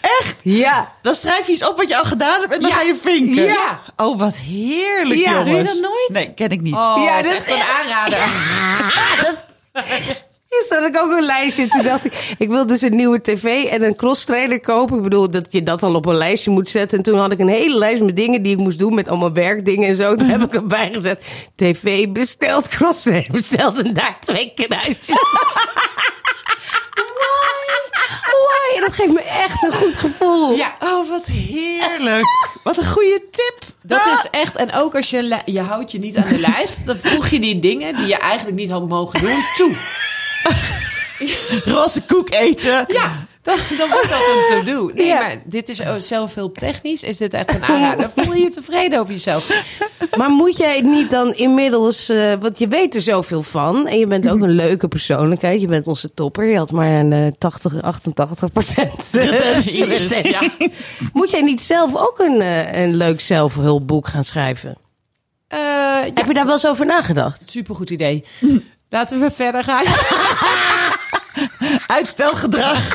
Echt? 0.00 0.36
Ja. 0.42 0.92
Dan 1.02 1.14
schrijf 1.14 1.46
je 1.46 1.52
eens 1.52 1.68
op 1.68 1.76
wat 1.76 1.88
je 1.88 1.96
al 1.96 2.04
gedaan 2.04 2.40
hebt 2.40 2.52
en 2.52 2.60
dan 2.60 2.70
Ja. 2.70 2.76
ga 2.76 2.82
je 2.82 2.96
vinken. 3.02 3.44
Ja. 3.44 3.80
Oh, 3.96 4.18
wat 4.18 4.36
heerlijk, 4.36 5.20
Ja, 5.20 5.30
jongens. 5.30 5.48
doe 5.48 5.56
je 5.56 5.64
dat 5.64 5.80
nooit? 5.80 6.08
Nee, 6.08 6.34
ken 6.34 6.50
ik 6.50 6.60
niet. 6.60 6.74
Oh, 6.74 6.94
Ja, 6.96 7.02
ja, 7.04 7.22
dat 7.22 7.32
dat 7.32 7.42
is 7.42 7.48
echt 7.48 7.50
een 7.50 7.62
aanrader. 7.82 8.18
Gisteren 10.58 10.82
had 10.82 10.94
ik 10.94 11.00
ook 11.02 11.12
een 11.18 11.24
lijstje. 11.26 11.68
Toen 11.68 11.82
dacht 11.82 12.04
ik, 12.04 12.34
ik 12.38 12.48
wil 12.48 12.66
dus 12.66 12.80
een 12.82 12.96
nieuwe 12.96 13.20
tv 13.20 13.64
en 13.64 13.82
een 13.82 13.96
cross 13.96 14.24
trailer 14.24 14.60
kopen. 14.60 14.96
Ik 14.96 15.02
bedoel, 15.02 15.30
dat 15.30 15.46
je 15.50 15.62
dat 15.62 15.80
dan 15.80 15.96
op 15.96 16.06
een 16.06 16.14
lijstje 16.16 16.50
moet 16.50 16.70
zetten. 16.70 16.98
En 16.98 17.04
toen 17.04 17.18
had 17.18 17.32
ik 17.32 17.38
een 17.40 17.48
hele 17.48 17.78
lijst 17.78 18.02
met 18.02 18.16
dingen 18.16 18.42
die 18.42 18.52
ik 18.52 18.58
moest 18.58 18.78
doen. 18.78 18.94
Met 18.94 19.08
allemaal 19.08 19.32
werkdingen 19.32 19.88
en 19.88 19.96
zo. 19.96 20.14
Toen 20.14 20.28
heb 20.28 20.42
ik 20.42 20.54
erbij 20.54 20.90
gezet. 20.92 21.24
TV 21.56 22.08
besteld, 22.08 22.68
cross 22.68 23.02
trailer 23.02 23.30
besteld. 23.32 23.82
En 23.82 23.94
daar 23.94 24.16
twee 24.20 24.52
kruisjes. 24.54 25.08
Why? 28.44 28.80
Dat 28.80 28.94
geeft 28.94 29.12
me 29.12 29.22
echt 29.22 29.62
een 29.62 29.72
goed 29.72 29.96
gevoel. 29.96 30.54
Ja, 30.56 30.76
Oh, 30.80 31.08
wat 31.08 31.26
heerlijk. 31.26 32.24
Wat 32.62 32.76
een 32.76 32.90
goede 32.90 33.22
tip. 33.30 33.58
dat 33.82 34.00
is 34.06 34.26
echt. 34.30 34.56
En 34.56 34.72
ook 34.72 34.94
als 34.94 35.10
je, 35.10 35.38
je 35.44 35.60
houdt 35.60 35.92
je 35.92 35.98
niet 35.98 36.16
aan 36.16 36.28
de 36.28 36.38
lijst, 36.38 36.86
dan 36.86 36.96
voeg 37.02 37.28
je 37.28 37.40
die 37.40 37.58
dingen 37.58 37.96
die 37.96 38.06
je 38.06 38.16
eigenlijk 38.16 38.56
niet 38.58 38.70
had 38.70 38.88
mogen 38.88 39.20
doen 39.20 39.44
toe. 39.56 39.76
Roze 41.74 42.02
koek 42.06 42.30
eten. 42.30 42.84
Ja, 42.88 43.26
dan, 43.42 43.56
dan 43.78 43.88
wordt 43.88 44.08
dat 44.10 44.20
een 44.20 44.64
to-do. 44.64 44.90
Nee, 44.94 45.06
Ja. 45.06 45.18
maar 45.20 45.36
dit 45.46 45.68
is 45.68 45.80
zelfhulptechnisch. 45.98 47.02
Is 47.02 47.16
dit 47.16 47.32
echt 47.32 47.54
een 47.54 47.64
aanrader? 47.64 48.10
Voel 48.16 48.34
je 48.34 48.42
je 48.42 48.48
tevreden 48.48 48.98
over 49.00 49.12
jezelf? 49.12 49.62
Maar 50.16 50.30
moet 50.30 50.56
jij 50.56 50.80
niet 50.80 51.10
dan 51.10 51.34
inmiddels, 51.34 52.08
eh, 52.08 52.32
want 52.40 52.58
je 52.58 52.68
weet 52.68 52.94
er 52.94 53.02
zoveel 53.02 53.42
van. 53.42 53.86
En 53.86 53.98
je 53.98 54.06
bent 54.06 54.28
ook 54.28 54.40
een 54.40 54.50
leuke 54.54 54.88
persoonlijkheid. 54.88 55.60
Je 55.60 55.66
bent 55.66 55.86
onze 55.86 56.14
topper. 56.14 56.44
Je 56.44 56.56
had 56.56 56.70
maar 56.70 56.90
een 56.90 57.12
eh, 57.12 57.26
80, 57.38 57.82
88 57.82 58.52
procent. 58.52 59.10
Jezus, 59.64 60.20
Ja. 60.22 60.40
Moet 61.12 61.30
jij 61.30 61.42
niet 61.42 61.62
zelf 61.62 61.96
ook 61.96 62.18
een, 62.18 62.40
eh, 62.40 62.82
een 62.82 62.94
leuk 62.96 63.20
zelfhulpboek 63.20 64.08
gaan 64.08 64.24
schrijven? 64.24 64.76
Eh, 65.48 65.58
ja, 65.58 66.02
Heb 66.14 66.26
je 66.26 66.34
daar 66.34 66.44
wel 66.44 66.54
eens 66.54 66.66
over 66.66 66.86
nagedacht? 66.86 67.42
supergoed 67.50 67.90
idee. 67.90 68.24
Laten 68.88 69.20
we 69.20 69.30
verder 69.30 69.64
gaan. 69.64 69.84
Uitstelgedrag. 71.86 72.94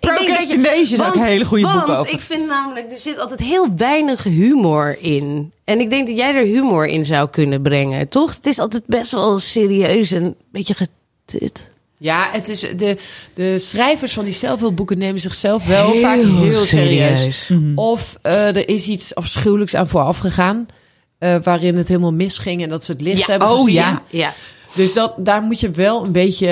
Procrastination 0.00 1.00
is 1.00 1.00
ook 1.02 1.14
een 1.14 1.22
hele 1.22 1.44
goede 1.44 1.66
want 1.66 1.86
boek 1.86 1.96
over. 1.96 2.12
ik 2.12 2.20
vind 2.20 2.46
namelijk, 2.46 2.90
er 2.90 2.98
zit 2.98 3.18
altijd 3.18 3.40
heel 3.40 3.76
weinig 3.76 4.22
humor 4.22 4.96
in. 5.00 5.52
En 5.64 5.80
ik 5.80 5.90
denk 5.90 6.06
dat 6.06 6.16
jij 6.16 6.34
er 6.34 6.44
humor 6.44 6.86
in 6.86 7.06
zou 7.06 7.28
kunnen 7.28 7.62
brengen, 7.62 8.08
toch? 8.08 8.34
Het 8.34 8.46
is 8.46 8.58
altijd 8.58 8.82
best 8.86 9.10
wel 9.10 9.38
serieus 9.38 10.10
en 10.12 10.22
een 10.22 10.36
beetje 10.52 10.74
getut. 10.74 11.70
Ja, 11.98 12.28
het 12.32 12.48
is 12.48 12.60
de, 12.60 12.96
de 13.34 13.58
schrijvers 13.58 14.12
van 14.12 14.24
die 14.24 14.32
zelfhulpboeken 14.32 14.98
nemen 14.98 15.20
zichzelf 15.20 15.66
wel 15.66 15.90
Heel 15.90 16.00
vaak 16.00 16.16
heel 16.16 16.64
serieus. 16.64 17.20
serieus. 17.46 17.50
Of 17.74 18.18
eh, 18.22 18.56
er 18.56 18.68
is 18.68 18.86
iets 18.86 19.14
afschuwelijks 19.14 19.74
aan 19.74 19.88
vooraf 19.88 20.18
gegaan. 20.18 20.66
Eh, 21.24 21.36
waarin 21.42 21.76
het 21.76 21.88
helemaal 21.88 22.12
misging 22.12 22.62
en 22.62 22.68
dat 22.68 22.84
ze 22.84 22.92
het 22.92 23.00
licht 23.00 23.26
hebben 23.26 23.48
oh 23.48 23.58
gezien. 23.58 23.74
ja. 23.74 24.02
Ja. 24.10 24.32
Dus 24.74 24.92
dat, 24.94 25.12
daar 25.16 25.42
moet 25.42 25.60
je 25.60 25.70
wel 25.70 26.04
een 26.04 26.12
beetje 26.12 26.48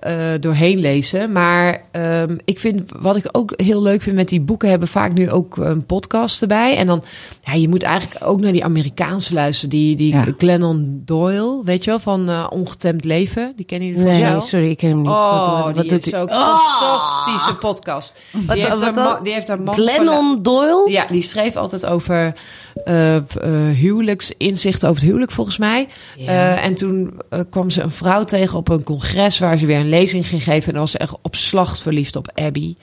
eh, 0.00 0.14
doorheen 0.40 0.78
lezen. 0.78 1.32
Maar 1.32 1.82
ehm, 1.90 2.36
ik 2.44 2.58
vind, 2.58 2.90
wat 3.00 3.16
ik 3.16 3.24
ook 3.32 3.52
heel 3.56 3.82
leuk 3.82 4.02
vind 4.02 4.16
met 4.16 4.28
die 4.28 4.40
boeken, 4.40 4.68
hebben 4.68 4.88
vaak 4.88 5.12
nu 5.12 5.30
ook 5.30 5.56
een 5.56 5.86
podcast 5.86 6.42
erbij. 6.42 6.76
En 6.76 6.86
dan, 6.86 7.02
ja, 7.42 7.52
je 7.52 7.68
moet 7.68 7.82
eigenlijk 7.82 8.24
ook 8.26 8.40
naar 8.40 8.52
die 8.52 8.64
Amerikaanse 8.64 9.34
luisteren. 9.34 9.70
Die, 9.70 9.96
die 9.96 10.12
Ja. 10.12 10.26
Glennon 10.38 11.02
Doyle, 11.04 11.60
weet 11.64 11.84
je 11.84 11.90
wel, 11.90 11.98
van 11.98 12.28
eh, 12.28 12.46
Ongetemd 12.50 13.04
Leven. 13.04 13.52
Die 13.56 13.64
kennen 13.66 13.88
jullie 13.88 14.04
Nee, 14.04 14.22
wel. 14.22 14.40
sorry, 14.40 14.70
ik 14.70 14.76
ken 14.76 14.88
hem 14.90 14.98
niet. 15.00 15.08
Oh, 15.10 15.64
Wat- 15.64 15.74
die 15.88 15.98
is 15.98 16.14
ook 16.14 16.30
Oh! 16.30 16.36
een 16.36 16.86
fantastische 16.86 17.54
podcast. 17.56 18.16
Die 18.32 18.46
Wat- 18.46 18.56
heeft, 18.56 18.68
wat 18.68 18.80
haar 18.82 18.94
man- 18.94 19.22
die 19.22 19.32
heeft 19.32 19.48
haar 19.48 19.60
man 19.60 19.74
verla- 19.74 19.92
Glennon 19.92 20.42
Doyle? 20.42 20.90
ja, 20.90 21.06
die 21.06 21.22
schreef 21.22 21.56
altijd 21.56 21.86
over 21.86 22.32
eh 22.84 23.16
eh, 23.16 23.22
huwelijksinzichten 23.74 24.88
over 24.88 25.00
het 25.00 25.08
huwelijk, 25.10 25.32
volgens 25.32 25.56
mij. 25.58 25.88
Ja. 26.16 26.26
Eh, 26.56 26.64
en 26.64 26.74
toen 26.74 27.20
eh, 27.30 27.40
kwam 27.50 27.70
ze 27.70 27.82
een 27.82 27.90
vrouw 27.90 28.24
tegen 28.24 28.58
op 28.58 28.68
een 28.68 28.82
congres 28.82 29.38
waar 29.38 29.58
ze 29.58 29.66
weer 29.66 29.78
een 29.78 29.88
lezing 29.88 30.26
ging 30.26 30.42
geven. 30.42 30.72
En 30.72 30.78
was 30.78 30.90
ze 30.90 30.98
echt 30.98 31.16
op 31.22 31.36
slacht 31.36 31.80
verliefd 31.80 32.16
op 32.16 32.30
Abby. 32.34 32.74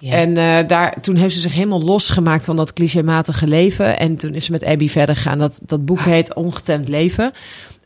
Ja. 0.00 0.12
En 0.12 0.36
eh, 0.36 0.68
daar, 0.68 1.00
toen 1.00 1.16
heeft 1.16 1.34
ze 1.34 1.40
zich 1.40 1.54
helemaal 1.54 1.82
losgemaakt 1.82 2.44
van 2.44 2.56
dat 2.56 2.72
clichématige 2.72 3.46
leven. 3.46 3.98
En 3.98 4.16
toen 4.16 4.34
is 4.34 4.44
ze 4.44 4.52
met 4.52 4.64
Abby 4.64 4.88
verder 4.88 5.16
gegaan. 5.16 5.38
Dat, 5.38 5.60
dat 5.66 5.84
boek 5.84 6.00
heet 6.00 6.34
Ongetemd 6.34 6.88
Leven. 6.88 7.32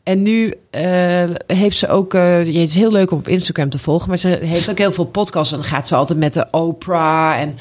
En 0.02 0.22
nu 0.22 0.54
eh, 0.70 1.24
heeft 1.46 1.76
ze 1.76 1.88
ook, 1.88 2.14
eh, 2.14 2.36
het 2.36 2.46
is 2.46 2.74
heel 2.74 2.92
leuk 2.92 3.10
om 3.10 3.18
op 3.18 3.28
Instagram 3.28 3.68
te 3.68 3.78
volgen, 3.78 4.08
maar 4.08 4.18
ze 4.18 4.38
heeft 4.42 4.70
ook 4.70 4.78
heel 4.78 4.92
veel 4.92 5.04
podcasts. 5.04 5.52
En 5.52 5.58
dan 5.60 5.68
gaat 5.68 5.88
ze 5.88 5.94
altijd 5.94 6.18
met 6.18 6.32
de 6.32 6.46
Oprah 6.50 7.40
en 7.40 7.56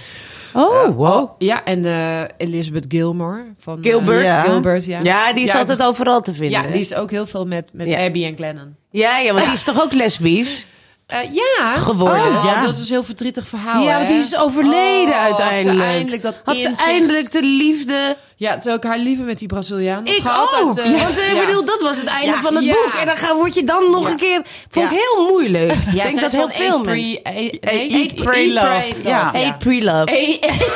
Oh, 0.54 0.96
wow. 0.96 1.08
oh, 1.24 1.30
ja, 1.38 1.64
en 1.64 1.86
eh, 1.86 2.22
Elizabeth 2.38 2.86
Gilmore 2.88 3.44
van 3.58 3.78
eh, 3.78 3.84
Gilbert. 3.92 4.24
Ja. 4.24 4.42
Gilbert, 4.42 4.86
ja. 4.86 5.00
Ja, 5.04 5.34
die 5.34 5.44
is 5.44 5.52
Ja, 5.52 5.60
altijd 5.60 5.84
overal 5.84 6.22
te 6.22 6.34
vinden. 6.34 6.62
Ja, 6.62 6.68
die 6.72 6.80
is 6.80 6.96
ook 6.96 7.12
heel 7.12 7.26
veel 7.26 7.46
met, 7.46 7.70
met 7.74 7.88
Ja. 7.88 8.06
Abby 8.06 8.26
en 8.26 8.36
Glennon. 8.36 8.76
ja, 8.92 9.18
ja, 9.20 9.34
want 9.34 9.46
die 9.46 9.54
is 9.54 9.64
toch 9.64 9.82
ook 9.82 9.94
lesbisch? 9.94 10.66
Eh, 11.10 11.20
ja. 11.32 11.76
Geworden. 11.78 12.38
Oh, 12.38 12.44
ja. 12.44 12.62
Dat 12.62 12.76
is 12.76 12.80
een 12.82 12.88
heel 12.88 13.04
verdrietig 13.04 13.48
verhaal. 13.48 13.84
ja, 13.84 13.90
hè? 13.92 13.96
want 13.98 14.08
die 14.08 14.18
is 14.18 14.38
overleden 14.38 15.14
Oh, 15.14 15.22
had 15.22 15.38
ze 15.38 15.44
uiteindelijk. 15.44 15.90
eindelijk 15.90 16.22
dat 16.22 16.42
had 16.46 16.58
ze 16.58 16.74
eindelijk 16.86 17.32
de 17.32 17.42
liefde. 17.44 18.18
Ja, 18.36 18.54
terwijl 18.58 18.76
ik 18.76 18.84
haar 18.84 18.98
liever 18.98 19.26
met 19.26 19.38
die 19.40 19.48
Braziliaan 19.48 20.06
had 20.08 20.16
Ik 20.16 20.22
gehad. 20.22 20.56
ook. 20.62 20.78
uit, 20.80 20.88
eh, 20.88 21.04
want 21.04 21.18
eh, 21.18 21.30
ik 21.32 21.36
ja. 21.36 21.46
bedoel, 21.46 21.66
dat 21.66 21.82
was 21.82 21.98
het 21.98 22.06
einde 22.06 22.28
Ja. 22.28 22.42
van 22.42 22.56
het 22.56 22.64
Ja. 22.66 22.74
boek. 22.74 22.94
En 22.94 23.06
dan 23.06 23.18
ga, 23.18 23.36
word 23.36 23.56
je 23.56 23.64
dan 23.64 23.92
nog 23.92 24.04
Ja. 24.06 24.10
een 24.10 24.16
keer... 24.18 24.42
Vond 24.70 24.86
ik 24.86 24.92
Ja. 24.92 24.98
heel 24.98 25.28
moeilijk. 25.28 25.72
ik 25.72 25.78
Ja, 25.94 26.04
denk 26.04 26.20
zij 26.20 26.22
dat 26.22 26.32
heel 26.32 26.50
veel 26.50 26.66
Eat, 26.66 26.86
mensen... 26.86 27.24
Eat, 27.24 27.58
Eat, 27.62 27.92
Eat, 27.92 28.16
Pray, 28.16 28.54
Love. 28.54 28.94
Ja. 29.04 29.34
Eat, 29.34 29.58
pre-love. 29.60 30.18
Eat- 30.18 30.46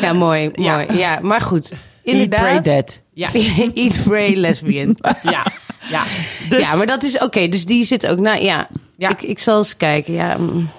Ja, 0.00 0.12
mooi. 0.12 0.50
Ja. 0.54 0.72
mooi. 0.74 0.98
Ja, 0.98 1.18
maar 1.22 1.40
goed. 1.40 1.70
Eat, 1.70 1.78
Inderdaad. 2.02 2.40
pray, 2.40 2.60
dead. 2.60 3.00
Ja, 3.14 3.28
Eat, 3.74 4.02
pray, 4.04 4.34
lesbian. 4.34 4.98
ja, 5.22 5.42
ja. 5.90 6.04
Dus- 6.48 6.60
Ja, 6.70 6.74
maar 6.76 6.86
dat 6.86 7.02
is 7.02 7.18
oké. 7.18 7.48
dus 7.48 7.64
die 7.64 7.84
zit 7.84 8.06
ook... 8.06 8.18
Nou 8.18 8.42
ja, 8.44 8.68
Ja. 8.96 9.10
Ik, 9.10 9.22
ik 9.22 9.38
zal 9.38 9.58
eens 9.58 9.76
kijken. 9.76 10.12
Ja. 10.14 10.38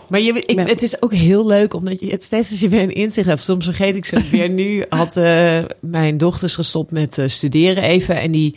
Maar 0.10 0.20
je, 0.20 0.34
ik, 0.34 0.52
Ja. 0.60 0.66
het 0.66 0.82
is 0.82 1.02
ook 1.02 1.14
heel 1.14 1.46
leuk, 1.46 1.74
omdat 1.74 2.00
je 2.00 2.08
het 2.12 2.24
steeds 2.24 2.52
als 2.52 2.60
je 2.60 2.70
weer 2.70 2.82
een 2.82 2.94
inzicht 2.96 3.28
hebt. 3.28 3.42
Soms 3.44 3.66
vergeet 3.66 3.96
ik 3.96 4.06
ze 4.06 4.22
weer. 4.32 4.50
Nu 4.62 4.86
had 4.90 5.18
eh, 5.18 5.60
mijn 5.80 6.18
dochters 6.18 6.56
gestopt 6.56 6.92
met 6.92 7.18
eh, 7.18 7.28
studeren 7.28 7.84
even. 7.84 8.20
En 8.22 8.32
die, 8.32 8.56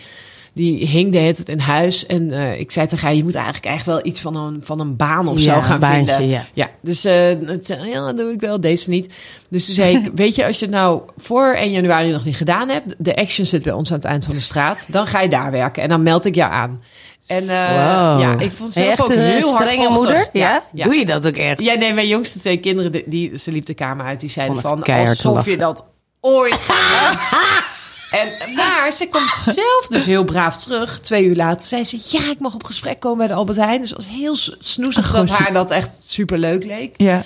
die 0.52 0.86
hing 0.86 1.12
de 1.12 1.18
hele 1.18 1.34
tijd 1.34 1.48
in 1.48 1.58
huis. 1.58 2.06
En 2.06 2.30
eh, 2.30 2.60
ik 2.60 2.72
zei 2.72 2.86
tegen 2.86 3.06
haar, 3.06 3.16
je 3.16 3.24
moet 3.24 3.34
eigenlijk 3.34 3.66
echt 3.66 3.86
wel 3.86 4.06
iets 4.06 4.20
van 4.20 4.36
een, 4.36 4.60
van 4.64 4.80
een 4.80 4.96
baan 4.96 5.28
of 5.28 5.38
Ja, 5.40 5.54
zo 5.54 5.60
gaan 5.60 5.80
baantje, 5.80 6.14
vinden. 6.14 6.46
ja. 6.52 6.70
dus 6.82 7.04
eh, 7.04 7.14
het 7.46 7.66
zei, 7.66 7.88
ja, 7.88 8.00
dat 8.04 8.16
doe 8.16 8.32
ik 8.32 8.40
wel, 8.40 8.60
deze 8.60 8.90
niet. 8.90 9.14
Dus 9.50 9.64
toen 9.66 9.74
zei 9.74 9.96
ik, 9.96 10.10
weet 10.14 10.34
je, 10.34 10.46
als 10.46 10.58
je 10.58 10.64
het 10.64 10.74
nou 10.74 11.02
voor 11.16 11.52
1 11.54 11.70
januari 11.70 12.10
nog 12.10 12.24
niet 12.24 12.36
gedaan 12.36 12.68
hebt. 12.68 12.94
De 12.98 13.16
action 13.16 13.46
zit 13.46 13.62
bij 13.62 13.72
ons 13.72 13.90
aan 13.90 13.96
het 13.96 14.06
eind 14.06 14.24
van 14.24 14.34
de 14.34 14.40
straat. 14.40 14.86
Dan 14.90 15.06
ga 15.06 15.20
je 15.20 15.28
daar 15.28 15.50
werken 15.50 15.82
en 15.82 15.88
dan 15.88 16.02
meld 16.02 16.24
ik 16.24 16.34
jou 16.34 16.52
aan. 16.52 16.82
En 17.26 17.48
eh, 17.48 17.68
Wow. 17.68 18.20
ja, 18.20 18.38
ik 18.38 18.52
vond 18.52 18.72
zelf 18.72 18.86
echt 18.88 19.00
ook 19.00 19.10
een 19.10 19.18
eh, 19.18 19.24
heel 19.24 19.50
strenge 19.54 19.88
moeder? 19.88 20.28
Ja? 20.32 20.64
ja. 20.72 20.84
Doe 20.84 20.94
je 20.94 21.06
dat 21.06 21.26
ook 21.26 21.36
echt? 21.36 21.60
Ja, 21.60 21.74
nee, 21.74 21.92
mijn 21.92 22.06
jongste 22.08 22.38
twee 22.38 22.56
kinderen, 22.56 23.02
die, 23.06 23.38
ze 23.38 23.52
liep 23.52 23.66
de 23.66 23.74
kamer 23.74 24.06
uit. 24.06 24.20
Die 24.20 24.30
zeiden 24.30 24.60
van, 24.60 24.82
alsof 24.82 25.44
je 25.46 25.56
dat 25.56 25.86
ooit 26.20 26.54
gaat. 26.60 27.62
En, 28.10 28.54
maar 28.54 28.92
ze 28.92 29.08
komt 29.08 29.54
zelf 29.54 29.86
dus 29.88 30.04
heel 30.04 30.24
braaf 30.24 30.56
terug. 30.56 31.00
Twee 31.00 31.24
uur 31.24 31.36
later 31.36 31.66
zei 31.66 31.84
ze, 31.84 32.00
ja, 32.04 32.30
ik 32.30 32.40
mag 32.40 32.54
op 32.54 32.64
gesprek 32.64 33.00
komen 33.00 33.18
bij 33.18 33.26
de 33.26 33.32
Albert 33.34 33.58
Heijn. 33.58 33.80
Dus 33.80 33.92
was 33.92 34.08
heel 34.08 34.36
snoezig 34.58 35.12
dat 35.12 35.28
haar 35.30 35.52
dat 35.52 35.70
echt 35.70 35.94
super 36.06 36.38
leuk 36.38 36.64
leek. 36.64 36.94
Ja. 36.96 37.24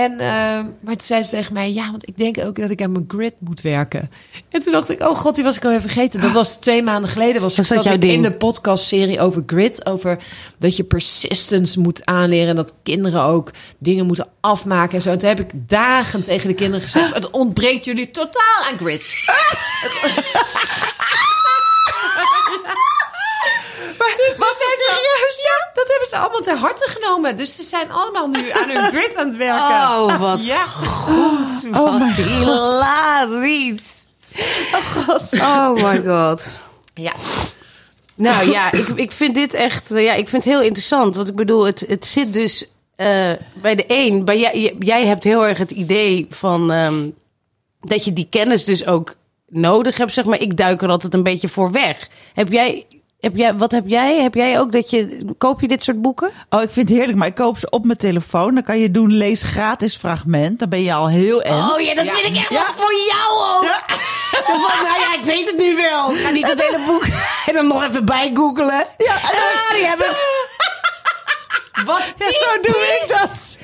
En, 0.00 0.12
eh, 0.20 0.64
maar 0.80 0.96
toen 0.96 1.00
zei 1.00 1.22
ze 1.22 1.30
tegen 1.30 1.52
mij, 1.52 1.72
ja, 1.72 1.90
want 1.90 2.08
ik 2.08 2.16
denk 2.16 2.38
ook 2.38 2.56
dat 2.56 2.70
ik 2.70 2.82
aan 2.82 2.92
mijn 2.92 3.04
grid 3.08 3.34
moet 3.40 3.60
werken. 3.60 4.10
En 4.48 4.60
toen 4.60 4.72
dacht 4.72 4.90
ik, 4.90 5.00
oh 5.00 5.16
god, 5.16 5.34
die 5.34 5.44
was 5.44 5.56
ik 5.56 5.64
alweer 5.64 5.80
vergeten. 5.80 6.20
Dat 6.20 6.32
was 6.32 6.56
twee 6.56 6.82
maanden 6.82 7.10
geleden. 7.10 7.42
Was, 7.42 7.56
Was 7.56 7.68
dat 7.68 7.84
zat 7.84 7.94
ik 7.94 8.04
in 8.04 8.22
de 8.22 8.32
podcastserie 8.32 9.20
over 9.20 9.42
grid. 9.46 9.86
Over 9.86 10.18
dat 10.58 10.76
je 10.76 10.84
persistence 10.84 11.80
moet 11.80 12.04
aanleren. 12.04 12.48
En 12.48 12.56
dat 12.56 12.74
kinderen 12.82 13.22
ook 13.22 13.50
dingen 13.78 14.06
moeten 14.06 14.28
afmaken 14.40 14.94
en 14.94 15.02
zo. 15.02 15.10
En 15.10 15.18
toen 15.18 15.28
heb 15.28 15.40
ik 15.40 15.50
dagen 15.54 16.22
tegen 16.22 16.48
de 16.48 16.54
kinderen 16.54 16.82
gezegd, 16.82 17.14
het 17.14 17.30
ontbreekt 17.30 17.84
jullie 17.84 18.10
totaal 18.10 18.64
aan 18.70 18.78
grid. 18.78 19.02
Dus 24.26 24.36
was 24.36 24.56
zij 24.56 24.74
serieus? 24.86 25.29
Hebben 26.00 26.18
ze 26.18 26.24
allemaal 26.24 26.40
ter 26.54 26.56
harte 26.56 26.88
genomen. 26.90 27.36
Dus 27.36 27.56
ze 27.56 27.62
zijn 27.62 27.90
allemaal 27.90 28.26
nu 28.28 28.50
aan 28.50 28.70
hun 28.70 28.84
grid 28.94 29.16
aan 29.16 29.26
het 29.26 29.36
werken. 29.36 29.64
Oh, 29.64 30.18
wat 30.20 30.44
Ja. 30.44 30.64
goed. 30.64 31.68
Wat 31.70 32.02
hilarisch. 32.12 34.06
Oh, 34.72 35.06
god. 35.06 35.32
Oh 35.40 35.74
my 35.74 36.02
god. 36.04 36.46
Ja. 36.94 37.12
Nou 38.14 38.50
ja, 38.50 38.72
ik, 38.72 38.88
ik 38.88 39.12
vind 39.12 39.34
dit 39.34 39.54
echt 39.54 39.90
eh, 39.90 40.04
ja, 40.04 40.12
ik 40.12 40.28
vind 40.28 40.44
het 40.44 40.52
heel 40.52 40.62
interessant. 40.62 41.16
Want 41.16 41.28
ik 41.28 41.34
bedoel, 41.34 41.64
het, 41.64 41.84
het 41.86 42.06
zit 42.06 42.32
dus 42.32 42.70
eh, 42.96 43.30
bij 43.54 43.74
de 43.74 43.84
een. 43.86 44.24
Bij 44.24 44.38
jij, 44.38 44.76
jij 44.78 45.06
hebt 45.06 45.24
heel 45.24 45.46
erg 45.46 45.58
het 45.58 45.70
idee 45.70 46.26
van 46.30 46.72
ehm, 46.72 47.08
dat 47.80 48.04
je 48.04 48.12
die 48.12 48.26
kennis 48.30 48.64
dus 48.64 48.86
ook 48.86 49.14
nodig 49.48 49.96
hebt. 49.96 50.12
Zeg 50.12 50.24
maar, 50.24 50.40
ik 50.40 50.56
duik 50.56 50.82
er 50.82 50.88
altijd 50.88 51.14
een 51.14 51.22
beetje 51.22 51.48
voor 51.48 51.70
weg. 51.72 52.08
Heb 52.34 52.52
jij, 52.52 52.86
heb 53.20 53.36
jij, 53.36 53.54
wat 53.54 53.70
heb 53.70 53.82
jij? 53.86 54.16
Heb 54.22 54.34
jij 54.34 54.58
ook 54.60 54.72
dat 54.72 54.90
je. 54.90 55.24
Koop 55.38 55.60
je 55.60 55.68
dit 55.68 55.84
soort 55.84 56.02
boeken? 56.02 56.30
Oh, 56.50 56.62
ik 56.62 56.70
vind 56.70 56.88
het 56.88 56.98
heerlijk, 56.98 57.18
maar 57.18 57.26
ik 57.26 57.34
koop 57.34 57.58
ze 57.58 57.70
op 57.70 57.84
mijn 57.84 57.98
telefoon. 57.98 58.54
Dan 58.54 58.62
kan 58.62 58.78
je 58.78 58.90
doen 58.90 59.12
lees 59.12 59.42
gratis 59.42 59.96
fragment. 59.96 60.58
Dan 60.58 60.68
ben 60.68 60.82
je 60.82 60.92
al 60.92 61.08
heel 61.08 61.42
end. 61.42 61.70
Oh 61.72 61.80
ja, 61.80 61.94
dat 61.94 62.04
Ja. 62.04 62.14
vind 62.14 62.26
ik 62.28 62.36
echt 62.36 62.48
Ja. 62.50 62.56
wat 62.56 62.74
voor 62.76 62.92
jou 62.92 63.40
ook. 63.56 63.64
Zo 64.30 64.42
van, 64.44 64.60
nou 64.86 65.00
ja, 65.00 65.14
ik 65.18 65.24
weet 65.24 65.46
het 65.50 65.56
nu 65.58 65.76
wel. 65.76 66.10
Ik 66.10 66.16
ga 66.16 66.30
niet 66.30 66.46
het 66.48 66.62
hele 66.62 66.78
boek 66.86 67.04
en 67.48 67.54
dan 67.54 67.66
nog 67.66 67.84
even 67.88 68.04
bij 68.04 68.30
googelen. 68.34 68.86
Ja, 68.98 69.14
en 69.14 69.20
dan- 69.32 69.64
Ah, 69.68 69.74
die 69.74 69.86
hebben... 69.86 70.06
Wat 71.86 72.02
Ja, 72.18 72.26
zo 72.30 72.60
doe 72.62 72.98
ik 73.00 73.04
dat. 73.08 73.58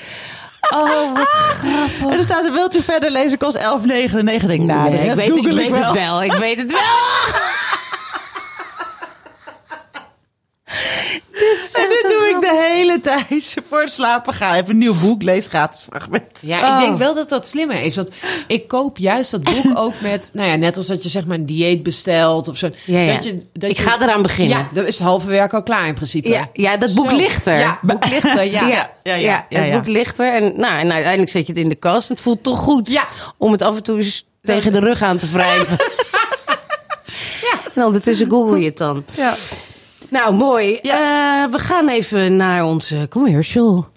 Oh, 0.74 1.14
wat 1.16 1.26
grappig. 1.28 2.00
En 2.00 2.10
dan 2.10 2.22
staat 2.24 2.46
er, 2.46 2.52
wilt 2.52 2.76
u 2.76 2.82
verder 2.82 3.10
lezen, 3.10 3.38
kost 3.38 3.56
11,99. 3.56 4.46
Denk 4.46 4.60
ik, 4.60 4.60
nou, 4.60 4.90
Nee, 4.90 5.08
ik 5.08 5.14
weet, 5.14 5.36
ik 5.36 5.44
weet 5.46 5.66
ik 5.66 5.74
het 5.74 5.82
wel. 5.84 5.92
wel. 5.92 6.22
Ik 6.22 6.32
weet 6.32 6.58
het 6.58 6.72
wel. 6.72 6.80
En 11.72 11.88
dit 11.88 12.02
doe 12.08 12.28
ik 12.34 12.40
de 12.40 12.66
hele 12.70 13.00
tijd. 13.00 13.56
Voor 13.68 13.80
het 13.80 13.90
slapen 13.90 14.34
gaan. 14.34 14.54
Even 14.54 14.70
een 14.70 14.78
nieuw 14.78 14.98
boek, 15.00 15.22
lees 15.22 15.46
gratis 15.46 15.80
fragment. 15.90 16.24
Ja, 16.40 16.60
Oh. 16.76 16.80
ik 16.80 16.86
denk 16.86 16.98
wel 16.98 17.14
dat 17.14 17.28
dat 17.28 17.46
slimmer 17.46 17.82
is. 17.82 17.96
Want 17.96 18.10
ik 18.46 18.68
koop 18.68 18.98
juist 18.98 19.30
dat 19.30 19.42
boek 19.42 19.64
ook 19.84 20.00
met... 20.00 20.30
Nou 20.32 20.48
ja, 20.48 20.56
net 20.56 20.76
als 20.76 20.86
dat 20.86 21.02
je 21.02 21.08
zeg 21.08 21.26
maar 21.26 21.36
een 21.36 21.46
dieet 21.46 21.82
bestelt 21.82 22.48
of 22.48 22.56
zo. 22.56 22.70
Ja, 22.84 22.98
ja. 23.00 23.12
Dat 23.14 23.24
je, 23.24 23.40
dat 23.52 23.70
Ik 23.70 23.76
je- 23.76 23.82
ga 23.82 24.00
eraan 24.02 24.22
beginnen. 24.22 24.58
Ja, 24.58 24.68
dan 24.72 24.84
is 24.84 24.94
het 24.98 25.06
halve 25.06 25.26
werk 25.26 25.54
al 25.54 25.62
klaar 25.62 25.86
in 25.86 25.94
principe. 25.94 26.28
Ja, 26.28 26.48
ja, 26.52 26.76
dat 26.76 26.94
boek 26.94 27.10
Zo. 27.10 27.16
ligt 27.16 27.46
er. 27.46 27.58
Ja, 27.58 27.78
boek 27.82 28.06
ligt 28.08 28.24
er, 28.24 28.42
ja. 28.58 28.68
Ja, 28.68 28.90
ja, 29.02 29.14
ja, 29.14 29.46
ja, 29.48 29.60
het 29.60 29.72
boek 29.72 29.86
ligt 29.86 30.18
er. 30.18 30.32
En, 30.34 30.42
nou, 30.42 30.78
en 30.78 30.92
uiteindelijk 30.92 31.30
zet 31.30 31.46
je 31.46 31.52
het 31.52 31.62
in 31.62 31.68
de 31.68 31.74
kast. 31.74 32.08
Het 32.08 32.20
voelt 32.20 32.42
toch 32.42 32.58
goed 32.58 32.90
Ja. 32.90 33.06
om 33.38 33.52
het 33.52 33.62
af 33.62 33.76
en 33.76 33.82
toe 33.82 33.98
eens 33.98 34.26
tegen 34.42 34.72
de 34.72 34.78
rug 34.80 35.02
aan 35.02 35.18
te 35.18 35.30
wrijven. 35.30 35.76
ja. 37.42 37.60
En 37.74 37.84
ondertussen 37.84 38.30
google 38.30 38.58
je 38.58 38.64
het 38.66 38.76
dan. 38.76 39.04
Ja. 39.16 39.34
Nou, 40.10 40.34
mooi. 40.34 40.76
Eh, 40.76 40.92
we 41.50 41.58
gaan 41.58 41.88
even 41.88 42.36
naar 42.36 42.64
onze 42.64 43.06
commercial. 43.10 43.88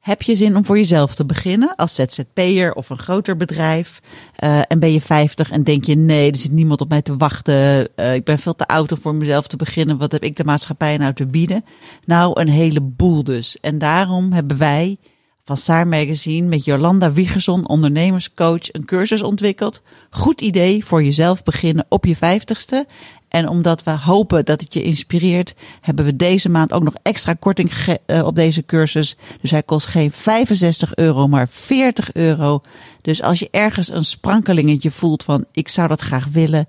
Heb 0.00 0.22
je 0.22 0.34
zin 0.34 0.56
om 0.56 0.64
voor 0.64 0.76
jezelf 0.76 1.14
te 1.14 1.24
beginnen 1.24 1.74
als 1.76 1.94
ZZP'er 1.94 2.72
of 2.72 2.90
een 2.90 2.98
groter 2.98 3.36
bedrijf? 3.36 4.00
Eh, 4.36 4.60
en 4.68 4.78
ben 4.78 4.92
je 4.92 5.00
50 5.00 5.50
en 5.50 5.64
denk 5.64 5.84
je 5.84 5.94
nee, 5.94 6.30
er 6.30 6.36
zit 6.36 6.52
niemand 6.52 6.80
op 6.80 6.88
mij 6.88 7.02
te 7.02 7.16
wachten. 7.16 7.88
Eh, 7.96 8.14
ik 8.14 8.24
ben 8.24 8.38
veel 8.38 8.54
te 8.54 8.66
oud 8.66 8.92
om 8.92 9.00
voor 9.00 9.14
mezelf 9.14 9.46
te 9.46 9.56
beginnen. 9.56 9.98
Wat 9.98 10.12
heb 10.12 10.22
ik 10.22 10.36
de 10.36 10.44
maatschappij 10.44 10.96
nou 10.96 11.12
te 11.12 11.26
bieden? 11.26 11.64
Nou, 12.04 12.40
een 12.40 12.48
heleboel 12.48 13.24
dus. 13.24 13.60
En 13.60 13.78
daarom 13.78 14.32
hebben 14.32 14.58
wij 14.58 14.98
van 15.46 15.56
Saar 15.56 15.88
Magazine 15.88 16.48
met 16.48 16.64
Jolanda 16.64 17.12
Wiegerson, 17.12 17.68
ondernemerscoach, 17.68 18.72
een 18.72 18.84
cursus 18.84 19.22
ontwikkeld. 19.22 19.82
Goed 20.10 20.40
idee 20.40 20.84
voor 20.84 21.02
jezelf 21.02 21.42
beginnen 21.42 21.86
op 21.88 22.04
je 22.04 22.16
50ste. 22.16 22.90
En 23.28 23.48
omdat 23.48 23.82
we 23.82 23.90
hopen 23.90 24.44
dat 24.44 24.60
het 24.60 24.74
je 24.74 24.82
inspireert, 24.82 25.54
hebben 25.80 26.04
we 26.04 26.16
deze 26.16 26.48
maand 26.48 26.72
ook 26.72 26.82
nog 26.82 26.94
extra 27.02 27.34
korting 27.34 27.72
eh, 28.06 28.26
op 28.26 28.34
deze 28.34 28.64
cursus. 28.64 29.16
Dus 29.40 29.50
hij 29.50 29.62
kost 29.62 29.86
geen 29.86 30.10
65 30.10 30.94
euro, 30.94 31.28
maar 31.28 31.48
40 31.48 32.12
euro. 32.12 32.60
Dus 33.02 33.22
als 33.22 33.38
je 33.38 33.48
ergens 33.50 33.88
een 33.88 34.04
sprankelingetje 34.04 34.90
voelt 34.90 35.22
van 35.22 35.44
ik 35.52 35.68
zou 35.68 35.88
dat 35.88 36.00
graag 36.00 36.26
willen, 36.32 36.68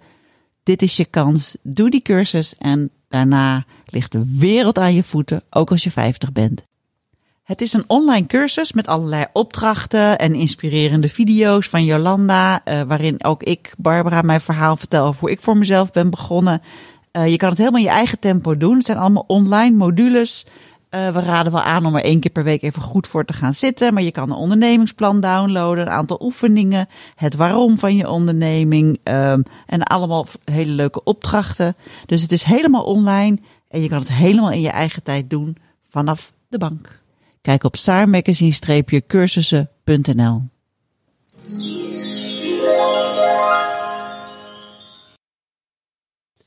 dit 0.63 0.81
is 0.81 0.97
je 0.97 1.05
kans. 1.05 1.55
Doe 1.61 1.89
die 1.89 2.01
cursus 2.01 2.55
en 2.57 2.89
daarna 3.09 3.65
ligt 3.85 4.11
de 4.11 4.33
wereld 4.37 4.77
aan 4.77 4.93
je 4.93 5.03
voeten, 5.03 5.43
ook 5.49 5.71
als 5.71 5.83
je 5.83 5.91
50 5.91 6.31
bent. 6.31 6.66
Het 7.47 7.61
is 7.61 7.73
een 7.73 7.83
online 7.87 8.25
cursus 8.25 8.73
met 8.73 8.87
allerlei 8.87 9.25
opdrachten 9.33 10.17
en 10.17 10.33
inspirerende 10.33 11.09
video's 11.09 11.67
van 11.67 11.85
Jolanda, 11.85 12.63
eh, 12.63 12.81
waarin 12.81 13.23
ook 13.23 13.43
ik, 13.43 13.73
Barbara, 13.77 14.21
mijn 14.21 14.41
verhaal 14.41 14.77
vertel 14.77 15.05
over 15.05 15.19
hoe 15.19 15.31
ik 15.31 15.41
voor 15.41 15.57
mezelf 15.57 15.91
ben 15.91 16.09
begonnen. 16.09 16.61
Eh, 17.11 17.27
je 17.27 17.37
kan 17.37 17.49
het 17.49 17.57
helemaal 17.57 17.79
in 17.79 17.85
je 17.85 17.91
eigen 17.91 18.19
tempo 18.19 18.57
doen. 18.57 18.75
Het 18.77 18.85
zijn 18.85 18.97
allemaal 18.97 19.23
online 19.27 19.75
modules. 19.75 20.45
Eh, 20.89 21.09
we 21.09 21.19
raden 21.19 21.51
wel 21.51 21.61
aan 21.61 21.85
om 21.85 21.95
er 21.95 22.03
één 22.03 22.19
keer 22.19 22.31
per 22.31 22.43
week 22.43 22.61
even 22.61 22.81
goed 22.81 23.07
voor 23.07 23.25
te 23.25 23.33
gaan 23.33 23.53
zitten. 23.53 23.93
Maar 23.93 24.03
je 24.03 24.11
kan 24.11 24.29
een 24.29 24.37
ondernemingsplan 24.37 25.19
downloaden, 25.19 25.85
een 25.85 25.93
aantal 25.93 26.19
oefeningen, 26.21 26.87
het 27.15 27.35
waarom 27.35 27.77
van 27.77 27.95
je 27.95 28.09
onderneming 28.09 28.99
ehm, 29.03 29.41
en 29.65 29.83
allemaal 29.83 30.25
hele 30.43 30.71
leuke 30.71 31.03
opdrachten. 31.03 31.75
Dus 32.05 32.21
het 32.21 32.31
is 32.31 32.43
helemaal 32.43 32.83
online 32.83 33.37
en 33.69 33.81
je 33.81 33.89
kan 33.89 33.99
het 33.99 34.11
helemaal 34.11 34.51
in 34.51 34.61
je 34.61 34.69
eigen 34.69 35.03
tijd 35.03 35.29
doen 35.29 35.57
vanaf 35.89 36.33
de 36.47 36.57
bank. 36.57 36.96
Kijk 37.47 37.63
op 37.63 37.75
saarmagazine-cursussen.nl. 37.75 40.41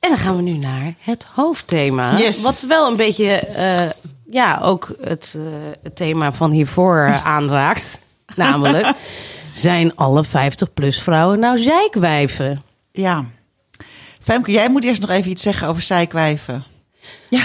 En 0.00 0.08
dan 0.08 0.16
gaan 0.16 0.36
we 0.36 0.42
nu 0.42 0.56
naar 0.56 0.94
het 0.98 1.26
hoofdthema. 1.34 2.18
Yes. 2.18 2.40
Wat 2.40 2.60
wel 2.60 2.90
een 2.90 2.96
beetje, 2.96 3.32
eh, 3.32 3.90
ja, 4.30 4.60
ook 4.62 4.94
het, 5.00 5.34
eh, 5.36 5.42
het 5.82 5.96
thema 5.96 6.32
van 6.32 6.50
hiervoor 6.50 6.98
eh, 6.98 7.26
aanraakt. 7.34 7.98
Namelijk, 8.36 8.92
zijn 9.52 9.96
alle 9.96 10.24
50-plus 10.26 11.02
vrouwen 11.02 11.38
nou 11.38 11.58
zeikwijven? 11.58 12.62
Ja. 12.92 13.24
Femke, 14.22 14.50
jij 14.50 14.70
moet 14.70 14.84
eerst 14.84 15.00
nog 15.00 15.10
even 15.10 15.30
iets 15.30 15.42
zeggen 15.42 15.68
over 15.68 15.82
zijkwijven. 15.82 16.64
Ja. 17.28 17.44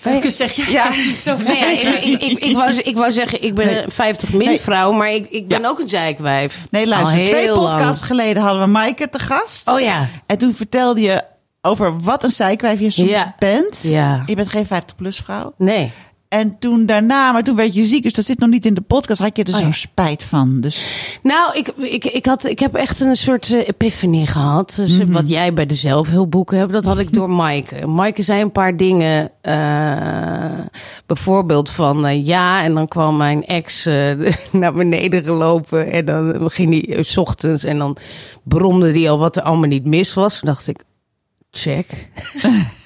Femke 0.00 0.30
zeg 0.30 0.52
je 0.52 0.70
Ja. 0.70 0.88
niet 0.90 1.22
zo 1.22 1.36
Nee, 1.36 1.58
ja, 1.58 1.66
ik, 1.96 2.04
ik, 2.04 2.22
ik, 2.22 2.38
ik, 2.38 2.56
wou, 2.56 2.72
ik 2.74 2.96
wou 2.96 3.12
zeggen, 3.12 3.42
ik 3.42 3.54
ben 3.54 3.66
Nee. 3.66 3.82
een 3.82 3.90
50 3.90 4.32
min 4.32 4.46
Nee. 4.48 4.60
vrouw, 4.60 4.92
maar 4.92 5.10
ik, 5.12 5.30
ik 5.30 5.48
ben 5.48 5.60
Ja. 5.60 5.68
ook 5.68 5.78
een 5.78 5.88
zeikwijf. 5.88 6.58
Nee, 6.70 6.86
luister. 6.86 7.24
Twee 7.24 7.50
lang. 7.50 7.58
podcasts 7.60 8.02
geleden 8.02 8.42
hadden 8.42 8.62
we 8.62 8.68
Maaike 8.68 9.08
te 9.08 9.18
gast. 9.18 9.68
Oh 9.68 9.80
ja. 9.80 10.08
En 10.26 10.38
toen 10.38 10.54
vertelde 10.54 11.00
je 11.00 11.22
over 11.62 12.00
wat 12.00 12.24
een 12.24 12.30
zijkwijf 12.32 12.80
je 12.80 12.90
soms 12.90 13.12
bent. 13.38 13.78
Ja. 13.82 14.22
Je 14.26 14.34
bent 14.36 14.48
geen 14.48 14.66
50-plus 14.66 15.16
vrouw. 15.18 15.54
Nee. 15.58 15.92
En 16.32 16.58
toen 16.58 16.86
daarna, 16.86 17.32
maar 17.32 17.42
toen 17.42 17.56
werd 17.56 17.74
je 17.74 17.84
ziek, 17.84 18.02
dus 18.02 18.12
dat 18.12 18.24
zit 18.24 18.38
nog 18.38 18.48
niet 18.50 18.66
in 18.66 18.74
de 18.74 18.80
podcast, 18.80 19.20
had 19.20 19.36
je 19.36 19.44
er 19.44 19.52
Oh 19.52 19.58
zo'n 19.58 19.66
ja. 19.66 19.72
spijt 19.72 20.22
van. 20.24 20.60
Dus 20.60 20.80
Nou, 21.22 21.56
ik, 21.58 21.68
ik, 21.68 22.04
ik, 22.04 22.26
had, 22.26 22.44
ik 22.44 22.58
heb 22.58 22.74
echt 22.74 23.00
een 23.00 23.16
soort 23.16 23.52
eh, 23.52 23.68
epiphany 23.68 24.26
gehad. 24.26 24.72
Dus 24.76 24.90
Mhm. 24.98 25.12
Wat 25.12 25.28
jij 25.28 25.52
bij 25.54 25.66
de 25.66 25.74
zelfhulpboeken 25.74 26.58
hebt, 26.58 26.72
dat 26.72 26.84
had 26.84 26.98
ik 26.98 27.12
door 27.12 27.30
Maaike. 27.42 27.86
Maaike 27.86 28.22
zei 28.22 28.40
een 28.42 28.52
paar 28.52 28.76
dingen. 28.76 29.30
eh, 29.40 30.58
bijvoorbeeld 31.06 31.70
van 31.70 32.06
eh, 32.06 32.26
ja, 32.26 32.62
en 32.64 32.74
dan 32.74 32.88
kwam 32.88 33.16
mijn 33.16 33.44
ex 33.46 33.86
eh, 33.86 34.10
naar 34.52 34.72
beneden 34.72 35.24
gelopen. 35.24 35.90
En 35.92 36.04
dan 36.04 36.50
ging 36.50 36.70
hij 36.70 36.96
eh, 36.96 37.02
's 37.04 37.16
ochtends 37.16 37.64
en 37.64 37.78
dan 37.78 37.96
bromde 38.44 38.92
hij 38.92 39.10
al 39.10 39.18
wat 39.18 39.36
er 39.36 39.42
allemaal 39.42 39.68
niet 39.68 39.84
mis 39.84 40.14
was. 40.14 40.38
Toen 40.38 40.48
dacht 40.48 40.66
ik, 40.66 40.84
check. 41.50 42.08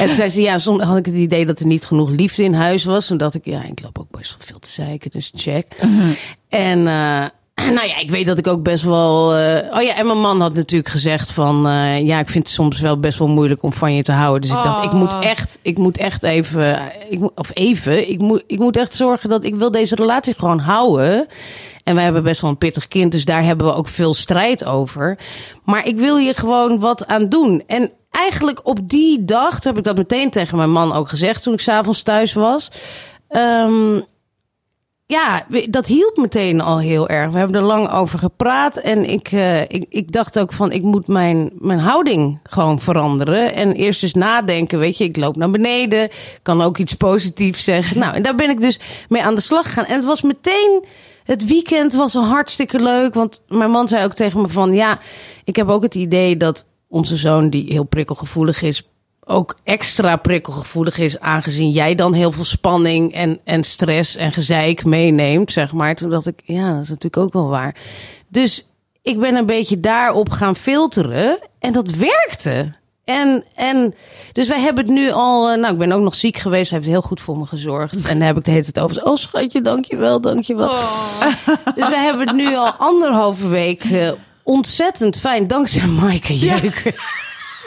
En 0.00 0.06
toen 0.06 0.14
zei 0.14 0.28
ze, 0.28 0.42
ja, 0.42 0.58
soms 0.58 0.82
had 0.82 0.96
ik 0.96 1.06
het 1.06 1.14
idee 1.14 1.46
dat 1.46 1.60
er 1.60 1.66
niet 1.66 1.84
genoeg 1.84 2.10
liefde 2.10 2.42
in 2.42 2.54
huis 2.54 2.84
was. 2.84 3.06
Toen 3.06 3.16
dacht 3.16 3.34
ik, 3.34 3.44
ja, 3.44 3.62
ik 3.62 3.82
loop 3.82 3.98
ook 3.98 4.10
best 4.10 4.36
wel 4.36 4.46
veel 4.46 4.58
te 4.58 4.70
zeiken, 4.70 5.10
dus 5.10 5.32
check. 5.34 5.66
En 6.48 6.86
eh, 6.86 7.24
nou 7.74 7.86
ja, 7.86 7.98
ik 7.98 8.10
weet 8.10 8.26
dat 8.26 8.38
ik 8.38 8.46
ook 8.46 8.62
best 8.62 8.84
wel... 8.84 9.34
eh, 9.36 9.76
oh 9.76 9.82
ja, 9.82 9.96
en 9.96 10.06
mijn 10.06 10.20
man 10.20 10.40
had 10.40 10.54
natuurlijk 10.54 10.90
gezegd 10.90 11.32
van... 11.32 11.66
eh, 11.66 12.06
ja, 12.06 12.18
ik 12.18 12.28
vind 12.28 12.44
het 12.44 12.54
soms 12.54 12.80
wel 12.80 13.00
best 13.00 13.18
wel 13.18 13.28
moeilijk 13.28 13.62
om 13.62 13.72
van 13.72 13.94
je 13.94 14.02
te 14.02 14.12
houden. 14.12 14.40
Dus 14.40 14.50
ik 14.58 14.64
dacht, 14.64 14.84
ik 14.84 14.92
moet 14.92 15.18
echt, 15.20 15.58
ik 15.62 15.78
moet 15.78 15.98
echt 15.98 16.22
even... 16.22 16.78
Ik 17.08 17.18
moet, 17.18 17.32
of 17.34 17.50
even, 17.54 18.10
ik 18.10 18.20
moet, 18.20 18.44
ik 18.46 18.58
moet 18.58 18.76
echt 18.76 18.94
zorgen 18.94 19.28
dat 19.28 19.44
ik 19.44 19.54
wil 19.54 19.70
deze 19.70 19.94
relatie 19.94 20.34
gewoon 20.34 20.58
houden. 20.58 21.26
En 21.84 21.94
wij 21.94 22.04
hebben 22.04 22.22
best 22.22 22.40
wel 22.40 22.50
een 22.50 22.58
pittig 22.58 22.88
kind, 22.88 23.12
dus 23.12 23.24
daar 23.24 23.42
hebben 23.44 23.66
we 23.66 23.74
ook 23.74 23.88
veel 23.88 24.14
strijd 24.14 24.64
over. 24.64 25.18
Maar 25.64 25.86
ik 25.86 25.96
wil 25.96 26.18
hier 26.18 26.34
gewoon 26.34 26.78
wat 26.78 27.06
aan 27.06 27.28
doen. 27.28 27.62
En 27.66 27.90
eigenlijk 28.10 28.66
op 28.66 28.88
die 28.88 29.24
dag, 29.24 29.60
toen 29.60 29.70
heb 29.70 29.78
ik 29.78 29.84
dat 29.84 29.96
meteen 29.96 30.30
tegen 30.30 30.56
mijn 30.56 30.72
man 30.72 30.92
ook 30.92 31.08
gezegd 31.08 31.42
toen 31.42 31.52
ik 31.52 31.60
s'avonds 31.60 32.02
thuis 32.02 32.32
was. 32.32 32.70
Ehm, 33.28 34.00
ja, 35.10 35.46
dat 35.70 35.86
hielp 35.86 36.16
meteen 36.16 36.60
al 36.60 36.78
heel 36.78 37.08
erg. 37.08 37.32
We 37.32 37.38
hebben 37.38 37.56
er 37.56 37.66
lang 37.66 37.90
over 37.90 38.18
gepraat. 38.18 38.76
En 38.76 39.10
ik, 39.10 39.32
eh, 39.32 39.60
ik, 39.60 39.86
ik 39.88 40.12
dacht 40.12 40.38
ook 40.38 40.52
van, 40.52 40.72
ik 40.72 40.82
moet 40.82 41.08
mijn, 41.08 41.50
mijn 41.58 41.78
houding 41.78 42.38
gewoon 42.42 42.78
veranderen. 42.78 43.54
En 43.54 43.72
eerst 43.72 44.02
eens 44.02 44.14
nadenken, 44.14 44.78
weet 44.78 44.98
je. 44.98 45.04
Ik 45.04 45.16
loop 45.16 45.36
naar 45.36 45.50
beneden, 45.50 46.08
kan 46.42 46.62
ook 46.62 46.78
iets 46.78 46.94
positiefs 46.94 47.64
zeggen. 47.64 47.98
Nou, 48.00 48.14
en 48.14 48.22
daar 48.22 48.34
ben 48.34 48.50
ik 48.50 48.60
dus 48.60 48.80
mee 49.08 49.22
aan 49.22 49.34
de 49.34 49.40
slag 49.40 49.66
gegaan. 49.66 49.84
En 49.84 49.96
het 49.96 50.04
was 50.04 50.22
meteen... 50.22 50.84
Het 51.24 51.46
weekend 51.46 51.92
was 51.92 52.14
hartstikke 52.14 52.78
leuk. 52.78 53.14
Want 53.14 53.42
mijn 53.48 53.70
man 53.70 53.88
zei 53.88 54.04
ook 54.04 54.14
tegen 54.14 54.40
me 54.40 54.48
van... 54.48 54.74
Ja, 54.74 54.98
ik 55.44 55.56
heb 55.56 55.68
ook 55.68 55.82
het 55.82 55.94
idee 55.94 56.36
dat 56.36 56.66
onze 56.90 57.16
zoon, 57.16 57.50
die 57.50 57.72
heel 57.72 57.84
prikkelgevoelig 57.84 58.62
is... 58.62 58.82
ook 59.24 59.56
extra 59.64 60.16
prikkelgevoelig 60.16 60.98
is... 60.98 61.20
aangezien 61.20 61.70
jij 61.70 61.94
dan 61.94 62.12
heel 62.12 62.32
veel 62.32 62.44
spanning 62.44 63.14
en, 63.14 63.40
en 63.44 63.64
stress 63.64 64.16
en 64.16 64.32
gezeik 64.32 64.84
meeneemt, 64.84 65.52
zeg 65.52 65.72
maar. 65.72 65.94
Toen 65.94 66.10
dacht 66.10 66.26
ik, 66.26 66.40
ja, 66.44 66.72
dat 66.72 66.82
is 66.82 66.88
natuurlijk 66.88 67.16
ook 67.22 67.32
wel 67.32 67.48
waar. 67.48 67.76
Dus 68.28 68.66
ik 69.02 69.18
ben 69.20 69.34
een 69.36 69.46
beetje 69.46 69.80
daarop 69.80 70.30
gaan 70.30 70.56
filteren. 70.56 71.38
En 71.58 71.72
dat 71.72 71.90
werkte. 71.90 72.72
En, 73.04 73.44
en 73.54 73.94
dus 74.32 74.48
wij 74.48 74.60
hebben 74.60 74.84
het 74.84 74.94
nu 74.94 75.10
al. 75.10 75.50
eh, 75.50 75.58
Nou, 75.58 75.72
ik 75.72 75.78
ben 75.78 75.92
ook 75.92 76.02
nog 76.02 76.14
ziek 76.14 76.36
geweest. 76.36 76.70
Hij 76.70 76.78
heeft 76.78 76.90
heel 76.90 77.02
goed 77.02 77.20
voor 77.20 77.38
me 77.38 77.46
gezorgd. 77.46 78.08
En 78.08 78.18
daar 78.18 78.26
heb 78.26 78.36
ik 78.36 78.44
de 78.44 78.50
hele 78.50 78.62
tijd 78.62 78.80
over. 78.84 79.04
Oh, 79.04 79.16
schatje, 79.16 79.62
dankjewel, 79.62 80.20
dankjewel. 80.20 80.70
Dus 81.74 81.88
wij 81.88 82.02
hebben 82.04 82.26
het 82.26 82.36
nu 82.36 82.56
al 82.56 82.70
anderhalve 82.70 83.48
week 83.48 83.84
eh, 83.84 84.08
ontzettend 84.50 85.18
fijn. 85.18 85.46
Dankzij 85.46 85.86
Maaike 85.86 86.38
Jeuken. 86.38 86.94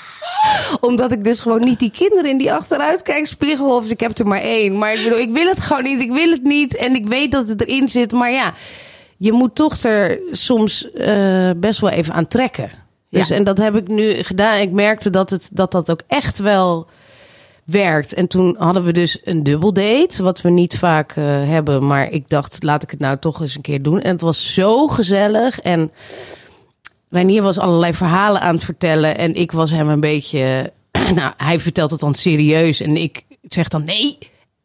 Omdat 0.89 1.11
ik 1.11 1.23
dus 1.23 1.39
gewoon 1.39 1.63
niet 1.63 1.79
die 1.79 1.91
kinderen 1.91 2.29
in 2.29 2.38
die 2.38 2.53
achteruitkijkspiegel... 2.53 3.75
of 3.75 3.89
ik 3.89 3.99
heb 3.99 4.17
er 4.17 4.27
maar 4.27 4.41
één. 4.41 4.77
Maar 4.77 4.93
ik 4.93 5.03
bedoel, 5.03 5.19
ik 5.19 5.31
wil 5.31 5.47
het 5.47 5.59
gewoon 5.59 5.84
niet. 5.84 6.01
Ik 6.01 6.11
wil 6.11 6.29
het 6.29 6.43
niet. 6.43 6.75
En 6.75 6.95
ik 6.95 7.07
weet 7.07 7.31
dat 7.31 7.47
het 7.47 7.61
erin 7.61 7.89
zit. 7.89 8.11
Maar 8.11 8.31
ja, 8.31 8.53
je 9.17 9.31
moet 9.31 9.55
toch 9.55 9.77
er 9.77 10.21
soms 10.31 10.91
eh, 10.91 11.51
best 11.57 11.79
wel 11.79 11.89
even 11.89 12.13
aan 12.13 12.27
trekken. 12.27 12.71
Dus, 13.09 13.27
Ja. 13.27 13.36
En 13.36 13.43
dat 13.43 13.57
heb 13.57 13.75
ik 13.75 13.88
nu 13.88 14.13
gedaan. 14.23 14.59
Ik 14.59 14.71
merkte 14.71 15.09
dat, 15.09 15.29
het, 15.29 15.49
dat 15.53 15.71
dat 15.71 15.91
ook 15.91 16.01
echt 16.07 16.39
wel 16.39 16.88
werkt. 17.63 18.13
En 18.13 18.27
toen 18.27 18.55
hadden 18.59 18.84
we 18.84 18.91
dus 18.91 19.19
een 19.23 19.43
dubbeldate, 19.43 20.23
wat 20.23 20.41
we 20.41 20.49
niet 20.49 20.77
vaak 20.77 21.11
eh, 21.11 21.23
hebben. 21.25 21.88
Maar 21.88 22.11
ik 22.11 22.29
dacht, 22.29 22.63
laat 22.63 22.84
ik 22.84 22.91
het 22.91 22.99
nou 22.99 23.17
toch 23.17 23.41
eens 23.41 23.55
een 23.55 23.61
keer 23.61 23.81
doen. 23.81 24.01
En 24.01 24.11
het 24.11 24.21
was 24.21 24.53
zo 24.53 24.88
gezellig. 24.88 25.59
En 25.59 25.91
Reinier 27.14 27.41
was 27.41 27.59
allerlei 27.59 27.93
verhalen 27.93 28.41
aan 28.41 28.55
het 28.55 28.64
vertellen. 28.64 29.18
En 29.18 29.36
ik 29.36 29.51
was 29.51 29.72
hem 29.72 29.89
een 29.89 29.99
beetje... 29.99 30.72
Nou, 31.16 31.34
hij 31.38 31.59
vertelt 31.59 31.91
het 31.91 31.99
dan 31.99 32.14
serieus. 32.14 32.82
En 32.82 32.97
ik 32.97 33.24
zeg 33.41 33.68
dan 33.68 33.84
nee. 33.84 34.18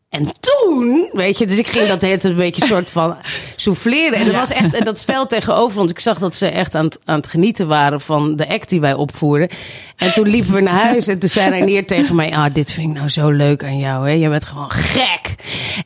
En 0.09 0.28
toen, 0.40 1.11
weet 1.12 1.38
je, 1.38 1.46
dus 1.46 1.59
ik 1.59 1.66
ging 1.66 1.88
dat 1.88 2.00
tijd 2.00 2.24
een 2.24 2.36
beetje 2.36 2.64
soort 2.66 2.90
van 2.90 3.16
souffleren. 3.56 4.18
En 4.18 4.24
dat 4.24 4.34
was 4.34 4.50
echt, 4.50 4.74
en 4.74 4.84
dat 4.84 4.98
stel 4.98 5.26
tegenover 5.26 5.80
ons. 5.80 5.90
Ik 5.90 5.98
zag 6.00 6.18
dat 6.18 6.34
ze 6.34 6.46
echt 6.46 6.74
aan 6.74 6.84
het, 6.84 6.98
aan 7.04 7.16
het 7.16 7.28
genieten 7.28 7.68
waren 7.68 8.00
van 8.00 8.36
de 8.36 8.48
act 8.48 8.68
die 8.68 8.80
wij 8.80 8.94
opvoerden. 8.94 9.48
En 9.96 10.12
toen 10.12 10.28
liepen 10.28 10.52
we 10.52 10.61
naar 10.61 10.82
huis 10.84 11.06
en 11.06 11.18
toen 11.18 11.28
zei 11.28 11.50
Reinier 11.50 11.86
tegen 11.86 12.14
mij, 12.14 12.32
ah, 12.32 12.54
dit 12.54 12.70
vind 12.70 12.88
ik 12.90 12.96
nou 12.96 13.09
zo 13.09 13.30
leuk 13.30 13.64
aan 13.64 13.78
jou, 13.78 14.06
hè. 14.09 14.12
Je 14.14 14.28
bent 14.28 14.44
gewoon 14.44 14.70
gek. 14.70 15.34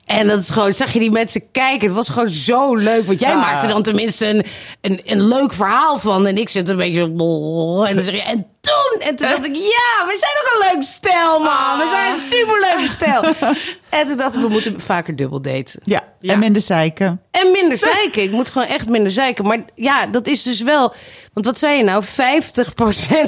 En 0.06 0.26
dat 0.26 0.40
is 0.40 0.50
gewoon, 0.50 0.74
zag 0.74 0.92
je 0.92 0.98
die 0.98 1.10
mensen 1.10 1.42
kijken, 1.52 1.86
het 1.86 1.96
was 1.96 2.08
gewoon 2.08 2.30
zo 2.30 2.74
leuk. 2.74 3.06
Want 3.06 3.20
jij 3.20 3.30
Ja. 3.30 3.40
maakte 3.40 3.66
dan 3.66 3.82
tenminste 3.82 4.26
een, 4.26 4.44
een, 4.80 5.00
een 5.04 5.28
leuk 5.28 5.52
verhaal 5.52 5.98
van. 5.98 6.26
En 6.26 6.38
ik 6.38 6.48
zit 6.48 6.68
een 6.68 6.76
beetje 6.76 7.00
en 7.00 7.94
dan 7.94 8.04
zeg 8.04 8.14
je, 8.14 8.22
en 8.22 8.46
toen, 8.62 9.00
en 9.00 9.16
toen 9.16 9.28
dacht 9.28 9.44
ik, 9.44 9.54
ja, 9.54 10.06
we 10.06 10.16
zijn 10.18 10.32
ook 10.40 10.52
een 10.52 10.72
leuk 10.72 10.86
stel, 10.88 11.38
man. 11.38 11.78
We 11.78 11.88
zijn 11.90 12.12
een 12.12 12.28
superleuk 12.28 12.86
stel. 12.96 13.50
En 13.88 14.06
toen 14.06 14.16
dacht 14.16 14.34
ik, 14.34 14.40
we 14.40 14.48
moeten 14.48 14.80
vaker 14.80 15.16
dubbel 15.16 15.42
daten. 15.42 15.80
ja, 15.84 16.02
en 16.20 16.38
minder 16.38 16.62
zeiken. 16.62 17.22
En 17.30 17.50
minder 17.50 17.78
zeiken. 17.78 18.22
Ik 18.22 18.30
moet 18.30 18.48
gewoon 18.50 18.68
echt 18.68 18.88
minder 18.88 19.12
zeiken. 19.12 19.44
Maar 19.44 19.58
ja, 19.74 20.06
dat 20.06 20.26
is 20.26 20.42
dus 20.42 20.60
wel... 20.60 20.94
Want 21.32 21.46
wat 21.46 21.58
zei 21.58 21.76
je 21.76 21.82
nou? 21.84 22.04
50% 22.04 22.06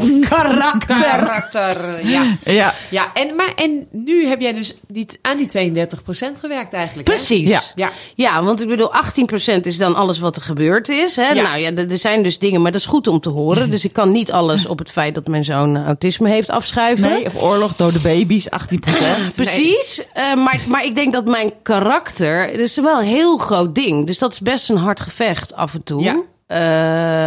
karakter. 0.29 0.97
Karakter, 1.01 2.07
ja. 2.09 2.37
Ja, 2.45 2.75
Ja, 2.91 3.13
en, 3.15 3.35
maar, 3.37 3.53
en 3.57 3.87
nu 3.91 4.27
heb 4.27 4.41
jij 4.41 4.53
dus 4.53 4.77
niet 4.87 5.19
aan 5.23 5.37
die 5.37 5.73
32% 5.87 5.89
gewerkt 6.41 6.73
eigenlijk. 6.73 7.09
hè? 7.09 7.15
Precies. 7.15 7.49
Ja. 7.49 7.61
Ja. 7.75 7.91
Ja. 8.15 8.43
want 8.45 8.63
ik 8.63 8.69
bedoel, 8.69 8.91
18% 9.59 9.61
is 9.61 9.77
dan 9.77 9.95
alles 9.95 10.19
wat 10.19 10.37
er 10.37 10.43
gebeurd 10.43 10.89
is. 10.89 11.17
Hè? 11.17 11.29
Ja. 11.29 11.43
Nou 11.43 11.59
ja, 11.59 11.73
er 11.75 11.99
zijn 11.99 12.23
dus 12.23 12.39
dingen, 12.39 12.63
maar 12.63 12.73
dat 12.73 12.81
is 12.81 12.87
goed 12.87 13.07
om 13.07 13.21
te 13.21 13.29
horen. 13.29 13.71
Dus 13.71 13.85
ik 13.85 13.93
kan 13.93 14.13
niet 14.13 14.33
alles 14.33 14.67
op 14.67 14.79
het 14.79 14.91
feit 14.91 15.15
dat 15.15 15.27
mijn 15.27 15.45
zoon 15.45 15.85
autisme 15.85 16.29
heeft 16.29 16.51
afschuiven. 16.51 17.11
nee, 17.11 17.27
of 17.27 17.43
oorlog, 17.43 17.77
dode 17.77 17.99
baby's, 17.99 18.49
18% 18.49 18.51
Precies. 19.37 20.03
Eh, 20.13 20.35
maar, 20.35 20.61
maar 20.69 20.85
ik 20.85 20.95
denk 20.95 21.13
dat 21.13 21.25
mijn 21.25 21.53
karakter. 21.63 22.43
Het 22.47 22.61
is 22.61 22.77
wel 22.77 22.99
een 22.99 23.07
heel 23.07 23.37
groot 23.37 23.75
ding. 23.75 24.07
Dus 24.07 24.19
dat 24.19 24.33
is 24.33 24.41
best 24.41 24.71
een 24.71 24.77
hard 24.77 25.01
gevecht 25.01 25.55
af 25.55 25.75
en 25.75 25.83
toe. 25.83 26.03
Ja. 26.03 26.17
Eh, 26.55 26.61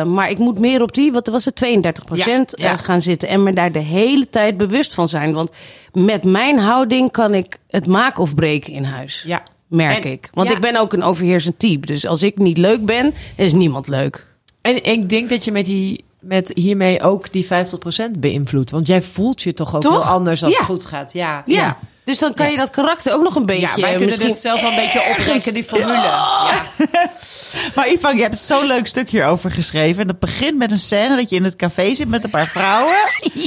maar 0.03 0.29
ik 0.29 0.37
moet 0.37 0.59
meer 0.59 0.81
op 0.81 0.93
die, 0.93 1.11
wat 1.11 1.27
was 1.27 1.45
het, 1.45 1.55
32 1.55 2.05
procent 2.05 2.53
Ja, 2.55 2.65
ja. 2.69 2.77
gaan 2.77 3.01
zitten. 3.01 3.29
En 3.29 3.43
me 3.43 3.53
daar 3.53 3.71
de 3.71 3.79
hele 3.79 4.29
tijd 4.29 4.57
bewust 4.57 4.93
van 4.93 5.09
zijn. 5.09 5.33
Want 5.33 5.51
met 5.93 6.23
mijn 6.23 6.59
houding 6.59 7.11
kan 7.11 7.33
ik 7.33 7.57
het 7.67 7.87
maken 7.87 8.21
of 8.21 8.35
breken 8.35 8.73
in 8.73 8.83
huis. 8.83 9.23
Ja. 9.27 9.43
Merk 9.67 10.03
En- 10.05 10.11
ik. 10.11 10.29
Want 10.33 10.49
ja. 10.49 10.55
ik 10.55 10.61
ben 10.61 10.75
ook 10.75 10.93
een 10.93 11.03
overheersend 11.03 11.59
type. 11.59 11.85
Dus 11.85 12.05
als 12.07 12.23
ik 12.23 12.37
niet 12.37 12.57
leuk 12.57 12.85
ben, 12.85 13.13
is 13.35 13.53
niemand 13.53 13.87
leuk. 13.87 14.27
En 14.61 14.83
ik 14.83 15.09
denk 15.09 15.29
dat 15.29 15.45
je 15.45 15.51
met, 15.51 15.65
die, 15.65 16.03
met 16.19 16.51
hiermee 16.53 17.01
ook 17.01 17.31
die 17.31 17.45
50% 17.45 17.47
beïnvloedt. 18.19 18.71
Want 18.71 18.87
jij 18.87 19.01
voelt 19.01 19.41
je 19.41 19.53
toch 19.53 19.75
ook 19.75 19.81
Toch? 19.81 19.91
heel 20.03 20.13
anders 20.13 20.43
als 20.43 20.51
Ja. 20.51 20.57
het 20.57 20.65
goed 20.67 20.85
gaat. 20.85 21.13
Ja. 21.13 21.43
Ja. 21.45 21.77
Dus 22.07 22.19
dan 22.19 22.33
kan 22.33 22.51
je 22.51 22.57
dat 22.57 22.69
karakter 22.69 23.13
ook 23.13 23.23
nog 23.23 23.35
een 23.35 23.45
beetje... 23.45 23.67
Ja, 23.67 23.75
wij 23.75 23.89
kunnen 23.89 24.05
misschien 24.07 24.29
het 24.29 24.37
zelf 24.37 24.61
wel 24.61 24.69
een 24.69 24.75
beetje 24.75 24.99
oprekken, 25.09 25.53
die 25.53 25.63
formule. 25.63 25.91
Ja. 25.93 26.51
Maar 27.75 27.89
Ivan, 27.91 28.15
je 28.15 28.21
hebt 28.21 28.39
zo'n 28.39 28.65
leuk 28.65 28.87
stuk 28.87 29.09
hierover 29.09 29.51
geschreven. 29.51 30.01
En 30.01 30.07
dat 30.07 30.19
begint 30.19 30.57
met 30.57 30.71
een 30.71 30.79
scène 30.79 31.15
dat 31.15 31.29
je 31.29 31.35
in 31.35 31.43
het 31.43 31.55
café 31.55 31.95
zit 31.95 32.07
met 32.07 32.23
een 32.23 32.29
paar 32.29 32.47
vrouwen. 32.47 32.95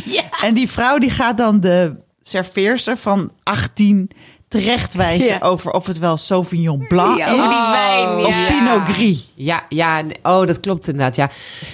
En 0.45 0.55
die 0.55 0.71
vrouw 0.71 0.99
die 0.99 1.11
gaat 1.11 1.37
dan 1.37 1.61
de 1.61 1.95
serveerster 2.23 2.97
van 2.97 3.33
18 3.43 4.11
terechtwijzen 4.49 5.25
Ja. 5.25 5.39
over 5.41 5.71
of 5.73 5.87
het 5.87 5.99
wel 5.99 6.17
Sauvignon 6.17 6.87
Blanc 6.89 7.19
Ja, 7.19 7.27
is. 7.27 7.33
over 7.33 7.49
die 7.49 7.71
wijn, 7.71 8.27
Of 8.27 8.37
ja. 8.37 8.47
Pinot 8.49 8.89
Gris. 8.89 9.31
Ja, 9.35 9.65
ja, 9.69 10.03
oh, 10.23 10.47
dat 10.47 10.61
klopt 10.61 10.87
inderdaad. 10.89 11.17
Ja, 11.17 11.31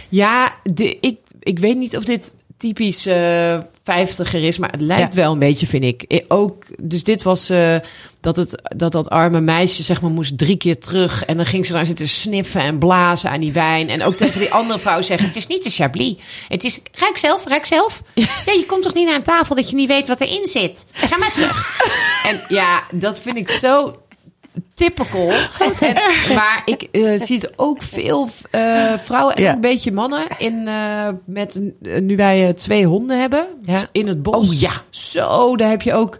ja 0.08 0.52
de, 0.62 0.98
ik, 1.00 1.18
ik 1.40 1.58
weet 1.58 1.76
niet 1.76 1.96
of 1.96 2.04
dit 2.04 2.36
typisch 2.56 3.06
eh 3.06 3.58
vijftiger 3.82 4.44
is, 4.44 4.58
maar 4.58 4.70
het 4.70 4.80
lijkt 4.80 5.14
Ja. 5.14 5.20
wel 5.20 5.32
een 5.32 5.38
beetje, 5.38 5.66
vind 5.66 5.84
ik. 5.84 6.02
Eh, 6.02 6.20
Ook, 6.28 6.64
dus 6.80 7.02
dit 7.04 7.22
was 7.22 7.50
eh, 7.50 7.76
dat, 8.20 8.36
het, 8.36 8.62
dat 8.76 8.92
dat 8.92 9.08
arme 9.10 9.40
meisje, 9.40 9.82
zeg 9.82 10.00
maar, 10.00 10.10
moest 10.10 10.38
drie 10.38 10.56
keer 10.56 10.78
terug. 10.78 11.24
En 11.24 11.36
dan 11.36 11.46
ging 11.46 11.66
ze 11.66 11.72
daar 11.72 11.86
zitten 11.86 12.08
sniffen 12.08 12.60
en 12.60 12.78
blazen 12.78 13.30
aan 13.30 13.40
die 13.40 13.52
wijn. 13.52 13.88
En 13.88 14.02
ook 14.02 14.16
tegen 14.16 14.40
die 14.40 14.52
andere 14.52 14.78
vrouw 14.78 15.02
zeggen, 15.02 15.26
het 15.26 15.36
is 15.36 15.46
niet 15.46 15.62
de 15.64 15.70
Chablis. 15.70 16.14
Het 16.48 16.64
is, 16.64 16.80
ruik 16.92 17.16
zelf, 17.18 17.46
ruik 17.46 17.66
zelf. 17.66 18.02
Ja, 18.14 18.26
je 18.44 18.64
komt 18.66 18.82
toch 18.82 18.94
niet 18.94 19.06
naar 19.06 19.14
een 19.16 19.22
tafel 19.22 19.54
dat 19.54 19.70
je 19.70 19.76
niet 19.76 19.88
weet 19.88 20.08
wat 20.08 20.20
erin 20.20 20.46
zit. 20.46 20.86
Ga 20.92 21.16
maar 21.18 21.32
terug. 21.32 21.80
En 22.24 22.40
ja, 22.48 22.82
dat 22.92 23.20
vind 23.20 23.36
ik 23.36 23.48
zo 23.50 23.96
typical. 24.74 25.30
En, 25.80 25.94
maar 26.34 26.62
ik 26.64 26.82
eh, 26.82 27.20
zie 27.20 27.36
het 27.38 27.52
ook 27.58 27.82
veel 27.82 28.28
eh, 28.50 28.92
vrouwen 28.98 29.34
en 29.34 29.42
Ja. 29.42 29.52
een 29.52 29.60
beetje 29.60 29.92
mannen 29.92 30.22
in 30.38 30.68
eh, 30.68 31.08
met 31.24 31.60
nu 31.80 32.16
wij 32.16 32.52
twee 32.52 32.86
honden 32.86 33.20
hebben 33.20 33.46
Ja. 33.62 33.80
in 33.92 34.08
het 34.08 34.22
bos. 34.22 34.48
Oh, 34.48 34.60
ja. 34.60 34.72
Zo, 34.90 35.56
daar 35.56 35.70
heb 35.70 35.82
je 35.82 35.94
ook 35.94 36.18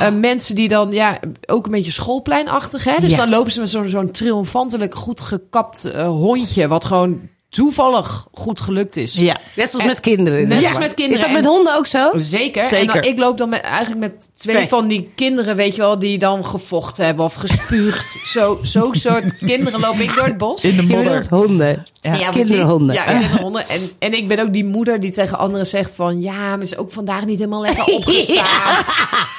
eh, 0.00 0.08
mensen 0.10 0.54
die 0.54 0.68
dan 0.68 0.90
ja 0.90 1.18
ook 1.46 1.64
een 1.66 1.72
beetje 1.72 1.92
schoolpleinachtig 1.92 2.84
hè. 2.84 2.96
Dus 3.00 3.10
Ja. 3.10 3.16
dan 3.16 3.28
lopen 3.28 3.52
ze 3.52 3.60
met 3.60 3.70
zo'n 3.70 3.88
zo'n 3.88 4.10
triomfantelijk 4.10 4.94
goed 4.94 5.20
gekapt 5.20 5.84
eh, 5.84 6.06
hondje 6.08 6.68
wat 6.68 6.84
gewoon 6.84 7.20
toevallig 7.54 8.26
goed 8.32 8.60
gelukt 8.60 8.96
is. 8.96 9.14
Ja. 9.14 9.36
Net 9.56 9.70
zoals 9.70 9.84
En- 9.84 9.90
met 9.90 10.00
kinderen. 10.00 10.48
Net 10.48 10.58
zeg 10.58 10.68
als 10.68 10.78
met 10.78 10.94
kinderen. 10.94 11.20
Is 11.20 11.26
dat 11.26 11.36
met 11.36 11.44
En- 11.44 11.50
honden 11.50 11.76
ook 11.76 11.86
zo? 11.86 12.10
Zeker. 12.14 12.62
Zeker. 12.62 12.94
En 12.94 13.00
dan, 13.02 13.10
ik 13.10 13.18
loop 13.18 13.38
dan 13.38 13.48
met, 13.48 13.60
eigenlijk 13.60 14.00
met 14.00 14.30
twee, 14.36 14.54
Twee. 14.54 14.68
van 14.68 14.88
die 14.88 15.10
kinderen, 15.14 15.56
weet 15.56 15.74
je 15.74 15.80
wel, 15.80 15.98
die 15.98 16.18
dan 16.18 16.44
gevochten 16.44 17.04
hebben 17.04 17.24
of 17.24 17.34
gespuugd. 17.34 18.16
zo, 18.24 18.58
zo 18.62 18.88
soort 18.92 19.36
kinderen 19.36 19.80
loop 19.80 19.94
ik 19.98 20.14
door 20.14 20.24
het 20.26 20.38
bos. 20.38 20.64
In 20.64 20.76
de 20.76 20.82
modder. 20.82 21.26
honden. 21.30 21.82
Ja. 22.00 22.30
kinderhonden. 22.30 22.94
Ja, 22.94 23.04
kinderhonden. 23.18 23.68
En, 23.68 23.90
en 23.98 24.12
ik 24.14 24.28
ben 24.28 24.38
ook 24.38 24.52
die 24.52 24.64
moeder 24.64 25.00
die 25.00 25.12
tegen 25.12 25.38
anderen 25.38 25.66
zegt 25.66 25.94
van... 25.94 26.20
ja, 26.20 26.32
maar 26.32 26.58
het 26.58 26.62
is 26.72 26.76
ook 26.76 26.92
vandaag 26.92 27.24
niet 27.24 27.38
helemaal 27.38 27.60
lekker 27.60 27.84
opgestaan. 27.94 28.84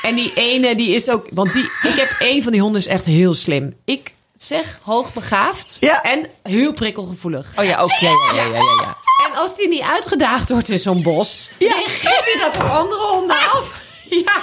En 0.04 0.16
die 0.16 0.32
ene, 0.36 0.76
die 0.76 0.90
is 0.90 1.10
ook... 1.10 1.28
Want 1.34 1.54
die, 1.54 1.64
ik 1.64 1.94
heb 1.96 2.16
één 2.20 2.44
van 2.44 2.52
die 2.52 2.62
honden 2.62 2.82
is 2.82 2.88
echt 2.88 3.06
heel 3.06 3.34
slim. 3.34 3.74
Ik 3.86 4.14
zeg 4.38 4.80
hoogbegaafd 4.84 5.78
Ja. 5.80 6.02
en 6.02 6.28
heel 6.44 6.74
prikkelgevoelig. 6.74 7.52
Oh 7.56 7.66
ja, 7.66 7.78
ook. 7.80 7.92
Ja, 7.92 8.10
ja, 8.10 8.36
ja, 8.36 8.44
ja, 8.46 8.54
ja, 8.54 8.82
ja. 8.82 8.98
En 9.30 9.36
als 9.36 9.56
die 9.56 9.68
niet 9.68 9.82
uitgedaagd 9.82 10.50
wordt 10.50 10.70
in 10.70 10.80
zo'n 10.80 11.04
bos, 11.04 11.50
reageert 11.60 12.26
hij 12.26 12.38
dat 12.40 12.56
op 12.64 12.70
andere 12.70 13.02
honden 13.08 13.36
af. 13.38 13.72
Ja. 14.10 14.42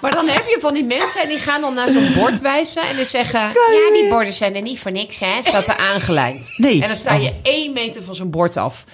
Maar 0.00 0.10
dan 0.12 0.28
heb 0.28 0.44
je 0.48 0.56
van 0.60 0.74
die 0.74 0.84
mensen 0.84 1.22
en 1.22 1.28
die 1.28 1.38
gaan 1.38 1.60
dan 1.60 1.74
naar 1.74 1.88
zo'n 1.88 2.12
bord 2.14 2.40
wijzen 2.40 2.82
en 2.82 2.96
die 2.96 3.04
zeggen: 3.04 3.40
Ja, 3.40 3.92
die 3.92 4.08
borden 4.08 4.32
zijn 4.32 4.54
er 4.56 4.62
niet 4.62 4.78
voor 4.78 4.92
niks, 4.92 5.18
hè? 5.18 5.42
Staat 5.42 5.68
er 5.68 5.76
aangelijnd. 5.76 6.52
Nee. 6.56 6.82
En 6.82 6.88
dan 6.88 6.96
sta 6.96 7.14
je 7.14 7.32
één 7.42 7.72
meter 7.72 8.02
van 8.02 8.14
zo'n 8.14 8.30
bord 8.30 8.56
af. 8.56 8.84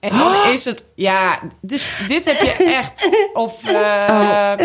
En 0.00 0.10
dan 0.18 0.34
is 0.52 0.64
het, 0.64 0.86
ja, 0.94 1.40
dus 1.60 1.88
dit 2.08 2.24
heb 2.24 2.36
je 2.40 2.64
echt. 2.82 3.08
Of, 3.32 3.64
eh, 3.64 3.72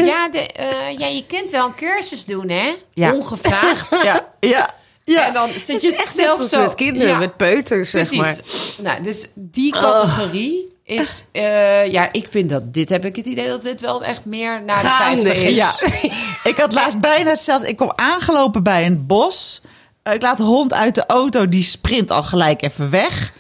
ja, 0.06 0.30
de, 0.30 0.48
eh, 0.54 0.98
ja, 0.98 1.08
je 1.08 1.26
kunt 1.28 1.50
wel 1.50 1.66
een 1.66 1.76
cursus 1.76 2.26
doen, 2.26 2.50
hè? 2.50 2.74
Ja. 2.94 3.14
Ongevraagd. 3.14 3.92
Ja, 4.04 4.28
ja, 4.40 4.70
ja. 5.04 5.28
En 5.28 5.34
dan 5.34 5.50
zit 5.58 5.82
je 5.82 6.06
zelf 6.16 6.48
zo. 6.48 6.60
met 6.62 6.76
kinderen, 6.76 7.08
Ja. 7.10 7.18
met 7.18 7.38
peuters, 7.38 7.90
zeg 7.90 8.08
Precies. 8.08 8.18
maar. 8.78 8.92
Nou, 8.92 9.04
dus 9.04 9.28
die 9.34 9.72
categorie 9.72 10.72
is... 10.84 11.24
eh, 11.32 11.92
ja, 11.92 12.10
ik 12.12 12.28
vind 12.30 12.50
dat... 12.50 12.74
Dit 12.74 12.90
heb 12.90 13.06
ik 13.06 13.16
het 13.16 13.26
idee 13.26 13.48
dat 13.48 13.62
dit 13.62 13.82
wel 13.82 14.04
echt 14.04 14.26
meer 14.26 14.62
naar 14.64 14.82
de 14.82 14.88
Gaande 14.88 15.22
50 15.22 15.44
is. 15.44 15.56
Ja, 15.56 15.72
ik 16.52 16.58
had 16.58 16.74
laatst 16.74 17.00
bijna 17.00 17.30
hetzelfde. 17.30 17.68
Ik 17.68 17.78
kom 17.78 17.92
aangelopen 17.96 18.64
bij 18.64 18.86
een 18.86 19.06
bos. 19.06 19.62
Ik 20.14 20.22
laat 20.22 20.38
de 20.38 20.44
hond 20.44 20.74
uit 20.74 20.96
de 20.96 21.06
auto, 21.06 21.50
die 21.50 21.64
sprint 21.64 22.12
al 22.12 22.24
gelijk 22.24 22.62
even 22.62 22.90
weg. 22.90 23.34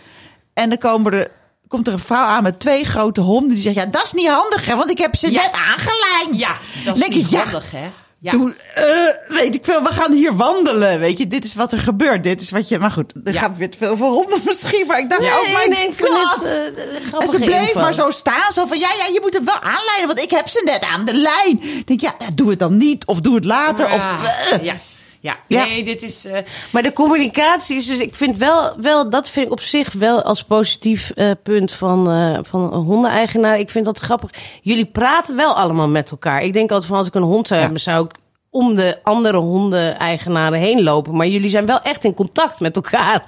En 0.54 0.70
dan 0.70 0.78
komen 0.78 1.14
er, 1.14 1.32
komt 1.74 1.88
er 1.88 1.94
een 1.94 2.00
vrouw 2.00 2.26
aan 2.26 2.44
met 2.44 2.60
twee 2.60 2.86
grote 2.86 3.22
honden. 3.22 3.50
Die 3.50 3.58
zegt, 3.58 3.76
ja, 3.76 3.86
dat 3.86 4.04
is 4.04 4.14
niet 4.14 4.28
handig, 4.28 4.66
hè, 4.66 4.76
want 4.76 4.90
ik 4.90 4.98
heb 4.98 5.16
ze 5.16 5.32
Ja. 5.32 5.42
net 5.42 5.52
aangelijnd. 5.52 6.42
Ja, 6.42 6.58
dat 6.84 6.96
is 6.96 7.02
denk 7.02 7.14
niet 7.14 7.26
ik, 7.26 7.30
ja, 7.32 7.40
handig, 7.44 7.72
hè? 7.72 7.90
Ja. 8.20 8.32
Doe, 8.32 8.56
eh, 8.74 9.36
weet 9.38 9.56
ik 9.56 9.66
veel, 9.66 9.84
we 9.84 9.94
gaan 9.94 10.12
hier 10.12 10.36
wandelen. 10.36 11.00
Weet 11.00 11.18
je, 11.18 11.28
dit 11.28 11.46
is 11.46 11.56
wat 11.56 11.74
er 11.74 11.80
gebeurt. 11.80 12.24
Dit 12.24 12.42
is 12.42 12.52
wat 12.52 12.68
je. 12.68 12.80
Maar 12.80 12.92
goed, 12.92 13.14
er 13.24 13.34
Ja. 13.34 13.40
gaat 13.42 13.58
weer 13.58 13.72
te 13.72 13.78
veel 13.78 13.98
voor 13.98 14.10
honden 14.10 14.40
misschien. 14.48 14.88
Maar 14.88 15.00
ik 15.00 15.10
dacht, 15.10 15.22
Nee, 15.22 15.32
oh 15.32 15.54
mijn 15.54 15.70
nee, 15.70 15.88
ik 15.88 15.98
het 15.98 16.44
eh, 16.44 17.20
en 17.20 17.30
ze 17.30 17.38
bleef 17.38 17.68
info. 17.68 17.80
maar 17.80 17.94
zo 17.94 18.10
staan. 18.12 18.52
Zo 18.54 18.66
van, 18.66 18.80
ja, 18.80 18.88
ja, 18.98 19.06
je 19.14 19.20
moet 19.22 19.34
hem 19.34 19.46
wel 19.46 19.60
aanleiden. 19.60 20.08
Want 20.08 20.20
ik 20.20 20.32
heb 20.32 20.48
ze 20.48 20.62
net 20.66 20.82
aan 20.94 21.06
de 21.06 21.14
lijn. 21.14 21.64
Ik 21.64 21.88
denk, 21.88 22.02
ja, 22.02 22.14
doe 22.36 22.50
het 22.50 22.60
dan 22.60 22.78
niet. 22.78 23.06
Of 23.06 23.22
doe 23.22 23.36
het 23.36 23.46
later. 23.46 23.88
Ja. 23.90 23.96
Of, 23.96 24.04
eh. 24.52 24.64
ja. 24.64 24.76
Ja. 25.24 25.38
Ja. 25.48 25.66
nee, 25.66 25.84
dit 25.84 26.02
is... 26.02 26.26
eh, 26.26 26.38
Maar 26.72 26.82
de 26.84 26.94
communicatie 26.94 27.76
is 27.78 27.86
dus, 27.86 27.98
ik 28.00 28.16
vind 28.16 28.38
wel, 28.38 28.74
wel 28.82 29.10
dat 29.10 29.30
vind 29.30 29.46
ik 29.46 29.52
op 29.52 29.60
zich 29.62 29.94
wel 29.94 30.22
als 30.22 30.44
positief 30.44 31.10
eh, 31.10 31.32
punt 31.44 31.72
van, 31.72 32.12
eh, 32.12 32.40
van 32.42 32.74
een 32.74 32.84
hondeneigenaar. 32.84 33.60
Ik 33.60 33.70
vind 33.70 33.86
dat 33.86 34.00
grappig. 34.00 34.30
Jullie 34.62 34.86
praten 34.86 35.36
wel 35.36 35.54
allemaal 35.56 35.88
met 35.90 36.12
elkaar. 36.12 36.42
Ik 36.44 36.54
denk 36.54 36.72
altijd 36.72 36.90
van 36.90 36.98
als 36.98 37.08
ik 37.08 37.16
een 37.16 37.22
hond 37.22 37.48
zou 37.48 37.60
Ja. 37.60 37.66
hebben, 37.66 37.84
zou 37.84 38.06
ik 38.06 38.12
om 38.50 38.76
de 38.76 39.00
andere 39.04 39.38
hondeneigenaren 39.38 40.60
heen 40.60 40.84
lopen. 40.84 41.16
Maar 41.16 41.28
jullie 41.28 41.50
zijn 41.50 41.66
wel 41.66 41.80
echt 41.82 42.04
in 42.06 42.14
contact 42.14 42.60
met 42.60 42.76
elkaar. 42.76 43.28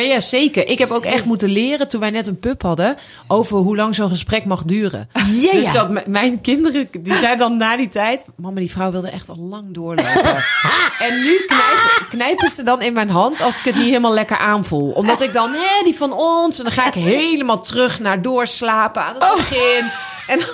Ja, 0.00 0.14
ja, 0.14 0.20
zeker. 0.20 0.68
Ik 0.68 0.78
heb 0.78 0.90
ook 0.90 1.04
echt 1.04 1.24
moeten 1.24 1.48
leren, 1.48 1.88
toen 1.88 2.00
wij 2.00 2.10
net 2.10 2.26
een 2.26 2.38
pup 2.38 2.62
hadden... 2.62 2.96
over 3.28 3.56
hoe 3.56 3.76
lang 3.76 3.94
zo'n 3.94 4.08
gesprek 4.08 4.44
mag 4.44 4.64
duren. 4.64 5.08
Ja, 5.30 5.52
dus 5.52 5.64
ja. 5.64 5.72
dat 5.72 6.06
mijn 6.06 6.40
kinderen, 6.40 6.88
die 7.00 7.14
zeiden 7.14 7.38
dan 7.38 7.56
na 7.56 7.76
die 7.76 7.88
tijd... 7.88 8.26
Mama, 8.36 8.60
die 8.60 8.70
vrouw 8.70 8.90
wilde 8.90 9.10
echt 9.10 9.28
al 9.28 9.38
lang 9.38 9.74
doorlopen. 9.74 10.44
en 11.06 11.22
nu 11.22 11.44
knijpen, 11.46 12.08
knijpen 12.08 12.50
ze 12.50 12.62
dan 12.62 12.82
in 12.82 12.92
mijn 12.92 13.10
hand 13.10 13.40
als 13.40 13.58
ik 13.58 13.64
het 13.64 13.74
niet 13.74 13.84
helemaal 13.84 14.14
lekker 14.14 14.38
aanvoel. 14.38 14.90
Omdat 14.90 15.20
ik 15.20 15.32
dan, 15.32 15.52
hè, 15.52 15.84
die 15.84 15.96
van 15.96 16.12
ons... 16.12 16.58
en 16.58 16.64
dan 16.64 16.72
ga 16.72 16.86
ik 16.86 16.94
helemaal 16.94 17.62
terug 17.62 18.00
naar 18.00 18.22
doorslapen 18.22 19.02
aan 19.02 19.14
het 19.18 19.36
begin. 19.36 19.90
En 20.26 20.38
dan 20.38 20.48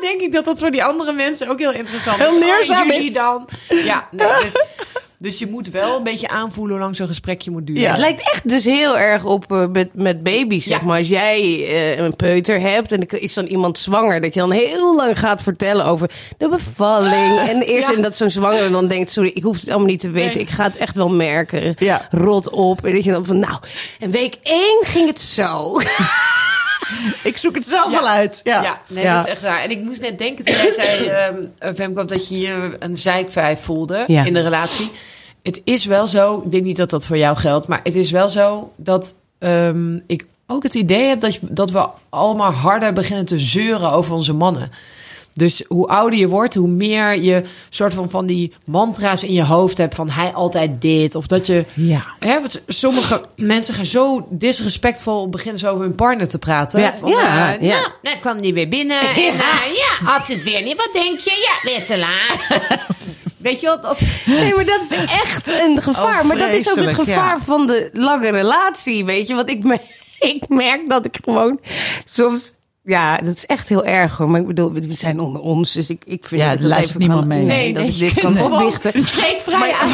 denk 0.08 0.20
ik 0.20 0.32
dat 0.32 0.44
dat 0.44 0.58
voor 0.58 0.70
die 0.70 0.84
andere 0.84 1.12
mensen 1.12 1.48
ook 1.48 1.58
heel 1.58 1.72
interessant 1.72 2.18
is. 2.18 2.26
Heel 2.26 2.38
leerzaam 2.38 2.80
Oh, 2.80 2.86
jullie 2.86 3.08
is. 3.08 3.12
dan. 3.12 3.48
Ja, 3.68 4.08
nee, 4.10 4.26
dus, 4.42 4.52
dus 5.24 5.38
je 5.38 5.46
moet 5.46 5.68
wel 5.70 5.96
een 5.96 6.02
beetje 6.02 6.28
aanvoelen 6.28 6.72
hoe 6.74 6.82
lang 6.84 6.96
zo'n 6.96 7.06
gesprekje 7.06 7.50
moet 7.50 7.66
duren. 7.66 7.82
Ja. 7.82 7.90
Het 7.90 7.98
lijkt 7.98 8.20
echt 8.32 8.48
dus 8.48 8.64
heel 8.64 8.98
erg 8.98 9.24
op 9.24 9.52
eh, 9.52 9.64
met, 9.72 9.88
met 9.94 10.22
baby's, 10.22 10.64
zeg 10.64 10.78
Ja. 10.80 10.86
maar. 10.86 10.98
Als 10.98 11.08
jij 11.08 11.40
eh, 11.66 11.96
een 11.98 12.16
peuter 12.16 12.60
hebt 12.60 12.92
en 12.92 13.06
er 13.08 13.22
is 13.22 13.34
dan 13.34 13.44
iemand 13.46 13.78
zwanger... 13.78 14.20
dat 14.20 14.34
je 14.34 14.40
dan 14.40 14.50
heel 14.52 14.96
lang 14.96 15.18
gaat 15.18 15.42
vertellen 15.42 15.84
over 15.84 16.10
de 16.38 16.48
bevalling. 16.48 17.38
En 17.48 17.62
eerst 17.62 17.88
Ja. 17.88 17.94
en 17.94 18.02
dat 18.02 18.16
zo'n 18.16 18.30
zwangere 18.30 18.70
dan 18.70 18.88
denkt... 18.88 19.10
sorry, 19.10 19.30
ik 19.34 19.42
hoef 19.42 19.60
het 19.60 19.68
allemaal 19.68 19.86
niet 19.88 20.00
te 20.00 20.10
weten. 20.10 20.34
Nee. 20.36 20.44
Ik 20.44 20.50
ga 20.50 20.64
het 20.64 20.76
echt 20.76 20.96
wel 20.96 21.10
merken. 21.10 21.76
Rot 22.10 22.50
op. 22.50 22.84
En 22.86 22.94
dat 22.94 23.04
je 23.04 23.10
dan 23.12 23.24
van, 23.24 23.38
nou, 23.38 23.58
en 23.98 24.10
week 24.10 24.36
één 24.42 24.80
ging 24.84 25.06
het 25.08 25.20
zo. 25.20 25.72
Ik 27.22 27.36
zoek 27.36 27.54
het 27.54 27.68
zelf 27.68 27.92
Ja. 27.92 28.00
wel 28.00 28.08
uit. 28.08 28.40
Ja, 28.42 28.62
Ja, 28.62 28.80
nee, 28.88 29.04
dat 29.04 29.24
is 29.24 29.30
echt 29.30 29.42
waar. 29.42 29.60
En 29.62 29.70
ik 29.70 29.80
moest 29.80 30.00
net 30.00 30.18
denken 30.18 30.44
toen 30.44 30.54
jij 30.54 30.72
zei, 30.72 31.06
ehm 31.06 31.74
Femke, 31.74 32.04
dat 32.04 32.28
je 32.28 32.38
je 32.38 32.76
een 32.78 32.96
zeikvijf 32.96 33.60
voelde 33.60 34.04
in 34.06 34.32
de 34.32 34.40
relatie. 34.42 34.90
Het 35.44 35.60
is 35.64 35.84
wel 35.84 36.08
zo, 36.08 36.42
ik 36.44 36.50
denk 36.50 36.64
niet 36.64 36.76
dat 36.76 36.90
dat 36.90 37.06
voor 37.06 37.16
jou 37.16 37.36
geldt, 37.36 37.68
maar 37.68 37.80
het 37.82 37.94
is 37.94 38.10
wel 38.10 38.28
zo 38.28 38.72
dat 38.76 39.14
ehm, 39.38 39.98
ik 40.06 40.26
ook 40.46 40.62
het 40.62 40.74
idee 40.74 41.06
heb 41.06 41.30
dat, 41.40 41.70
we 41.70 41.88
allemaal 42.08 42.52
harder 42.52 42.92
beginnen 42.92 43.24
te 43.24 43.38
zeuren 43.38 43.90
over 43.90 44.14
onze 44.14 44.32
mannen. 44.32 44.70
Dus 45.32 45.64
hoe 45.68 45.86
ouder 45.88 46.18
je 46.18 46.28
wordt, 46.28 46.54
hoe 46.54 46.68
meer 46.68 47.22
je 47.22 47.42
soort 47.68 47.94
van 47.94 48.10
van 48.10 48.26
die 48.26 48.52
mantra's 48.66 49.22
in 49.22 49.32
je 49.32 49.44
hoofd 49.44 49.78
hebt 49.78 49.94
van 49.94 50.10
hij 50.10 50.32
altijd 50.32 50.80
dit. 50.80 51.14
Of 51.14 51.26
dat 51.26 51.46
je 51.46 51.64
Ja. 51.74 52.04
Hè, 52.18 52.40
want 52.40 52.62
sommige 52.66 53.24
mensen 53.36 53.74
gaan 53.74 53.84
zo 53.84 54.26
disrespectvol 54.30 55.28
beginnen 55.28 55.58
ze 55.60 55.68
over 55.68 55.84
hun 55.84 55.94
partner 55.94 56.28
te 56.28 56.38
praten. 56.38 56.80
Ja, 56.80 56.96
Van, 56.96 57.08
ja, 57.08 57.56
eh, 57.56 57.68
ja. 57.68 57.76
Nou, 57.76 57.90
dan 58.02 58.20
kwam 58.20 58.40
die 58.40 58.54
weer 58.54 58.68
binnen. 58.68 59.00
En 59.00 59.14
eh, 59.16 59.74
ja, 59.74 60.04
had 60.04 60.28
het 60.28 60.42
weer 60.42 60.62
niet. 60.62 60.76
Wat 60.76 60.90
denk 60.92 61.18
je? 61.18 61.30
Ja, 61.62 61.70
weer 61.70 61.84
te 61.84 61.98
laat. 61.98 62.60
Weet 63.44 63.60
je 63.60 63.66
wat? 63.66 63.82
Dat, 63.82 64.00
Nee, 64.26 64.54
maar 64.54 64.64
dat 64.64 64.80
is 64.80 64.90
echt 64.90 65.48
een 65.60 65.82
gevaar. 65.82 66.20
Oh, 66.20 66.26
maar 66.26 66.38
dat 66.38 66.50
is 66.52 66.70
ook 66.70 66.76
het 66.76 66.94
gevaar 66.94 67.36
ja. 67.36 67.44
van 67.44 67.66
de 67.66 67.90
lange 67.92 68.30
relatie, 68.30 69.04
weet 69.04 69.28
je. 69.28 69.34
Want 69.34 69.50
ik, 69.50 69.64
me- 69.64 69.80
ik 70.34 70.48
merk 70.48 70.88
dat 70.88 71.04
ik 71.04 71.18
gewoon 71.24 71.60
soms... 72.04 72.52
Ja, 72.86 73.16
dat 73.16 73.36
is 73.36 73.46
echt 73.46 73.68
heel 73.68 73.84
erg 73.84 74.16
hoor. 74.16 74.30
Maar 74.30 74.40
ik 74.40 74.46
bedoel, 74.46 74.72
we 74.72 74.92
zijn 74.92 75.20
onder 75.20 75.40
ons. 75.42 75.72
Dus 75.72 75.88
ik, 75.90 76.02
ik 76.06 76.24
vind 76.24 76.40
Ja, 76.40 76.50
dat 76.50 76.58
er 76.60 76.66
luistert 76.66 76.98
niemand 76.98 77.18
kan- 77.20 77.28
mee. 77.28 77.44
Nee, 77.44 77.72
dat 77.74 77.86
ik 77.86 77.98
dit 77.98 78.20
kan 78.20 78.32
gewoon 78.36 78.52
opbiechten. 78.52 79.00
Spreekvrij 79.00 79.72
aan. 79.72 79.88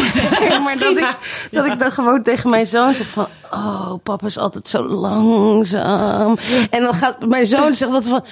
Ja, 0.49 0.59
maar 0.59 0.79
dat 0.79 0.97
ik, 0.97 1.17
dat 1.51 1.65
ik 1.67 1.79
dan 1.79 1.91
gewoon 1.93 2.23
tegen 2.23 2.51
mijn 2.51 2.67
zoon 2.67 2.95
zeg 2.95 3.07
van... 3.09 3.27
Oh, 3.51 3.93
papa 4.03 4.27
is 4.27 4.39
altijd 4.39 4.69
zo 4.69 4.83
langzaam. 4.85 6.37
En 6.71 6.83
dan 6.83 6.95
gaat 6.95 7.27
mijn 7.29 7.47
zoon 7.47 7.75
zegt 7.75 7.93
dat 7.93 8.07
van... 8.07 8.25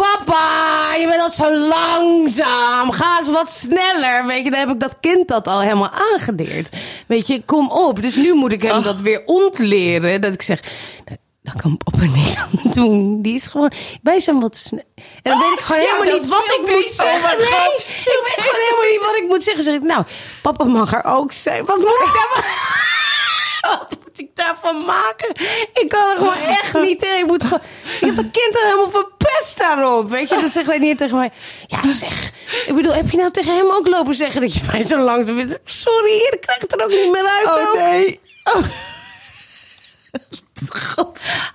Papa, 0.00 0.94
je 0.98 1.06
bent 1.08 1.22
altijd 1.22 1.48
zo 1.48 1.56
langzaam. 1.56 2.92
Ga 2.92 3.18
eens 3.18 3.28
wat 3.28 3.50
sneller. 3.50 4.26
Weet 4.26 4.44
je, 4.44 4.50
dan 4.50 4.58
heb 4.60 4.68
ik 4.70 4.80
dat 4.80 4.96
kind 5.00 5.28
dat 5.28 5.48
al 5.48 5.60
helemaal 5.60 5.90
aangeleerd. 5.90 6.76
Weet 7.06 7.26
je, 7.26 7.42
kom 7.44 7.70
op. 7.70 8.02
Dus 8.02 8.14
nu 8.14 8.34
moet 8.34 8.52
ik 8.52 8.62
hem 8.62 8.82
dat 8.82 9.00
weer 9.00 9.22
ontleren. 9.26 10.20
Dat 10.20 10.32
ik 10.32 10.42
zeg, 10.42 10.60
"Dat- 11.04 11.18
dat 11.42 11.62
kan 11.62 11.76
papa 11.76 12.04
niet 12.04 12.36
aan 12.42 12.70
doen. 12.72 13.22
Die 13.22 13.34
is 13.34 13.46
gewoon, 13.46 13.72
wij 14.02 14.20
zijn 14.20 14.40
wat. 14.40 14.62
En 14.70 14.82
dan 15.22 15.38
weet 15.38 15.52
ik 15.58 15.64
gewoon 15.64 15.80
helemaal 15.80 16.14
niet 16.18 16.28
wat 16.28 16.44
ik 16.60 16.60
moet 16.74 16.90
zeggen. 16.92 17.30
Oh 17.32 17.38
Nee, 17.38 17.46
ik 17.48 18.22
weet 18.24 18.44
gewoon 18.46 18.60
helemaal 18.60 18.90
niet 18.90 19.00
wat 19.00 19.16
ik 19.16 19.24
moet 19.28 19.42
zeggen. 19.44 19.64
Zeg 19.64 19.74
ik, 19.74 19.82
nou, 19.82 20.04
papa 20.42 20.64
mag 20.64 20.92
er 20.94 21.04
ook 21.04 21.32
zijn. 21.32 21.64
Wat 21.64 21.76
moet 21.76 21.86
ik 22.04 22.12
daarvan... 22.14 23.88
Ik 24.20 24.30
daarvan 24.34 24.84
maken? 24.84 25.28
Ik 25.72 25.84
kan 25.88 26.10
er 26.10 26.16
gewoon 26.16 26.36
echt 26.46 26.74
niet 26.80 26.98
tegen. 27.00 27.18
Ik 27.18 27.26
moet 27.26 27.42
gewoon... 27.42 27.60
Ik 27.82 28.00
heb 28.06 28.16
dat 28.16 28.30
kind 28.30 28.54
er 28.54 28.62
helemaal 28.64 28.90
verpest. 28.90 29.58
daarop. 29.58 30.10
Weet 30.10 30.28
je, 30.28 30.40
dat 30.40 30.52
zegt 30.52 30.66
Reinier 30.66 30.96
tegen 30.96 31.16
mij. 31.16 31.30
Ja, 31.66 31.92
zeg. 31.92 32.32
Ik 32.66 32.74
bedoel, 32.74 32.92
heb 32.94 33.10
je 33.10 33.16
nou 33.16 33.30
tegen 33.30 33.56
hem 33.56 33.70
ook 33.70 33.86
lopen 33.88 34.14
zeggen 34.14 34.40
dat 34.40 34.54
je 34.54 34.60
mij 34.72 34.82
zo 34.86 34.98
lang? 34.98 35.26
Sorry, 35.64 36.12
ik 36.30 36.38
krijg 36.40 36.60
het 36.60 36.72
er 36.72 36.84
ook 36.84 36.90
niet 36.90 37.12
meer 37.12 37.26
uit. 37.28 37.46
Oh 37.46 37.68
ook. 37.68 37.74
nee. 37.74 38.20
Oh. 38.44 38.64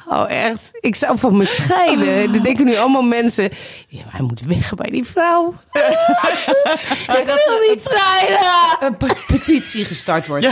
Oh, 0.08 0.32
echt. 0.32 0.70
Ik 0.80 0.96
zou 0.96 1.20
van 1.20 1.38
me 1.38 1.46
scheiden. 1.46 2.08
Er 2.34 2.44
denken 2.44 2.66
nu 2.66 2.76
allemaal 2.76 3.02
mensen... 3.02 3.50
Ja, 3.88 4.04
hij 4.08 4.22
moet 4.22 4.42
weg 4.42 4.74
bij 4.76 4.90
die 4.92 5.04
vrouw. 5.06 5.54
ik 5.72 7.26
wil 7.26 7.36
een- 7.36 7.70
niet 7.70 7.82
scheiden. 7.90 8.40
een 8.80 8.98
pe- 8.98 9.24
petitie 9.28 9.86
gestart 9.86 10.28
wordt. 10.28 10.48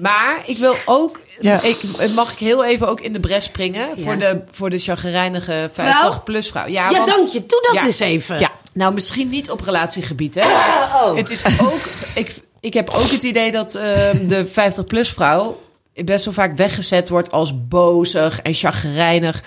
Maar 0.00 0.40
ik 0.46 0.56
wil 0.58 0.76
ook, 0.84 1.20
Ja. 1.40 1.62
ik, 1.62 1.78
mag 2.14 2.32
ik 2.32 2.38
heel 2.38 2.64
even 2.64 2.88
ook 2.88 3.00
in 3.00 3.12
de 3.12 3.20
bres 3.20 3.44
springen 3.44 3.88
Ja. 3.96 4.02
voor 4.02 4.18
de, 4.18 4.40
voor 4.50 4.70
de 4.70 4.78
chagrijnige 4.78 5.70
Vrouw? 5.72 5.92
50 5.92 6.22
plus 6.22 6.48
vrouw. 6.48 6.66
Ja, 6.66 6.90
Ja, 6.90 6.96
want- 6.96 7.16
dank 7.16 7.28
je. 7.28 7.38
Doe 7.46 7.62
dat 7.66 7.74
Ja. 7.74 7.84
eens 7.86 8.00
even. 8.00 8.38
Ja. 8.38 8.50
Nou, 8.72 8.94
misschien 8.94 9.28
niet 9.28 9.50
op 9.50 9.60
relatiegebied, 9.60 10.34
hè. 10.34 10.42
Maar 10.52 10.90
oh. 11.04 11.16
het 11.16 11.30
is 11.30 11.42
ook, 11.60 11.80
ik, 12.14 12.36
ik 12.60 12.74
heb 12.74 12.90
ook 12.90 13.10
het 13.10 13.22
idee 13.22 13.50
dat 13.50 13.74
ehm, 13.74 14.26
de 14.26 14.46
50 14.46 14.84
plus 14.84 15.08
vrouw 15.08 15.62
best 16.04 16.24
wel 16.24 16.34
vaak 16.34 16.56
weggezet 16.56 17.08
wordt 17.08 17.30
als 17.30 17.66
bozig 17.68 18.40
en 18.40 18.54
chagrijnig. 18.54 19.42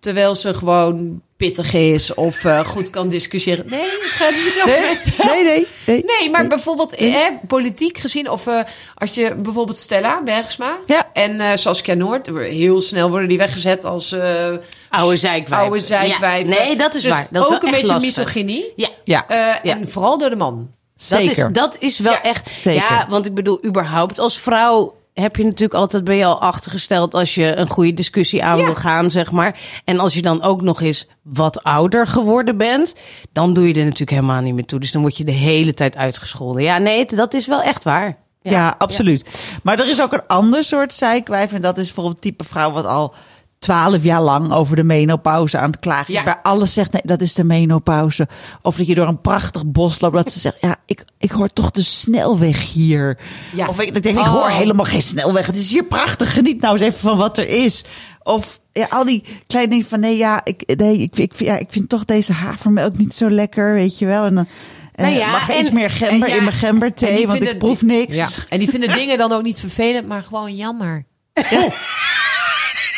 Terwijl 0.00 0.34
ze 0.34 0.54
gewoon 0.54 1.22
pittig 1.38 1.72
is 1.74 2.14
of 2.14 2.44
eh, 2.44 2.64
goed 2.64 2.90
kan 2.90 3.08
discussiëren. 3.08 3.64
Nee, 3.68 3.80
het 3.80 4.10
gaat 4.10 4.30
niet 4.30 4.60
over 4.64 4.80
mezelf. 4.88 5.32
Nee, 5.32 5.44
nee, 5.44 5.66
nee. 5.86 6.04
Nee, 6.18 6.30
maar 6.30 6.46
bijvoorbeeld 6.46 6.94
eh, 6.94 7.16
politiek 7.48 7.98
gezien, 7.98 8.30
of 8.30 8.46
eh, 8.46 8.60
als 8.94 9.14
je 9.14 9.34
bijvoorbeeld 9.34 9.78
Stella 9.78 10.22
Bergsma 10.22 10.76
Ja. 10.86 11.10
en 11.12 11.40
eh 11.40 11.50
Saskia 11.56 11.94
Noord, 11.94 12.26
heel 12.26 12.80
snel 12.80 13.10
worden 13.10 13.28
die 13.28 13.38
weggezet 13.38 13.84
als 13.84 14.12
eh 14.12 14.48
Oude 14.90 15.16
zeikwijf. 15.16 15.62
oude 15.62 15.80
zeikwijven. 15.80 16.52
Ja, 16.52 16.62
nee, 16.62 16.76
dat 16.76 16.94
is 16.94 17.02
Dus 17.02 17.10
waar. 17.12 17.26
Dat 17.30 17.48
is 17.50 17.54
ook 17.56 17.62
een 17.62 17.70
beetje 17.70 17.86
lastig. 17.86 18.16
misogynie. 18.16 18.72
Ja, 18.76 18.88
Ja, 19.04 19.24
Eh, 19.28 19.36
Ja. 19.62 19.76
En 19.76 19.88
vooral 19.88 20.18
door 20.18 20.30
de 20.30 20.36
man. 20.36 20.70
zeker. 20.94 21.26
Dat 21.26 21.36
is, 21.44 21.52
dat 21.52 21.76
is 21.78 21.98
wel 21.98 22.12
Ja, 22.12 22.22
echt. 22.22 22.50
zeker. 22.52 22.82
Ja, 22.90 23.06
want 23.08 23.26
ik 23.26 23.34
bedoel, 23.34 23.64
überhaupt 23.64 24.18
als 24.18 24.38
vrouw 24.38 24.96
heb 25.20 25.36
je 25.36 25.44
natuurlijk 25.44 25.74
altijd 25.74 26.04
ben 26.04 26.16
je 26.16 26.24
al 26.24 26.40
achtergesteld 26.40 27.14
als 27.14 27.34
je 27.34 27.56
een 27.56 27.68
goede 27.68 27.94
discussie 27.94 28.44
aan 28.44 28.58
Ja. 28.58 28.64
wil 28.64 28.74
gaan, 28.74 29.10
zeg 29.10 29.30
maar. 29.30 29.58
En 29.84 29.98
als 29.98 30.14
je 30.14 30.22
dan 30.22 30.42
ook 30.42 30.62
nog 30.62 30.80
eens 30.80 31.06
wat 31.22 31.62
ouder 31.62 32.06
geworden 32.06 32.56
bent, 32.56 32.94
dan 33.32 33.52
doe 33.54 33.68
je 33.68 33.74
er 33.74 33.82
natuurlijk 33.84 34.10
helemaal 34.10 34.40
niet 34.40 34.54
meer 34.54 34.64
toe. 34.64 34.80
Dus 34.80 34.92
dan 34.92 35.02
word 35.02 35.16
je 35.16 35.24
de 35.24 35.32
hele 35.32 35.74
tijd 35.74 35.96
uitgescholden. 35.96 36.62
Ja, 36.62 36.78
nee, 36.78 37.06
dat 37.06 37.34
is 37.34 37.46
wel 37.46 37.62
echt 37.62 37.84
waar. 37.84 38.16
Ja, 38.42 38.74
absoluut. 38.78 39.28
Maar 39.62 39.78
er 39.78 39.88
is 39.88 40.02
ook 40.02 40.12
een 40.12 40.26
ander 40.26 40.64
soort 40.64 40.92
zeikwijf. 40.92 41.52
En 41.52 41.60
dat 41.60 41.78
is 41.78 41.92
voor 41.92 42.08
het 42.08 42.20
type 42.20 42.44
vrouw 42.44 42.70
wat 42.70 42.86
al 42.86 43.14
twaalf 43.58 44.02
jaar 44.02 44.22
lang 44.22 44.52
over 44.52 44.76
de 44.76 44.82
menopauze 44.82 45.58
aan 45.58 45.70
het 45.70 45.78
klagen. 45.80 46.12
Ja. 46.14 46.22
Bij 46.22 46.36
alles 46.42 46.72
zegt, 46.72 46.92
nee, 46.92 47.02
dat 47.04 47.20
is 47.20 47.34
de 47.34 47.44
menopauze. 47.44 48.28
Of 48.62 48.76
dat 48.76 48.86
je 48.86 48.94
door 48.94 49.06
een 49.08 49.20
prachtig 49.20 49.66
bos 49.66 50.00
loopt. 50.00 50.14
Dat 50.16 50.32
ze 50.32 50.40
zegt, 50.40 50.56
ja, 50.60 50.76
ik, 50.86 51.04
ik 51.18 51.30
hoor 51.30 51.48
toch 51.48 51.70
de 51.70 51.82
snelweg 51.82 52.72
hier. 52.72 53.18
Ja. 53.54 53.66
Of 53.68 53.80
ik, 53.80 53.96
ik 53.96 54.02
denk, 54.02 54.18
ik 54.18 54.24
Oh. 54.24 54.32
hoor 54.32 54.48
helemaal 54.48 54.84
geen 54.84 55.02
snelweg. 55.02 55.46
Het 55.46 55.56
is 55.56 55.70
hier 55.70 55.84
prachtig. 55.84 56.32
Geniet 56.32 56.60
nou 56.60 56.72
eens 56.76 56.82
even 56.86 56.98
van 56.98 57.16
wat 57.16 57.38
er 57.38 57.48
is. 57.48 57.84
Of 58.22 58.60
ja, 58.72 58.86
al 58.90 59.04
die 59.04 59.24
kleine 59.46 59.70
dingen 59.70 59.86
van, 59.86 60.00
nee, 60.00 60.16
ja, 60.16 60.40
ik, 60.44 60.76
nee, 60.76 60.98
ik, 60.98 61.18
ik, 61.18 61.32
ja, 61.38 61.56
ik 61.58 61.66
vind 61.70 61.88
toch 61.88 62.04
deze 62.04 62.32
havermelk 62.32 62.96
niet 62.98 63.14
zo 63.14 63.30
lekker, 63.30 63.74
weet 63.74 63.98
je 63.98 64.06
wel. 64.06 64.24
En 64.24 64.34
dan... 64.34 64.46
eh, 64.94 65.04
Nou 65.06 65.18
ja, 65.18 65.30
mag 65.30 65.48
en- 65.50 65.60
iets 65.60 65.70
meer 65.70 65.90
gember 65.90 66.28
en 66.28 66.32
ja, 66.34 66.38
in 66.38 66.44
mijn 66.44 66.56
gemberthee, 66.56 67.26
want 67.26 67.42
ik 67.42 67.58
proef 67.58 67.82
niks. 67.82 68.16
Ja. 68.16 68.28
En 68.48 68.58
die 68.58 68.68
vinden 68.68 68.92
dingen 68.98 69.18
dan 69.18 69.32
ook 69.32 69.42
niet 69.42 69.60
vervelend, 69.60 70.08
maar 70.08 70.22
gewoon 70.22 70.56
jammer. 70.56 71.04
Ja. 71.50 71.68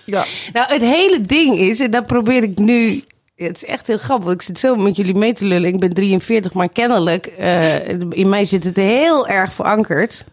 Ja. 0.10 0.24
Nou, 0.54 0.74
het 0.74 0.82
hele 0.82 1.22
ding 1.26 1.58
is, 1.60 1.80
en 1.80 1.92
dat 1.92 2.06
probeer 2.06 2.44
ik 2.44 2.58
nu. 2.58 3.04
Het 3.36 3.56
is 3.56 3.66
echt 3.66 3.88
heel 3.88 3.98
grappig. 3.98 4.32
Ik 4.34 4.42
zit 4.42 4.60
zo 4.60 4.76
met 4.76 4.96
jullie 4.96 5.16
mee 5.16 5.34
te 5.34 5.46
lullen. 5.46 5.74
Ik 5.74 5.80
ben 5.80 5.94
43, 5.94 6.54
maar 6.54 6.70
kennelijk, 6.70 7.26
eh, 7.26 7.90
in 8.10 8.30
mij 8.30 8.46
zit 8.46 8.64
het 8.64 8.76
heel 8.76 9.28
erg 9.28 9.54
verankerd. 9.54 10.26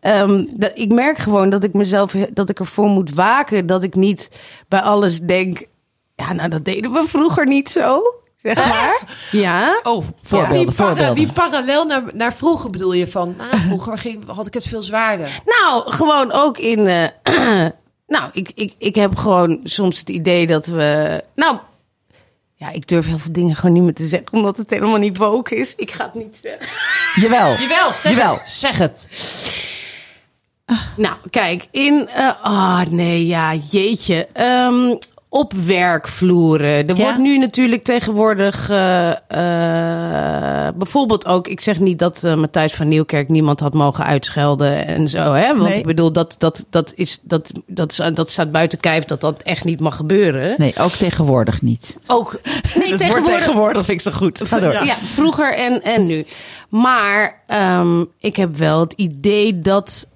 Ehm, 0.00 0.44
dat, 0.54 0.70
ik 0.74 0.92
merk 0.92 1.18
gewoon 1.18 1.50
dat 1.50 1.64
ik 1.64 1.72
mezelf, 1.72 2.12
dat 2.32 2.48
ik 2.48 2.58
ervoor 2.58 2.88
moet 2.88 3.14
waken. 3.14 3.66
Dat 3.66 3.82
ik 3.82 3.94
niet 3.94 4.30
bij 4.68 4.80
alles 4.80 5.20
denk. 5.20 5.64
Ja, 6.16 6.32
nou, 6.32 6.48
dat 6.48 6.64
deden 6.64 6.92
we 6.92 7.04
vroeger 7.06 7.46
niet 7.46 7.70
zo. 7.70 8.02
Zeg 8.42 8.56
maar. 8.56 9.02
Ja. 9.30 9.80
Oh, 9.82 10.04
voorbeelden, 10.22 10.66
die, 10.66 10.74
para- 10.74 10.86
voorbeelden. 10.86 11.14
die 11.14 11.32
parallel 11.32 11.84
naar, 11.84 12.02
naar 12.12 12.32
vroeger 12.34 12.70
bedoel 12.70 12.92
je 12.92 13.06
van... 13.06 13.34
Nou, 13.38 13.60
vroeger 13.66 13.98
ging, 13.98 14.24
had 14.26 14.46
ik 14.46 14.54
het 14.54 14.66
veel 14.66 14.82
zwaarder. 14.82 15.40
Nou, 15.44 15.92
gewoon 15.92 16.32
ook 16.32 16.58
in. 16.58 16.86
eh, 17.22 17.66
nou, 18.10 18.30
ik, 18.32 18.50
ik, 18.54 18.72
ik 18.78 18.94
heb 18.94 19.16
gewoon 19.16 19.60
soms 19.64 19.98
het 19.98 20.08
idee 20.08 20.46
dat 20.46 20.66
we. 20.66 21.22
Nou, 21.34 21.56
ja, 22.54 22.70
ik 22.70 22.86
durf 22.88 23.06
heel 23.06 23.18
veel 23.18 23.32
dingen 23.32 23.56
gewoon 23.56 23.72
niet 23.72 23.82
meer 23.82 23.94
te 23.94 24.08
zeggen, 24.08 24.32
omdat 24.32 24.56
het 24.56 24.70
helemaal 24.70 24.96
niet 24.98 25.16
woke 25.16 25.56
is. 25.56 25.74
Ik 25.74 25.90
ga 25.90 26.04
het 26.04 26.14
niet 26.14 26.38
zeggen. 26.42 26.68
Jawel. 27.22 27.56
Jawel, 27.56 27.92
zeg 27.92 28.12
Jawel. 28.12 28.32
het. 28.32 28.50
Zeg 28.50 28.78
het. 28.78 29.08
Nou, 30.96 31.14
kijk, 31.30 31.68
in. 31.70 32.08
eh 32.08 32.30
ah, 32.42 32.86
nee, 32.86 33.26
ja, 33.26 33.54
jeetje. 33.70 34.28
Ehm, 34.32 34.96
op 35.32 35.52
werkvloeren. 35.52 36.68
Er 36.88 36.96
Ja? 36.96 37.02
wordt 37.02 37.18
nu 37.18 37.38
natuurlijk 37.38 37.84
tegenwoordig. 37.84 38.68
eh, 38.70 39.08
eh, 39.10 40.74
bijvoorbeeld 40.74 41.26
ook. 41.26 41.48
Ik 41.48 41.60
zeg 41.60 41.78
niet 41.80 41.98
dat 41.98 42.24
eh, 42.24 42.34
Matthijs 42.34 42.74
van 42.74 42.88
Nieuwkerk 42.88 43.28
niemand 43.28 43.60
had 43.60 43.74
mogen 43.74 44.04
uitschelden 44.04 44.86
en 44.86 45.08
zo. 45.08 45.32
Hè? 45.32 45.46
Want 45.56 45.68
Nee. 45.68 45.78
ik 45.78 45.86
bedoel, 45.86 46.12
dat, 46.12 46.34
dat, 46.38 46.66
dat, 46.70 46.92
is, 46.96 47.18
dat, 47.22 47.50
dat, 47.66 47.90
is, 47.90 48.00
dat 48.14 48.30
staat 48.30 48.52
buiten 48.52 48.80
kijf 48.80 49.04
dat 49.04 49.20
dat 49.20 49.42
echt 49.42 49.64
niet 49.64 49.80
mag 49.80 49.96
gebeuren. 49.96 50.54
Nee, 50.56 50.74
ook 50.78 50.90
tegenwoordig 50.92 51.62
niet. 51.62 51.98
Ook. 52.06 52.40
Nee, 52.78 52.92
het 52.92 53.06
woord 53.06 53.26
tegenwoordig 53.26 53.84
vind 53.84 54.04
ik 54.06 54.12
zo 54.12 54.18
goed. 54.18 54.40
Ga 54.48 54.58
door. 54.60 54.72
Ja, 54.72 54.94
vroeger 54.96 55.54
en, 55.54 55.82
en 55.82 56.06
nu. 56.06 56.24
Maar 56.68 57.42
ehm, 57.46 58.04
ik 58.18 58.36
heb 58.36 58.56
wel 58.56 58.80
het 58.80 58.92
idee 58.92 59.60
dat 59.60 60.08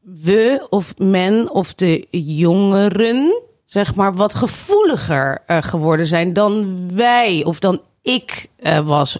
we 0.00 0.66
of 0.70 0.94
men 0.98 1.50
of 1.50 1.74
de 1.74 2.06
jongeren, 2.10 3.42
zeg 3.66 3.94
maar, 3.94 4.14
wat 4.14 4.34
gevoeliger 4.34 5.42
eh, 5.46 5.58
geworden 5.60 6.06
zijn 6.06 6.32
dan 6.32 6.86
wij 6.94 7.44
of 7.44 7.58
dan 7.58 7.80
ik 8.02 8.48
eh, 8.56 8.78
was 8.78 9.18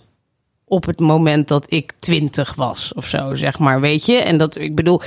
op 0.68 0.86
het 0.86 1.01
moment 1.01 1.49
dat 1.49 1.66
ik 1.68 1.92
twintig 1.99 2.55
was 2.55 2.92
of 2.94 3.07
zo, 3.07 3.34
zeg 3.34 3.59
maar, 3.59 3.80
weet 3.80 4.07
je? 4.07 4.16
En 4.16 4.38
dat, 4.38 4.59
ik 4.59 4.74
bedoel, 4.74 5.01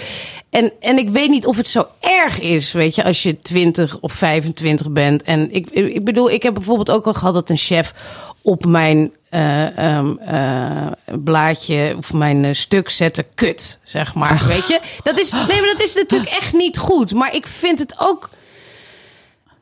en, 0.50 0.72
en 0.80 0.98
ik 0.98 1.10
weet 1.10 1.30
niet 1.30 1.46
of 1.46 1.58
het 1.58 1.70
zo 1.70 1.86
erg 2.00 2.40
is, 2.40 2.72
weet 2.72 2.96
je, 2.96 3.04
als 3.04 3.24
je 3.24 3.40
20 3.40 4.00
of 4.00 4.14
25 4.14 4.90
bent. 4.90 5.24
En 5.24 5.54
ik, 5.54 5.70
ik 5.70 6.04
bedoel, 6.04 6.32
ik 6.32 6.44
heb 6.44 6.54
bijvoorbeeld 6.54 6.92
ook 6.92 7.08
al 7.08 7.14
gehad 7.14 7.34
dat 7.34 7.50
een 7.50 7.58
chef 7.58 7.94
op 8.42 8.66
mijn 8.66 9.14
eh, 9.30 9.78
ehm, 9.78 10.18
eh, 10.18 10.88
blaadje 11.24 11.94
of 11.98 12.14
mijn 12.14 12.56
stuk 12.56 12.90
zette 12.90 13.26
kut, 13.36 13.80
zeg 13.84 14.14
maar, 14.14 14.44
weet 14.48 14.68
je? 14.68 14.80
Dat 15.04 15.20
is, 15.20 15.32
nee, 15.32 15.46
maar 15.46 15.72
dat 15.78 15.82
is 15.82 15.94
natuurlijk 15.94 16.32
echt 16.32 16.54
niet 16.54 16.78
goed. 16.78 17.14
Maar 17.14 17.36
ik 17.36 17.48
vind 17.48 17.80
het 17.80 17.96
ook... 17.98 18.30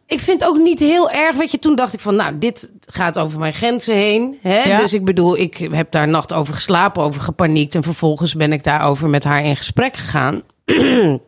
Ik 0.08 0.20
vind 0.20 0.46
ook 0.46 0.58
niet 0.58 0.80
heel 0.80 1.12
erg. 1.12 1.36
Weet 1.36 1.52
je, 1.52 1.60
toen 1.60 1.76
dacht 1.76 1.94
ik 1.94 2.00
van, 2.00 2.16
nou, 2.16 2.38
dit 2.38 2.72
gaat 2.86 3.20
over 3.20 3.40
mijn 3.40 3.54
grenzen 3.54 3.96
heen. 3.96 4.40
Hè? 4.42 4.62
Ja. 4.62 4.82
Dus 4.82 4.94
ik 4.94 5.06
bedoel, 5.06 5.38
ik 5.38 5.58
heb 5.58 5.92
daar 5.92 6.08
nacht 6.08 6.34
over 6.34 6.54
geslapen, 6.54 7.04
over 7.04 7.22
gepaniekt. 7.22 7.76
En 7.76 7.84
vervolgens 7.84 8.34
ben 8.34 8.54
ik 8.54 8.64
daarover 8.64 9.10
met 9.10 9.24
haar 9.24 9.44
in 9.44 9.56
gesprek 9.56 9.96
gegaan. 9.96 10.42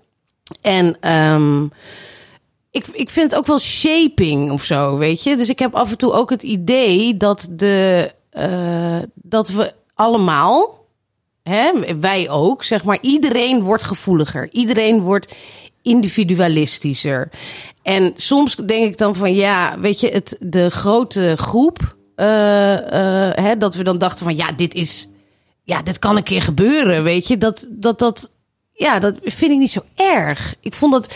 en 0.61 0.97
ehm, 0.99 1.63
ik, 2.71 2.87
ik 2.87 3.09
vind 3.09 3.31
het 3.31 3.39
ook 3.39 3.47
wel 3.47 3.59
shaping 3.59 4.51
of 4.51 4.63
zo, 4.63 4.97
weet 4.97 5.23
je. 5.23 5.35
Dus 5.35 5.49
ik 5.49 5.59
heb 5.59 5.75
af 5.75 5.89
en 5.89 5.97
toe 5.97 6.11
ook 6.11 6.29
het 6.29 6.43
idee 6.43 7.17
dat, 7.17 7.47
de, 7.51 8.11
eh, 8.29 8.99
dat 9.13 9.49
we 9.49 9.73
allemaal, 9.93 10.85
hè, 11.43 11.71
wij 11.99 12.29
ook, 12.29 12.63
zeg 12.63 12.83
maar, 12.83 12.97
iedereen 13.01 13.63
wordt 13.63 13.83
gevoeliger. 13.83 14.47
Iedereen 14.51 15.01
wordt 15.01 15.35
individualistischer. 15.81 17.29
En 17.89 18.13
soms 18.15 18.55
denk 18.55 18.85
ik 18.85 18.97
dan 18.97 19.15
van 19.15 19.33
ja, 19.33 19.79
weet 19.79 19.99
je, 19.99 20.09
het, 20.09 20.37
de 20.39 20.69
grote 20.69 21.35
groep, 21.37 21.95
eh, 22.15 22.25
hè, 23.31 23.57
dat 23.57 23.75
we 23.75 23.83
dan 23.83 23.97
dachten 23.97 24.25
van 24.25 24.35
ja, 24.35 24.51
dit 24.51 24.73
is, 24.73 25.07
ja, 25.63 25.81
dit 25.81 25.99
kan 25.99 26.17
een 26.17 26.23
keer 26.23 26.41
gebeuren, 26.41 27.03
weet 27.03 27.27
je, 27.27 27.37
dat, 27.37 27.67
dat, 27.69 27.99
dat, 27.99 28.31
ja, 28.73 28.99
dat 28.99 29.15
vind 29.23 29.51
ik 29.51 29.57
niet 29.57 29.71
zo 29.71 29.81
erg. 29.95 30.55
Ik 30.59 30.73
vond 30.73 30.91
dat, 30.91 31.13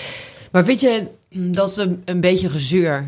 Maar 0.51 0.65
weet 0.65 0.80
je, 0.80 1.07
dat 1.30 1.69
is 1.69 1.78
een, 1.78 2.01
een 2.05 2.19
beetje 2.19 2.49
gezeur. 2.49 3.07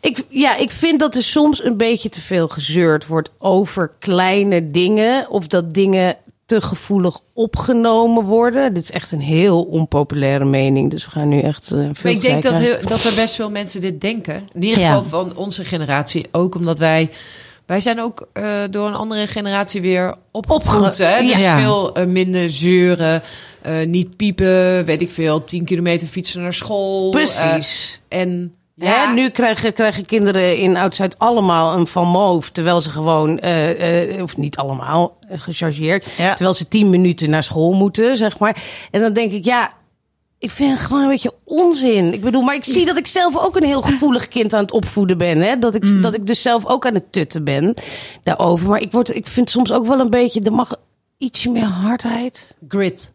ik, 0.00 0.24
ja, 0.28 0.56
ik 0.56 0.70
vind 0.70 1.00
dat 1.00 1.14
er 1.14 1.22
soms 1.22 1.64
een 1.64 1.76
beetje 1.76 2.08
te 2.08 2.20
veel 2.20 2.48
gezeurd 2.48 3.06
wordt 3.06 3.30
over 3.38 3.92
kleine 3.98 4.70
dingen. 4.70 5.30
Of 5.30 5.46
dat 5.46 5.74
dingen 5.74 6.16
te 6.50 6.60
gevoelig 6.60 7.18
opgenomen 7.34 8.24
worden. 8.24 8.74
Dit 8.74 8.82
is 8.82 8.90
echt 8.90 9.12
een 9.12 9.20
heel 9.20 9.62
onpopulaire 9.62 10.44
mening. 10.44 10.90
Dus 10.90 11.04
we 11.04 11.10
gaan 11.10 11.28
nu 11.28 11.40
echt. 11.40 11.72
eh, 11.72 11.78
veel 11.78 11.92
Maar 12.02 12.12
ik 12.12 12.20
denk 12.20 12.42
dat, 12.42 12.58
heel, 12.58 12.76
dat 12.86 13.04
er 13.04 13.14
best 13.14 13.34
veel 13.34 13.50
mensen 13.50 13.80
dit 13.80 14.00
denken. 14.00 14.34
In 14.54 14.62
ieder 14.62 14.78
Ja. 14.78 14.88
geval 14.96 15.04
van 15.08 15.36
onze 15.36 15.64
generatie. 15.64 16.26
Ook 16.32 16.54
omdat 16.54 16.78
wij... 16.78 17.10
Wij 17.66 17.80
zijn 17.80 18.00
ook 18.00 18.28
eh, 18.32 18.44
door 18.70 18.86
een 18.86 18.94
andere 18.94 19.26
generatie 19.26 19.80
weer 19.80 20.14
opgevoed. 20.30 20.86
Opge- 20.86 21.04
hè? 21.04 21.20
Dus 21.20 21.40
Ja. 21.40 21.58
veel 21.58 21.94
eh, 21.94 22.06
minder 22.06 22.50
zeuren. 22.50 23.22
eh, 23.62 23.86
niet 23.86 24.16
piepen. 24.16 24.84
Weet 24.84 25.00
ik 25.00 25.10
veel. 25.10 25.44
10 25.44 25.64
kilometer 25.64 26.08
fietsen 26.08 26.42
naar 26.42 26.52
school. 26.54 27.10
Precies. 27.10 28.00
en 28.08 28.54
Ja. 28.74 29.06
Hè, 29.06 29.12
nu 29.12 29.28
krijgen, 29.28 29.72
krijgen 29.72 30.06
kinderen 30.06 30.56
in 30.56 30.76
Oud-Zuid 30.76 31.18
allemaal 31.18 31.76
een 31.78 31.86
van 31.86 32.08
moof. 32.08 32.50
Terwijl 32.50 32.80
ze 32.80 32.90
gewoon, 32.90 33.38
eh, 33.38 34.14
eh, 34.16 34.22
of 34.22 34.36
niet 34.36 34.56
allemaal, 34.56 35.16
eh, 35.28 35.40
gechargeerd. 35.40 36.06
Ja. 36.16 36.34
Terwijl 36.34 36.54
ze 36.54 36.68
tien 36.68 36.90
minuten 36.90 37.30
naar 37.30 37.42
school 37.42 37.72
moeten, 37.72 38.16
zeg 38.16 38.38
maar. 38.38 38.62
En 38.90 39.00
dan 39.00 39.12
denk 39.12 39.32
ik, 39.32 39.44
ja, 39.44 39.72
ik 40.38 40.50
vind 40.50 40.70
het 40.70 40.80
gewoon 40.80 41.02
een 41.02 41.08
beetje 41.08 41.34
onzin. 41.44 42.12
Ik 42.12 42.20
bedoel, 42.20 42.42
maar 42.42 42.54
ik 42.54 42.64
zie 42.64 42.86
dat 42.86 42.96
ik 42.96 43.06
zelf 43.06 43.36
ook 43.38 43.56
een 43.56 43.64
heel 43.64 43.82
gevoelig 43.82 44.28
kind 44.28 44.52
aan 44.54 44.62
het 44.62 44.72
opvoeden 44.72 45.18
ben. 45.18 45.38
Hè? 45.38 45.58
Dat, 45.58 45.74
ik, 45.74 45.82
Mm. 45.84 46.02
dat 46.02 46.14
ik 46.14 46.26
dus 46.26 46.42
zelf 46.42 46.66
ook 46.66 46.86
aan 46.86 46.94
het 46.94 47.12
tutten 47.12 47.44
ben 47.44 47.74
daarover. 48.22 48.68
Maar 48.68 48.80
ik, 48.80 48.92
word, 48.92 49.14
ik 49.14 49.26
vind 49.26 49.50
soms 49.50 49.72
ook 49.72 49.86
wel 49.86 50.00
een 50.00 50.10
beetje, 50.10 50.40
er 50.42 50.52
mag 50.52 50.74
ietsje 51.18 51.50
meer 51.50 51.64
hardheid. 51.64 52.54
Grit. 52.68 53.12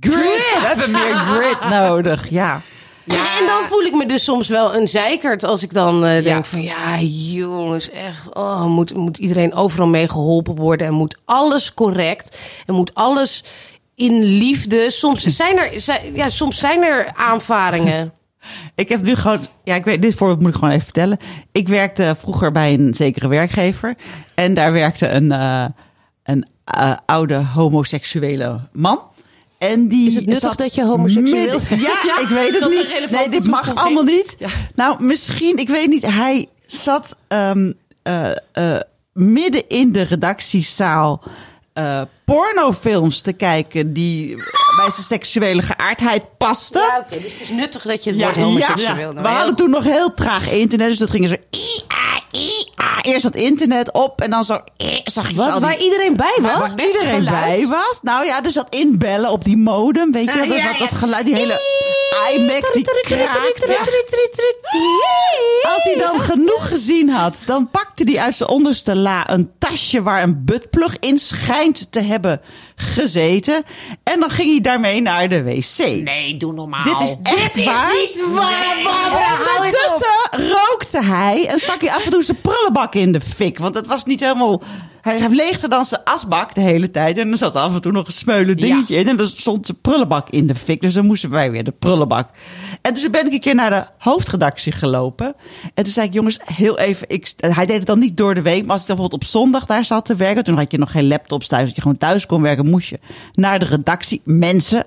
Grit! 0.00 0.14
We 0.18 0.62
hebben 0.66 0.90
meer 0.90 1.14
grit 1.14 1.70
nodig, 1.70 2.30
ja. 2.30 2.60
Ja. 3.08 3.38
En 3.40 3.46
dan 3.46 3.64
voel 3.64 3.80
ik 3.82 3.94
me 3.94 4.06
dus 4.06 4.24
soms 4.24 4.48
wel 4.48 4.74
een 4.74 4.88
zeikert 4.88 5.44
als 5.44 5.62
ik 5.62 5.72
dan 5.72 6.04
eh, 6.04 6.10
denk 6.10 6.24
Ja. 6.24 6.42
van 6.42 6.62
ja 6.62 7.00
jongens 7.00 7.90
echt 7.90 8.34
oh, 8.34 8.64
moet, 8.64 8.94
moet 8.94 9.18
iedereen 9.18 9.54
overal 9.54 9.86
mee 9.86 10.08
geholpen 10.08 10.54
worden 10.54 10.86
en 10.86 10.92
moet 10.92 11.18
alles 11.24 11.74
correct 11.74 12.38
en 12.66 12.74
moet 12.74 12.94
alles 12.94 13.44
in 13.94 14.22
liefde. 14.22 14.90
Soms 14.90 15.22
zijn 15.36 15.58
er, 15.58 15.80
zijn, 15.80 16.14
ja, 16.14 16.28
soms 16.28 16.58
zijn 16.58 16.82
er 16.82 17.12
aanvaringen. 17.14 18.12
Ik 18.74 18.88
heb 18.88 19.02
nu 19.02 19.14
gewoon, 19.14 19.40
ja, 19.64 19.74
ik 19.74 19.84
weet, 19.84 20.02
dit 20.02 20.14
voorbeeld 20.14 20.40
moet 20.40 20.48
ik 20.48 20.54
gewoon 20.54 20.70
even 20.70 20.84
vertellen. 20.84 21.18
Ik 21.52 21.68
werkte 21.68 22.16
vroeger 22.18 22.52
bij 22.52 22.74
een 22.74 22.94
zekere 22.94 23.28
werkgever. 23.28 23.94
En 24.34 24.54
daar 24.54 24.72
werkte 24.72 25.08
een, 25.08 25.32
eh, 25.32 25.64
een 26.24 26.46
eh, 26.64 26.92
oude 27.06 27.34
homoseksuele 27.34 28.60
man. 28.72 29.00
En 29.58 29.88
die 29.88 30.06
Is 30.08 30.14
het 30.14 30.26
nuttig 30.26 30.54
dat 30.54 30.74
je 30.74 30.84
homoseksueel 30.84 31.50
midden- 31.60 31.78
Ja, 31.90 32.18
ik 32.20 32.26
weet 32.28 32.60
het 32.60 32.68
niet. 32.68 33.10
Nee, 33.10 33.28
dit 33.28 33.46
mag 33.46 33.74
allemaal 33.74 34.02
niet. 34.02 34.36
Ja. 34.38 34.48
Nou, 34.74 35.02
misschien, 35.02 35.56
ik 35.56 35.68
weet 35.68 35.88
niet. 35.88 36.06
Hij 36.06 36.46
zat 36.66 37.16
ehm, 37.28 37.72
eh, 38.02 38.30
eh, 38.52 38.80
midden 39.12 39.68
in 39.68 39.92
de 39.92 40.02
redactiezaal 40.02 41.22
eh, 41.72 42.02
pornofilms 42.34 43.20
te 43.20 43.32
kijken 43.32 43.92
die 43.92 44.36
bij 44.76 44.90
zijn 44.90 45.06
seksuele 45.08 45.62
geaardheid 45.62 46.22
pasten. 46.38 46.82
oké, 46.82 47.22
dus 47.22 47.32
het 47.32 47.40
is 47.40 47.48
nuttig 47.48 47.82
dat 47.82 48.04
je 48.04 48.10
het 48.10 48.18
Ja, 48.18 48.24
woord 48.24 48.36
ja, 48.36 48.42
homoseksueel 48.42 49.12
We 49.12 49.28
hadden 49.28 49.56
toen 49.56 49.70
nog 49.70 49.84
heel 49.84 50.14
traag 50.14 50.50
internet, 50.50 50.88
dus 50.88 50.98
dat 50.98 51.10
gingen 51.10 51.28
zo. 51.28 51.34
Eerst 53.02 53.22
dat 53.22 53.34
internet 53.34 53.92
op 53.92 54.20
en 54.20 54.30
dan 54.30 54.44
zo. 54.44 54.60
Zag 55.04 55.28
je 55.28 55.34
zo 55.34 55.40
Wat, 55.44 55.52
die- 55.52 55.60
waar 55.60 55.78
iedereen 55.78 56.16
bij 56.16 56.38
was? 56.42 56.58
waar 56.58 56.70
iedereen 56.86 57.22
geluid? 57.24 57.44
bij 57.58 57.66
was. 57.66 57.98
Nou 58.02 58.26
ja, 58.26 58.40
dus 58.40 58.54
dat 58.54 58.66
inbellen 58.74 59.30
op 59.30 59.44
die 59.44 59.56
modem, 59.56 60.12
weet 60.12 60.24
je, 60.24 60.30
Ah, 60.42 60.48
dat, 60.48 60.56
ja, 60.56 60.68
dat, 60.68 60.78
dat 60.78 60.88
ja. 60.90 60.96
geluid, 60.96 61.24
die 61.26 61.34
hele 61.34 61.60
iMac 62.34 62.70
die 62.72 62.82
kraakte. 63.00 63.78
Als 65.74 65.82
hij 65.84 65.96
dan 65.98 66.20
genoeg 66.20 66.68
gezien 66.68 67.08
had, 67.08 67.42
dan 67.46 67.70
pakte 67.70 68.02
hij 68.04 68.18
uit 68.18 68.34
zijn 68.34 68.48
onderste 68.48 68.94
la 68.96 69.30
een 69.30 69.50
tasje 69.58 70.02
waar 70.02 70.22
een 70.22 70.44
buttplug 70.44 70.96
in 70.98 71.18
schijnt 71.18 71.92
te 71.92 72.00
hebben 72.00 72.17
gezeten. 72.76 73.64
En 74.02 74.20
dan 74.20 74.30
ging 74.30 74.50
hij 74.50 74.60
daarmee 74.60 75.02
naar 75.02 75.28
de 75.28 75.42
wc. 75.42 76.02
Nee, 76.02 76.36
doe 76.36 76.52
normaal. 76.52 76.82
Dit 76.82 77.00
is 77.00 77.16
echt 77.22 77.56
is 77.56 77.64
waar. 77.64 77.92
niet 77.92 78.24
waar, 78.32 78.76
Barbara, 78.84 79.30
eens 79.30 79.38
op. 79.40 79.56
ondertussen 79.56 80.56
rookte 80.56 81.02
hij 81.04 81.46
en 81.46 81.58
stak 81.58 81.80
hij 81.80 81.90
af 81.90 82.04
en 82.04 82.10
toe 82.10 82.22
zijn 82.22 82.40
prullenbak 82.40 82.94
in 82.94 83.12
de 83.12 83.20
fik. 83.20 83.58
Want 83.58 83.74
het 83.74 83.86
was 83.86 84.04
niet 84.04 84.20
helemaal... 84.20 84.62
Hij 85.08 85.18
hij 85.18 85.28
leegde 85.28 85.68
dan 85.68 85.84
zijn 85.84 86.00
asbak 86.04 86.54
de 86.54 86.60
hele 86.60 86.90
tijd. 86.90 87.18
En 87.18 87.30
er 87.30 87.36
zat 87.36 87.54
af 87.54 87.74
en 87.74 87.80
toe 87.80 87.92
nog 87.92 88.06
een 88.06 88.12
smeulen 88.12 88.56
dingetje 88.56 88.96
in. 88.96 89.08
En 89.08 89.16
dan 89.16 89.26
stond 89.26 89.66
zijn 89.66 89.80
prullenbak 89.80 90.30
in 90.30 90.46
de 90.46 90.54
fik. 90.54 90.80
Dus 90.80 90.94
dan 90.94 91.06
moesten 91.06 91.30
wij 91.30 91.50
weer 91.50 91.64
de 91.64 91.74
prullenbak. 91.78 92.28
En 92.82 92.94
dus 92.94 93.10
ben 93.10 93.26
ik 93.26 93.32
een 93.32 93.40
keer 93.40 93.54
naar 93.54 93.70
de 93.70 93.84
hoofdredactie 93.98 94.72
gelopen. 94.72 95.34
En 95.74 95.84
toen 95.84 95.92
zei 95.92 96.06
ik, 96.06 96.12
jongens, 96.12 96.38
heel 96.44 96.78
even... 96.78 97.08
Ik, 97.08 97.32
hij 97.36 97.66
deed 97.66 97.76
het 97.76 97.86
dan 97.86 97.98
niet 97.98 98.16
door 98.16 98.34
de 98.34 98.42
week. 98.42 98.62
Maar 98.62 98.72
als 98.72 98.80
ik 98.80 98.86
dan 98.86 98.96
bijvoorbeeld 98.96 99.22
op 99.22 99.28
zondag 99.28 99.66
daar 99.66 99.84
zat 99.84 100.04
te 100.04 100.16
werken... 100.16 100.44
Toen 100.44 100.56
had 100.56 100.70
je 100.70 100.78
nog 100.78 100.90
geen 100.90 101.08
laptops 101.08 101.48
thuis. 101.48 101.66
Dat 101.66 101.74
je 101.74 101.82
gewoon 101.82 101.98
thuis 101.98 102.26
kon 102.26 102.42
werken. 102.42 102.66
Moest 102.66 102.88
je 102.88 102.98
naar 103.32 103.58
de 103.58 103.66
redactie. 103.66 104.20
Mensen 104.24 104.86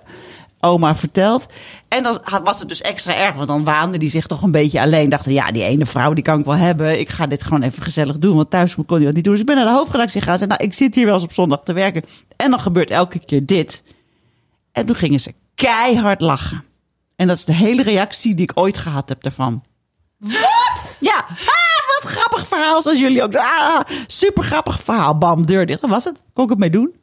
oma 0.61 0.95
verteld. 0.95 1.45
En 1.87 2.03
dan 2.03 2.19
was 2.43 2.59
het 2.59 2.67
dus 2.69 2.81
extra 2.81 3.15
erg, 3.15 3.35
want 3.35 3.47
dan 3.47 3.63
waande 3.63 3.97
die 3.97 4.09
zich 4.09 4.27
toch 4.27 4.41
een 4.41 4.51
beetje 4.51 4.81
alleen. 4.81 5.09
Dachten, 5.09 5.33
ja, 5.33 5.51
die 5.51 5.63
ene 5.63 5.85
vrouw, 5.85 6.13
die 6.13 6.23
kan 6.23 6.39
ik 6.39 6.45
wel 6.45 6.55
hebben. 6.55 6.99
Ik 6.99 7.09
ga 7.09 7.27
dit 7.27 7.43
gewoon 7.43 7.61
even 7.61 7.83
gezellig 7.83 8.17
doen, 8.17 8.35
want 8.35 8.49
thuis 8.49 8.75
kon 8.75 8.85
hij 8.87 9.05
dat 9.05 9.13
niet 9.13 9.23
doen. 9.23 9.33
Dus 9.33 9.41
ik 9.41 9.47
ben 9.47 9.55
naar 9.55 9.65
de 9.65 9.71
hoofdredactie 9.71 10.19
gegaan 10.19 10.33
en 10.33 10.39
zei, 10.39 10.51
nou, 10.57 10.63
ik 10.69 10.73
zit 10.73 10.95
hier 10.95 11.05
wel 11.05 11.13
eens 11.13 11.23
op 11.23 11.33
zondag 11.33 11.59
te 11.63 11.73
werken. 11.73 12.03
En 12.35 12.49
dan 12.49 12.59
gebeurt 12.59 12.89
elke 12.89 13.19
keer 13.25 13.45
dit. 13.45 13.83
En 14.71 14.85
toen 14.85 14.95
gingen 14.95 15.19
ze 15.19 15.33
keihard 15.55 16.21
lachen. 16.21 16.63
En 17.15 17.27
dat 17.27 17.37
is 17.37 17.45
de 17.45 17.53
hele 17.53 17.83
reactie 17.83 18.35
die 18.35 18.43
ik 18.49 18.51
ooit 18.59 18.77
gehad 18.77 19.09
heb 19.09 19.23
daarvan. 19.23 19.63
Wat? 20.17 20.97
Ja. 20.99 21.25
Ah, 21.29 22.01
wat 22.01 22.11
grappig 22.11 22.47
verhaal, 22.47 22.81
zoals 22.81 22.99
jullie 22.99 23.23
ook. 23.23 23.35
Ah, 23.35 23.79
super 24.07 24.43
grappig 24.43 24.83
verhaal. 24.83 25.17
Bam, 25.17 25.45
deur 25.45 25.65
dicht. 25.65 25.81
Dat 25.81 25.89
was 25.89 26.03
het. 26.03 26.21
Kon 26.33 26.43
ik 26.43 26.49
het 26.49 26.59
mee 26.59 26.69
doen? 26.69 26.93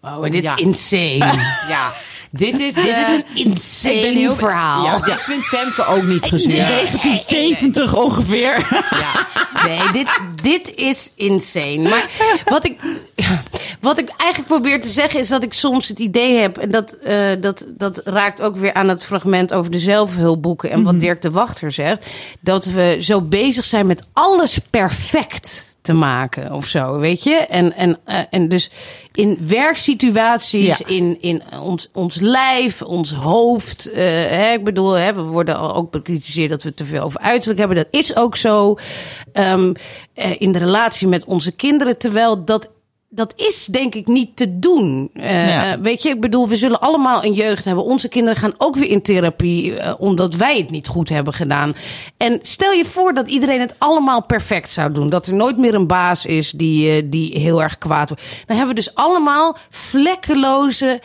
Oh, 0.00 0.22
dit 0.22 0.42
Ja. 0.44 0.56
is 0.56 0.62
insane. 0.62 1.42
Ja, 1.68 1.92
dit 2.36 2.58
is, 2.60 2.74
dit 2.74 2.84
is 2.84 2.90
eh, 2.92 3.12
een 3.12 3.18
ik 3.18 3.34
ben 3.34 3.44
insane 3.44 3.94
heel- 3.94 4.34
verhaal. 4.34 4.84
Ja, 4.84 5.06
Ik 5.06 5.18
vind 5.18 5.44
Femke 5.44 5.86
ook 5.86 6.02
niet 6.02 6.24
In 6.24 6.28
gezuurd. 6.30 6.56
1970 6.68 7.94
ongeveer. 7.94 8.66
Ja. 8.90 9.26
Nee, 9.66 9.80
dit, 9.92 10.08
dit 10.42 10.72
is 10.74 11.10
insane. 11.14 11.78
Maar 11.88 12.10
wat 12.44 12.64
ik, 12.64 12.80
wat 13.80 13.98
ik 13.98 14.08
eigenlijk 14.16 14.50
probeer 14.50 14.80
te 14.80 14.88
zeggen 14.88 15.20
is 15.20 15.28
dat 15.28 15.42
ik 15.42 15.52
soms 15.52 15.88
het 15.88 15.98
idee 15.98 16.36
heb... 16.36 16.58
en 16.58 16.70
dat, 16.70 16.92
eh, 16.92 17.28
dat, 17.40 17.64
dat 17.68 18.00
raakt 18.04 18.40
ook 18.40 18.56
weer 18.56 18.74
aan 18.74 18.88
het 18.88 19.04
fragment 19.04 19.52
over 19.52 19.70
de 19.70 19.78
zelfhulpboeken... 19.78 20.70
en 20.70 20.82
wat 20.82 21.00
Dirk 21.00 21.22
de 21.22 21.30
Wachter 21.30 21.72
zegt... 21.72 22.06
dat 22.40 22.64
we 22.64 22.96
zo 23.00 23.20
bezig 23.20 23.64
zijn 23.64 23.86
met 23.86 24.06
alles 24.12 24.58
perfect 24.70 25.75
te 25.86 25.94
maken 25.94 26.52
of 26.52 26.66
zo, 26.66 26.98
weet 26.98 27.22
je? 27.22 27.34
En, 27.34 27.76
en, 27.76 27.98
eh, 28.04 28.18
en 28.30 28.48
dus 28.48 28.70
in 29.12 29.38
werksituaties, 29.46 30.78
Ja. 30.78 30.86
in, 30.86 31.16
in 31.20 31.42
ons, 31.60 31.88
ons 31.92 32.20
lijf, 32.20 32.82
ons 32.82 33.12
hoofd. 33.12 33.90
eh, 33.90 34.04
hè, 34.06 34.52
ik 34.52 34.64
bedoel, 34.64 34.92
hè, 34.92 35.14
we 35.14 35.22
worden 35.22 35.56
al 35.56 35.74
ook 35.74 35.90
bekritiseerd 35.90 36.50
dat 36.50 36.62
we 36.62 36.74
te 36.74 36.84
veel 36.84 37.02
over 37.02 37.20
uiterlijk 37.20 37.58
hebben. 37.58 37.76
Dat 37.76 37.86
is 37.90 38.16
ook 38.16 38.36
zo. 38.36 38.76
Ehm, 39.32 39.72
eh, 40.14 40.30
in 40.40 40.52
de 40.52 40.58
relatie 40.58 41.08
met 41.08 41.24
onze 41.24 41.52
kinderen, 41.52 41.98
terwijl 41.98 42.44
dat. 42.44 42.70
Dat 43.08 43.32
is 43.36 43.64
denk 43.66 43.94
ik 43.94 44.06
niet 44.06 44.36
te 44.36 44.58
doen. 44.58 45.10
Eh, 45.14 45.48
Ja. 45.48 45.72
eh, 45.72 45.78
weet 45.80 46.02
je, 46.02 46.08
ik 46.08 46.20
bedoel, 46.20 46.48
we 46.48 46.56
zullen 46.56 46.80
allemaal 46.80 47.24
een 47.24 47.32
jeugd 47.32 47.64
hebben. 47.64 47.84
Onze 47.84 48.08
kinderen 48.08 48.38
gaan 48.40 48.54
ook 48.58 48.76
weer 48.76 48.88
in 48.88 49.02
therapie, 49.02 49.76
eh, 49.78 49.94
omdat 49.98 50.34
wij 50.34 50.56
het 50.56 50.70
niet 50.70 50.86
goed 50.88 51.08
hebben 51.08 51.32
gedaan. 51.32 51.74
En 52.16 52.38
stel 52.42 52.72
je 52.72 52.84
voor 52.84 53.14
dat 53.14 53.28
iedereen 53.28 53.60
het 53.60 53.74
allemaal 53.78 54.22
perfect 54.22 54.70
zou 54.70 54.92
doen. 54.92 55.08
Dat 55.08 55.26
er 55.26 55.34
nooit 55.34 55.56
meer 55.56 55.74
een 55.74 55.86
baas 55.86 56.26
is 56.26 56.50
die, 56.50 57.08
die 57.08 57.38
heel 57.40 57.62
erg 57.62 57.78
kwaad 57.78 58.08
wordt. 58.08 58.24
Dan 58.46 58.56
hebben 58.56 58.74
we 58.74 58.80
dus 58.82 58.94
allemaal 58.94 59.56
vlekkeloze, 59.70 61.00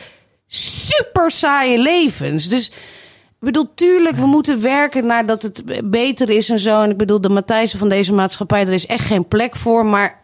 super 0.46 1.30
saaie 1.30 1.78
levens. 1.78 2.48
Dus 2.48 2.66
ik 2.68 3.48
bedoel, 3.48 3.68
tuurlijk, 3.74 4.16
we 4.16 4.26
moeten 4.26 4.60
werken 4.60 5.06
naar 5.06 5.26
dat 5.26 5.42
het 5.42 5.62
beter 5.84 6.30
is 6.30 6.48
en 6.48 6.58
zo. 6.58 6.82
En 6.82 6.90
ik 6.90 6.96
bedoel, 6.96 7.20
de 7.20 7.28
Matthijsen 7.28 7.78
van 7.78 7.88
deze 7.88 8.12
maatschappij, 8.12 8.60
er 8.66 8.72
is 8.72 8.86
echt 8.86 9.06
geen 9.06 9.28
plek 9.28 9.56
voor. 9.56 9.86
Maar 9.86 10.21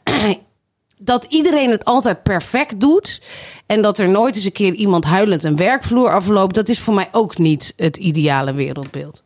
dat 0.98 1.26
iedereen 1.28 1.70
het 1.70 1.84
altijd 1.84 2.22
perfect 2.22 2.80
doet. 2.80 3.20
En 3.66 3.82
dat 3.82 3.98
er 3.98 4.08
nooit 4.08 4.34
eens 4.36 4.44
een 4.44 4.52
keer 4.52 4.72
iemand 4.74 5.04
huilend 5.04 5.44
een 5.44 5.56
werkvloer 5.56 6.10
afloopt. 6.10 6.54
Dat 6.54 6.68
is 6.68 6.78
voor 6.78 6.94
mij 6.94 7.08
ook 7.12 7.38
niet 7.38 7.72
het 7.76 7.96
ideale 7.96 8.52
wereldbeeld. 8.52 9.22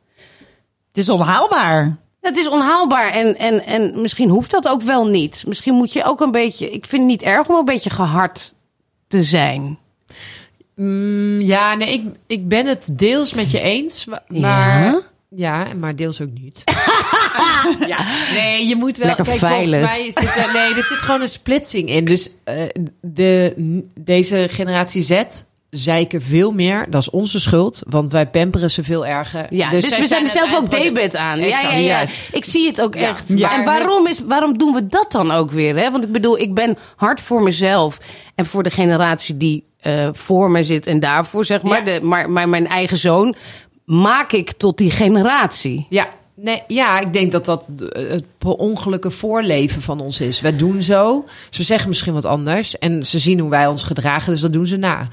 Het 0.89 0.99
is 1.03 1.09
onhaalbaar. 1.09 1.97
Het 2.21 2.37
is 2.37 2.49
onhaalbaar 2.49 3.11
en, 3.11 3.39
en, 3.39 3.65
en 3.65 4.01
misschien 4.01 4.29
hoeft 4.29 4.51
dat 4.51 4.69
ook 4.69 4.83
wel 4.83 5.07
niet. 5.07 5.45
Misschien 5.47 5.75
moet 5.75 5.93
je 5.93 6.05
ook 6.05 6.21
een 6.21 6.31
beetje. 6.31 6.71
Ik 6.71 6.87
vind 6.87 7.03
het 7.03 7.11
niet 7.11 7.23
erg 7.23 7.49
om 7.49 7.55
een 7.55 7.65
beetje 7.65 7.91
gehard 7.91 8.55
te 9.09 9.23
zijn. 9.23 9.79
Mm, 10.75 11.41
ja, 11.41 11.75
nee, 11.75 11.93
ik, 11.93 12.05
ik 12.27 12.49
ben 12.49 12.67
het 12.67 12.99
deels 12.99 13.35
met 13.35 13.51
je 13.51 13.61
eens. 13.61 14.05
Maar, 14.05 14.23
Ja? 14.29 15.01
Ja, 15.37 15.67
maar 15.81 15.97
deels 15.97 16.21
ook 16.21 16.33
niet. 16.41 16.63
ja, 17.93 17.99
nee, 18.33 18.67
je 18.67 18.77
moet 18.77 18.97
wel... 18.97 19.07
Lekker 19.07 19.25
kijk, 19.25 19.39
veilig. 19.39 19.79
volgens 19.79 19.91
mij 19.91 20.11
zit 20.11 20.45
er, 20.45 20.53
nee, 20.53 20.75
er 20.75 20.83
zit 20.83 20.99
gewoon 20.99 21.21
een 21.21 21.29
splitsing 21.29 21.89
in. 21.89 22.05
Dus 22.05 22.31
eh, 22.45 22.63
de, 23.01 23.53
deze 23.95 24.47
generatie 24.51 25.03
Z 25.03 25.23
zeiken 25.71 26.23
veel 26.23 26.53
meer. 26.53 26.87
Dat 26.91 27.01
is 27.01 27.11
onze 27.11 27.41
schuld, 27.41 27.83
want 27.89 28.13
wij 28.13 28.27
pamperen 28.27 28.71
ze 28.71 28.85
veel 28.85 29.07
erger. 29.07 29.47
Ja, 29.51 29.71
dus, 29.71 29.89
zij 29.89 30.01
we 30.01 30.07
zijn 30.07 30.25
er 30.25 30.31
zelf 30.31 30.57
ook 30.57 30.71
debet 30.71 31.17
aan. 31.17 31.39
Ja, 31.39 31.47
ja, 31.47 31.71
ja. 31.73 31.79
juist. 31.79 32.29
Ik 32.33 32.45
zie 32.45 32.67
het 32.67 32.81
ook 32.81 32.95
Ja. 32.95 33.09
echt. 33.09 33.25
Ja. 33.27 33.59
En 33.59 33.65
waarom, 33.65 34.07
is, 34.07 34.19
waarom 34.19 34.59
doen 34.59 34.75
we 34.75 34.87
dat 34.87 35.13
dan 35.13 35.31
ook 35.31 35.51
weer? 35.51 35.77
Hè? 35.77 35.91
Want 35.91 36.05
ik 36.05 36.13
bedoel, 36.13 36.39
ik 36.39 36.55
ben 36.55 36.79
hard 36.97 37.21
voor 37.21 37.43
mezelf 37.43 37.99
en 38.35 38.47
voor 38.47 38.63
de 38.63 38.71
generatie 38.71 39.37
die 39.37 39.65
eh, 39.81 40.09
voor 40.13 40.51
me 40.51 40.65
zit 40.65 40.87
en 40.87 41.01
daarvoor, 41.01 41.45
zeg 41.45 41.63
maar. 41.63 41.87
Ja. 41.87 41.99
De, 41.99 42.05
maar, 42.05 42.31
maar 42.31 42.49
mijn 42.49 42.67
eigen 42.67 42.97
zoon 42.97 43.35
maak 44.01 44.33
ik 44.33 44.53
tot 44.53 44.79
die 44.79 44.91
generatie. 44.91 45.87
Ja, 45.89 46.09
nee, 46.35 46.63
ja, 46.67 47.01
ik 47.01 47.13
denk 47.13 47.33
dat 47.33 47.45
dat 47.45 47.65
eh, 47.89 48.09
het 48.11 48.25
per 48.39 48.51
ongelukke 48.53 49.11
voorleven 49.11 49.83
van 49.83 50.01
ons 50.01 50.21
is. 50.21 50.41
Wij 50.41 50.57
doen 50.57 50.83
zo. 50.83 51.25
Ze 51.51 51.63
zeggen 51.63 51.89
misschien 51.89 52.13
wat 52.15 52.25
anders. 52.25 52.79
En 52.79 53.07
ze 53.07 53.19
zien 53.19 53.39
hoe 53.39 53.51
wij 53.51 53.67
ons 53.67 53.83
gedragen, 53.83 54.33
dus 54.33 54.41
dat 54.41 54.53
doen 54.53 54.67
ze 54.67 54.77
na. 54.77 55.07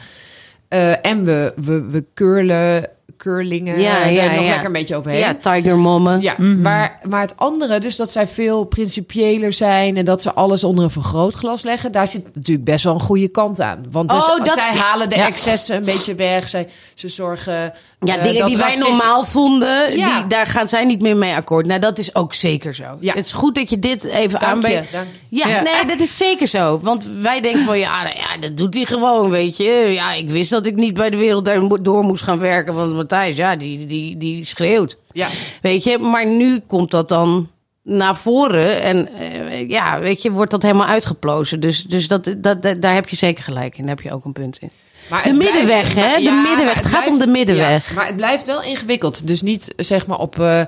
Eh, 0.67 1.05
en 1.05 1.23
we, 1.25 1.53
we, 1.55 1.81
we 1.81 2.05
curlen, 2.13 2.89
curlingen. 3.17 3.79
Ja, 3.79 4.05
Ja, 4.05 4.23
ja, 4.23 4.31
nog 4.31 4.43
ja. 4.43 4.47
lekker 4.49 4.65
een 4.65 4.71
beetje 4.71 4.95
overheen. 4.95 5.19
Ja, 5.19 5.35
tigermommen. 5.41 6.21
Ja, 6.21 6.35
maar, 6.39 6.99
maar 7.07 7.21
het 7.21 7.37
andere, 7.37 7.79
dus 7.79 7.95
dat 7.95 8.11
zij 8.11 8.27
veel 8.27 8.63
principiëler 8.63 9.53
zijn 9.53 9.97
en 9.97 10.05
dat 10.05 10.21
ze 10.21 10.33
alles 10.33 10.63
onder 10.63 10.83
een 10.83 10.89
vergrootglas 10.91 11.63
leggen, 11.63 11.91
daar 11.91 12.07
zit 12.07 12.35
natuurlijk 12.35 12.65
best 12.65 12.83
wel 12.83 12.93
een 12.93 12.99
goede 12.99 13.29
kant 13.29 13.59
aan. 13.61 13.85
Want 13.91 14.09
dus, 14.09 14.27
Oh, 14.29 14.37
dat- 14.37 14.51
zij 14.53 14.71
halen 14.73 15.09
de 15.09 15.15
Ja. 15.15 15.27
excessen 15.27 15.75
een 15.75 15.85
beetje 15.85 16.15
weg. 16.15 16.47
Zij, 16.49 16.67
ze 16.95 17.07
zorgen. 17.07 17.73
Ja, 17.99 18.17
eh, 18.17 18.23
dingen 18.23 18.45
die 18.45 18.57
wij 18.57 18.65
racisme- 18.65 18.87
normaal 18.89 19.25
vonden, 19.25 19.97
Ja. 19.97 20.17
die, 20.19 20.27
daar 20.27 20.47
gaan 20.47 20.69
zij 20.69 20.85
niet 20.85 21.01
meer 21.01 21.17
mee 21.17 21.33
akkoord. 21.35 21.65
Nou, 21.65 21.79
dat 21.79 21.97
is 21.97 22.15
ook 22.15 22.33
zeker 22.33 22.75
zo. 22.75 22.83
Ja. 22.99 23.13
Het 23.13 23.25
is 23.25 23.31
goed 23.31 23.55
dat 23.55 23.69
je 23.69 23.79
dit 23.79 24.03
even 24.03 24.39
aanbrengt. 24.41 24.89
Ja, 25.29 25.47
Ja. 25.47 25.61
nee, 25.61 25.85
dat 25.87 25.99
is 25.99 26.17
zeker 26.17 26.47
zo. 26.47 26.79
Want 26.81 27.05
wij 27.21 27.41
denken 27.41 27.65
van, 27.65 27.79
ja, 27.79 28.03
nou 28.03 28.15
ja, 28.17 28.37
dat 28.39 28.57
doet 28.57 28.73
hij 28.73 28.85
gewoon, 28.85 29.29
weet 29.29 29.57
je. 29.57 29.71
Ja, 29.89 30.13
ik 30.13 30.29
wist 30.29 30.49
dat 30.49 30.65
ik 30.65 30.75
niet 30.75 30.93
bij 30.93 31.09
de 31.09 31.17
wereld 31.17 31.45
daar 31.45 31.81
door 31.81 32.03
moest 32.03 32.23
gaan 32.23 32.39
werken. 32.39 32.73
Want 32.73 32.93
Matthijs, 32.93 33.35
ja, 33.35 33.55
die, 33.55 33.85
die, 33.87 34.17
die 34.17 34.45
schreeuwt. 34.45 34.97
Ja. 35.11 35.27
Weet 35.61 35.83
je, 35.83 35.97
maar 35.97 36.25
nu 36.25 36.59
komt 36.67 36.91
dat 36.91 37.09
dan 37.09 37.49
naar 37.83 38.15
voren. 38.15 38.81
En 38.81 39.13
eh, 39.13 39.69
ja, 39.69 39.99
weet 39.99 40.21
je, 40.21 40.31
wordt 40.31 40.51
dat 40.51 40.61
helemaal 40.61 40.87
uitgeplozen. 40.87 41.59
Dus, 41.59 41.83
dus 41.83 42.07
dat, 42.07 42.33
dat, 42.37 42.61
dat- 42.61 42.81
daar 42.81 42.93
heb 42.93 43.09
je 43.09 43.15
zeker 43.15 43.43
gelijk 43.43 43.77
in. 43.77 43.85
Daar 43.85 43.95
heb 43.95 44.03
je 44.05 44.13
ook 44.13 44.25
een 44.25 44.31
punt 44.31 44.57
in. 44.59 44.71
Maar 45.09 45.23
De 45.23 45.33
middenweg, 45.33 45.93
hè? 45.93 46.15
De 46.15 46.21
Ja, 46.21 46.41
middenweg. 46.41 46.75
Het 46.75 46.85
gaat 46.85 47.07
om 47.07 47.17
de 47.19 47.27
middenweg. 47.27 47.89
ja, 47.89 47.95
maar 47.95 48.05
het 48.07 48.15
blijft 48.15 48.47
wel 48.47 48.63
ingewikkeld. 48.63 49.27
Dus 49.27 49.41
niet 49.41 49.73
zeg 49.77 50.07
maar 50.07 50.17
op, 50.17 50.39
eh, 50.39 50.61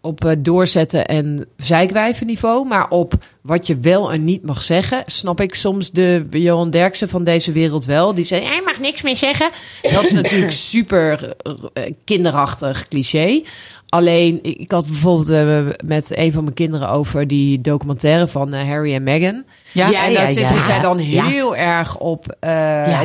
op 0.00 0.24
eh, 0.24 0.32
doorzetten 0.38 1.06
en 1.06 1.46
zijkwijvenniveau, 1.56 2.66
maar 2.66 2.88
op 2.88 3.14
wat 3.44 3.66
je 3.66 3.78
wel 3.78 4.12
en 4.12 4.24
niet 4.24 4.42
mag 4.42 4.62
zeggen. 4.62 5.02
Snap 5.06 5.40
ik 5.40 5.54
soms 5.54 5.90
de 5.90 6.26
Johan 6.30 6.70
Derksen 6.70 7.08
van 7.08 7.24
deze 7.24 7.52
wereld 7.52 7.84
wel. 7.84 8.14
Die 8.14 8.24
zei, 8.24 8.44
hij 8.44 8.62
mag 8.64 8.80
niks 8.80 9.02
meer 9.02 9.16
zeggen. 9.16 9.50
Dat 9.82 10.04
is 10.04 10.12
natuurlijk 10.22 10.52
super 10.52 11.34
eh, 11.72 11.82
kinderachtig 12.04 12.88
cliché. 12.88 13.42
Alleen, 13.88 14.38
ik 14.42 14.70
had 14.70 14.86
bijvoorbeeld 14.86 15.28
eh, 15.28 15.86
met 15.86 16.16
een 16.16 16.32
van 16.32 16.42
mijn 16.42 16.54
kinderen 16.54 16.88
over 16.88 17.26
die 17.26 17.60
documentaire 17.60 18.28
van 18.28 18.52
eh, 18.52 18.68
Harry 18.68 18.94
en 18.94 19.02
Meghan. 19.02 19.44
Ja, 19.72 19.88
Ja, 19.88 20.04
en 20.04 20.12
ja, 20.12 20.18
daar 20.18 20.26
zitten 20.26 20.56
ja. 20.56 20.64
zij 20.64 20.80
dan 20.80 20.98
heel 20.98 21.56
erg 21.56 21.98
op 21.98 22.26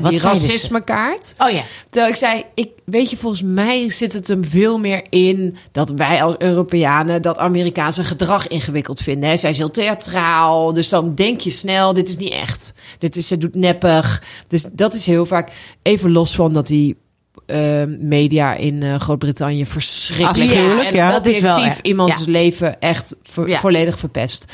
wat 0.01 0.09
die 0.09 0.21
racismekaart. 0.21 1.35
Oh 1.37 1.49
ja. 1.49 1.61
Terwijl 1.89 2.11
ik 2.11 2.17
zei, 2.17 2.43
ik, 2.53 2.69
weet 2.85 3.09
je, 3.09 3.17
volgens 3.17 3.41
mij 3.41 3.89
zit 3.89 4.13
het 4.13 4.27
hem 4.27 4.45
veel 4.45 4.79
meer 4.79 5.03
in 5.09 5.57
dat 5.71 5.89
wij 5.89 6.23
als 6.23 6.35
Europeanen 6.37 7.21
dat 7.21 7.37
Amerikaanse 7.37 8.03
gedrag 8.03 8.47
ingewikkeld 8.47 8.99
vinden. 8.99 9.29
Hè. 9.29 9.37
Zij 9.37 9.49
is 9.49 9.57
heel 9.57 9.71
theatraal, 9.71 10.28
dus 10.73 10.89
dan 10.89 11.15
denk 11.15 11.39
je 11.41 11.49
snel, 11.49 11.93
dit 11.93 12.09
is 12.09 12.17
niet 12.17 12.33
echt. 12.33 12.73
Dit 12.97 13.15
is, 13.15 13.27
ze 13.27 13.37
doet 13.37 13.55
neppig. 13.55 14.23
Dus 14.47 14.65
dat 14.71 14.93
is 14.93 15.05
heel 15.05 15.25
vaak, 15.25 15.51
even 15.81 16.11
los 16.11 16.35
van 16.35 16.53
dat 16.53 16.67
die 16.67 16.97
eh, 17.45 17.83
media 17.99 18.53
in 18.53 18.83
eh, 18.83 18.99
Groot-Brittannië 18.99 19.65
verschrikkelijk 19.65 20.51
is. 20.51 20.57
Afschuwelijk, 20.57 20.89
En 20.89 20.95
ja. 20.95 21.11
Dat 21.11 21.25
is 21.25 21.39
wel 21.39 21.63
echt, 21.63 21.79
iemands 21.79 22.17
ja. 22.17 22.31
leven 22.31 22.79
echt 22.79 23.15
Ja. 23.45 23.59
volledig 23.59 23.99
verpest. 23.99 24.45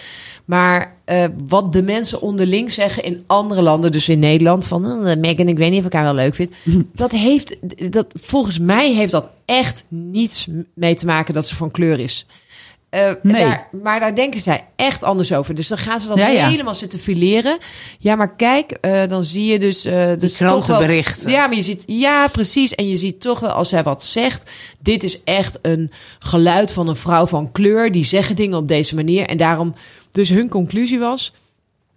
Maar 0.46 0.96
eh, 1.06 1.24
wat 1.48 1.74
de 1.74 1.84
mensen 1.84 2.22
onderling 2.22 2.72
zeggen 2.72 3.04
in 3.04 3.24
andere 3.26 3.62
landen, 3.62 3.92
dus 3.92 4.10
in 4.10 4.20
Nederland, 4.20 4.68
van 4.68 5.06
eh, 5.06 5.18
Meghan, 5.18 5.48
ik 5.48 5.58
weet 5.58 5.72
niet 5.72 5.80
of 5.80 5.86
ik 5.86 5.94
haar 5.94 6.04
wel 6.04 6.14
leuk 6.14 6.36
vind. 6.36 6.54
dat 6.94 7.12
heeft, 7.12 7.56
dat, 7.92 8.06
volgens 8.20 8.60
mij 8.60 8.94
heeft 8.94 9.12
dat 9.12 9.30
echt 9.46 9.86
niets 9.88 10.48
mee 10.74 10.96
te 10.96 11.06
maken 11.06 11.34
dat 11.34 11.48
ze 11.48 11.56
van 11.56 11.72
kleur 11.72 12.00
is. 12.00 12.26
Eh, 12.96 13.12
Nee. 13.22 13.44
daar, 13.44 13.68
maar 13.84 14.00
daar 14.00 14.16
denken 14.16 14.40
zij 14.42 14.66
echt 14.76 15.04
anders 15.04 15.34
over. 15.34 15.56
Dus 15.56 15.68
dan 15.68 15.78
gaan 15.78 16.02
ze 16.02 16.12
Ja, 16.16 16.28
ja. 16.28 16.48
helemaal 16.50 16.76
zitten 16.76 17.00
fileren. 17.00 17.58
Ja, 18.00 18.16
maar 18.16 18.36
kijk, 18.36 18.72
eh, 18.72 19.08
dan 19.08 19.24
zie 19.24 19.46
je 19.52 19.60
dus... 19.60 19.86
eh 19.86 20.08
dus 20.18 20.38
toch 20.38 20.40
wel- 20.40 20.50
krantenberichten. 20.60 21.30
Ja, 21.32 21.48
maar 21.48 21.56
je 21.56 21.62
ziet... 21.62 21.84
Ja, 21.86 22.28
precies. 22.28 22.76
En 22.76 22.88
je 22.90 22.98
ziet 22.98 23.22
toch 23.22 23.40
wel, 23.40 23.50
als 23.52 23.70
zij 23.70 23.84
wat 23.84 24.04
zegt... 24.04 24.52
Dit 24.80 25.04
is 25.04 25.24
echt 25.24 25.60
een 25.62 25.92
geluid 26.20 26.72
van 26.72 26.88
een 26.88 26.96
vrouw 26.96 27.28
van 27.28 27.52
kleur. 27.52 27.92
Die 27.92 28.04
zeggen 28.06 28.36
dingen 28.36 28.58
op 28.58 28.68
deze 28.68 28.96
manier. 28.96 29.28
En 29.28 29.38
daarom... 29.38 29.74
Dus 30.12 30.30
hun 30.30 30.50
conclusie 30.50 31.00
was... 31.00 31.34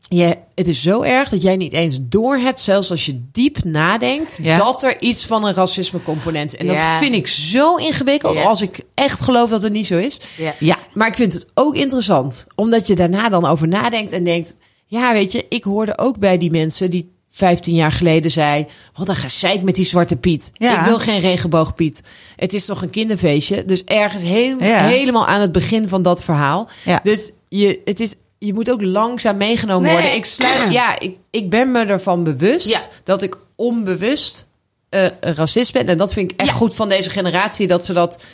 Je, 0.08 0.36
het 0.54 0.68
is 0.68 0.82
zo 0.82 1.02
erg 1.02 1.28
dat 1.28 1.42
jij 1.42 1.56
niet 1.56 1.72
eens 1.72 1.98
doorhebt, 2.02 2.60
zelfs 2.60 2.90
als 2.90 3.06
je 3.06 3.20
diep 3.32 3.64
nadenkt, 3.64 4.38
Ja. 4.42 4.56
dat 4.58 4.82
er 4.82 5.00
iets 5.02 5.26
van 5.26 5.44
een 5.44 5.54
racisme 5.54 6.02
component 6.02 6.52
is. 6.52 6.58
En 6.58 6.66
Ja. 6.66 6.72
dat 6.92 7.02
vind 7.02 7.14
ik 7.14 7.26
zo 7.26 7.76
ingewikkeld 7.76 8.34
Ja. 8.34 8.42
als 8.42 8.60
ik 8.60 8.80
echt 8.94 9.20
geloof 9.20 9.50
dat 9.50 9.62
het 9.62 9.72
niet 9.72 9.86
zo 9.86 9.98
is. 9.98 10.20
Ja. 10.58 10.78
Maar 10.94 11.08
ik 11.08 11.14
vind 11.14 11.32
het 11.32 11.46
ook 11.54 11.74
interessant, 11.76 12.46
omdat 12.54 12.86
je 12.86 12.94
daarna 12.96 13.28
dan 13.28 13.46
over 13.46 13.68
nadenkt 13.68 14.12
en 14.12 14.24
denkt: 14.24 14.56
ja, 14.86 15.12
weet 15.12 15.32
je, 15.32 15.46
ik 15.48 15.64
hoorde 15.64 15.98
ook 15.98 16.18
bij 16.18 16.38
die 16.38 16.50
mensen 16.50 16.90
die 16.90 17.12
15 17.30 17.74
jaar 17.74 17.92
geleden 17.92 18.30
zei: 18.30 18.66
wat 18.94 19.08
een 19.08 19.16
gezeik 19.16 19.62
met 19.62 19.74
die 19.74 19.84
zwarte 19.84 20.16
Piet. 20.16 20.50
Ik 20.54 20.80
wil 20.84 20.98
geen 20.98 21.20
regenboogpiet. 21.20 22.02
Het 22.36 22.52
is 22.52 22.64
toch 22.64 22.82
een 22.82 22.90
kinderfeestje. 22.90 23.64
Dus 23.64 23.84
ergens 23.84 24.22
heel, 24.22 24.56
helemaal 24.58 25.26
aan 25.26 25.40
het 25.40 25.52
begin 25.52 25.88
van 25.88 26.02
dat 26.02 26.22
verhaal. 26.24 26.68
Dus 27.02 27.32
je, 27.48 27.80
het 27.84 28.00
is. 28.00 28.14
Je 28.38 28.54
moet 28.54 28.70
ook 28.70 28.82
langzaam 28.82 29.36
meegenomen 29.36 29.82
Nee. 29.82 29.92
worden. 29.92 30.14
Ik, 30.14 30.24
sluit, 30.24 30.72
ja, 30.72 30.98
ik, 31.00 31.16
ik 31.30 31.50
ben 31.50 31.70
me 31.72 31.84
ervan 31.84 32.24
bewust 32.24 32.68
Ja. 32.68 32.80
dat 33.04 33.22
ik 33.22 33.36
onbewust 33.56 34.46
eh, 34.88 35.02
een 35.20 35.34
racist 35.34 35.72
ben. 35.72 35.86
En 35.88 35.96
dat 35.96 36.12
vind 36.12 36.32
ik 36.32 36.40
echt 36.40 36.50
goed 36.52 36.74
van 36.74 36.88
deze 36.88 37.10
generatie, 37.10 37.66
dat 37.66 37.84
ze 37.84 37.92
dat 37.92 38.24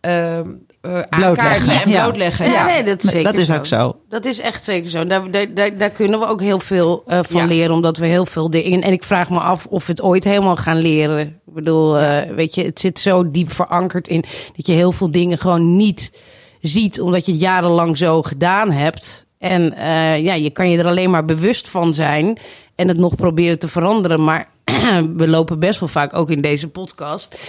ehm 0.00 0.48
eh 0.80 1.00
aankaarten 1.08 1.82
en 1.82 1.90
Ja. 1.90 2.02
blootleggen. 2.02 2.46
Ja, 2.46 2.52
Ja. 2.52 2.64
nee, 2.64 2.82
dat 2.82 3.02
is 3.04 3.10
zeker 3.10 3.32
dat 3.32 3.40
is 3.40 3.50
ook 3.52 3.66
zo. 3.66 3.96
Dat 4.08 4.24
is 4.24 4.38
echt 4.40 4.64
zeker 4.64 4.90
zo. 4.90 5.06
Daar, 5.06 5.30
daar, 5.30 5.76
daar, 5.78 5.90
kunnen 5.90 6.20
we 6.20 6.26
ook 6.26 6.40
heel 6.40 6.60
veel 6.60 7.02
eh, 7.06 7.18
van 7.22 7.40
Ja. 7.40 7.46
leren, 7.46 7.74
omdat 7.74 7.96
we 7.96 8.06
heel 8.06 8.26
veel 8.26 8.50
dingen. 8.50 8.82
En 8.82 8.92
ik 8.92 9.04
vraag 9.04 9.30
me 9.30 9.38
af 9.38 9.66
of 9.66 9.86
we 9.86 9.92
het 9.92 10.02
ooit 10.02 10.24
helemaal 10.24 10.56
gaan 10.56 10.78
leren. 10.78 11.18
Ik 11.18 11.54
bedoel, 11.54 11.98
eh, 11.98 12.30
weet 12.34 12.54
je, 12.54 12.64
het 12.64 12.80
zit 12.80 13.00
zo 13.00 13.30
diep 13.30 13.52
verankerd 13.52 14.08
in 14.08 14.24
dat 14.56 14.66
je 14.66 14.72
heel 14.72 14.92
veel 14.92 15.10
dingen 15.10 15.38
gewoon 15.38 15.76
niet 15.76 16.12
ziet, 16.60 17.00
omdat 17.00 17.26
je 17.26 17.32
het 17.32 17.40
jarenlang 17.40 17.96
zo 17.96 18.22
gedaan 18.22 18.70
hebt. 18.70 19.26
En 19.42 19.74
eh, 19.74 20.24
ja, 20.24 20.34
je 20.34 20.50
kan 20.50 20.70
je 20.70 20.78
er 20.78 20.86
alleen 20.86 21.10
maar 21.10 21.24
bewust 21.24 21.68
van 21.68 21.94
zijn 21.94 22.38
en 22.74 22.88
het 22.88 22.98
nog 22.98 23.14
proberen 23.14 23.58
te 23.58 23.68
veranderen. 23.68 24.24
Maar 24.24 24.48
we 25.16 25.28
lopen 25.28 25.58
best 25.58 25.80
wel 25.80 25.88
vaak 25.88 26.14
ook 26.14 26.30
in 26.30 26.40
deze 26.40 26.68
podcast 26.68 27.40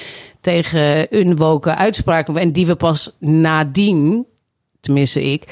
tegen 0.42 1.18
unwoke 1.18 1.76
uitspraken. 1.76 2.38
En 2.38 2.52
die 2.52 2.66
we 2.66 2.76
pas 2.76 3.16
nadien, 3.20 4.26
tenminste 4.80 5.22
ik, 5.22 5.44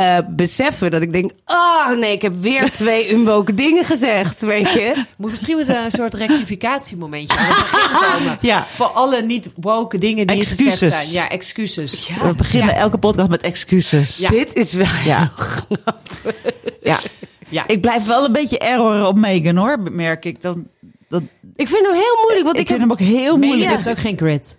eh, 0.00 0.18
beseffen 0.28 0.90
dat 0.90 1.02
ik 1.02 1.12
denk... 1.12 1.30
Oh 1.46 1.90
nee, 1.96 2.12
ik 2.12 2.22
heb 2.22 2.32
weer 2.40 2.70
twee 2.80 3.12
unwoke 3.12 3.54
dingen 3.54 3.84
gezegd, 3.84 4.40
weet 4.40 4.72
je. 4.72 5.04
Moet 5.16 5.30
misschien 5.30 5.66
wel 5.66 5.76
een 5.76 5.90
soort 5.90 6.14
rectificatiemomentje 6.14 7.38
aan 7.38 7.44
het 7.46 7.56
begin 7.70 8.10
komen. 8.18 8.38
Ja. 8.40 8.66
Voor 8.70 8.86
alle 8.86 9.22
niet 9.22 9.50
woke 9.56 9.98
dingen 9.98 10.26
die 10.26 10.36
gezegd 10.36 10.60
Excuses. 10.60 10.94
zijn. 10.94 11.10
Ja, 11.10 11.28
excuses. 11.28 12.08
we 12.22 12.34
beginnen 12.34 12.74
elke 12.74 12.98
podcast 12.98 13.28
met 13.28 13.42
excuses. 13.42 14.16
Ja. 14.16 14.28
Dit 14.28 14.54
is 14.54 14.72
wel... 14.72 14.86
Ja. 15.04 15.32
ja. 16.82 16.98
Ja. 17.48 17.66
Ik 17.66 17.80
blijf 17.80 18.06
wel 18.06 18.24
een 18.24 18.32
beetje 18.32 18.58
error 18.58 19.06
op 19.06 19.16
Megan 19.16 19.56
hoor, 19.56 19.78
merk 19.90 20.24
ik. 20.24 20.42
Dan, 20.42 20.66
dat, 21.08 21.22
Ik 21.56 21.68
vind 21.68 21.86
hem 21.86 21.94
heel 21.94 22.16
moeilijk, 22.20 22.44
want 22.44 22.56
ik 22.56 22.62
ik, 22.62 22.68
vind 22.68 22.80
heb... 22.80 22.88
hem 22.88 22.90
ook 22.90 22.98
heel 23.14 23.36
Megan 23.36 23.56
moeilijk. 23.56 23.70
heeft 23.70 23.88
ook 23.88 23.98
geen 23.98 24.16
grid. 24.16 24.58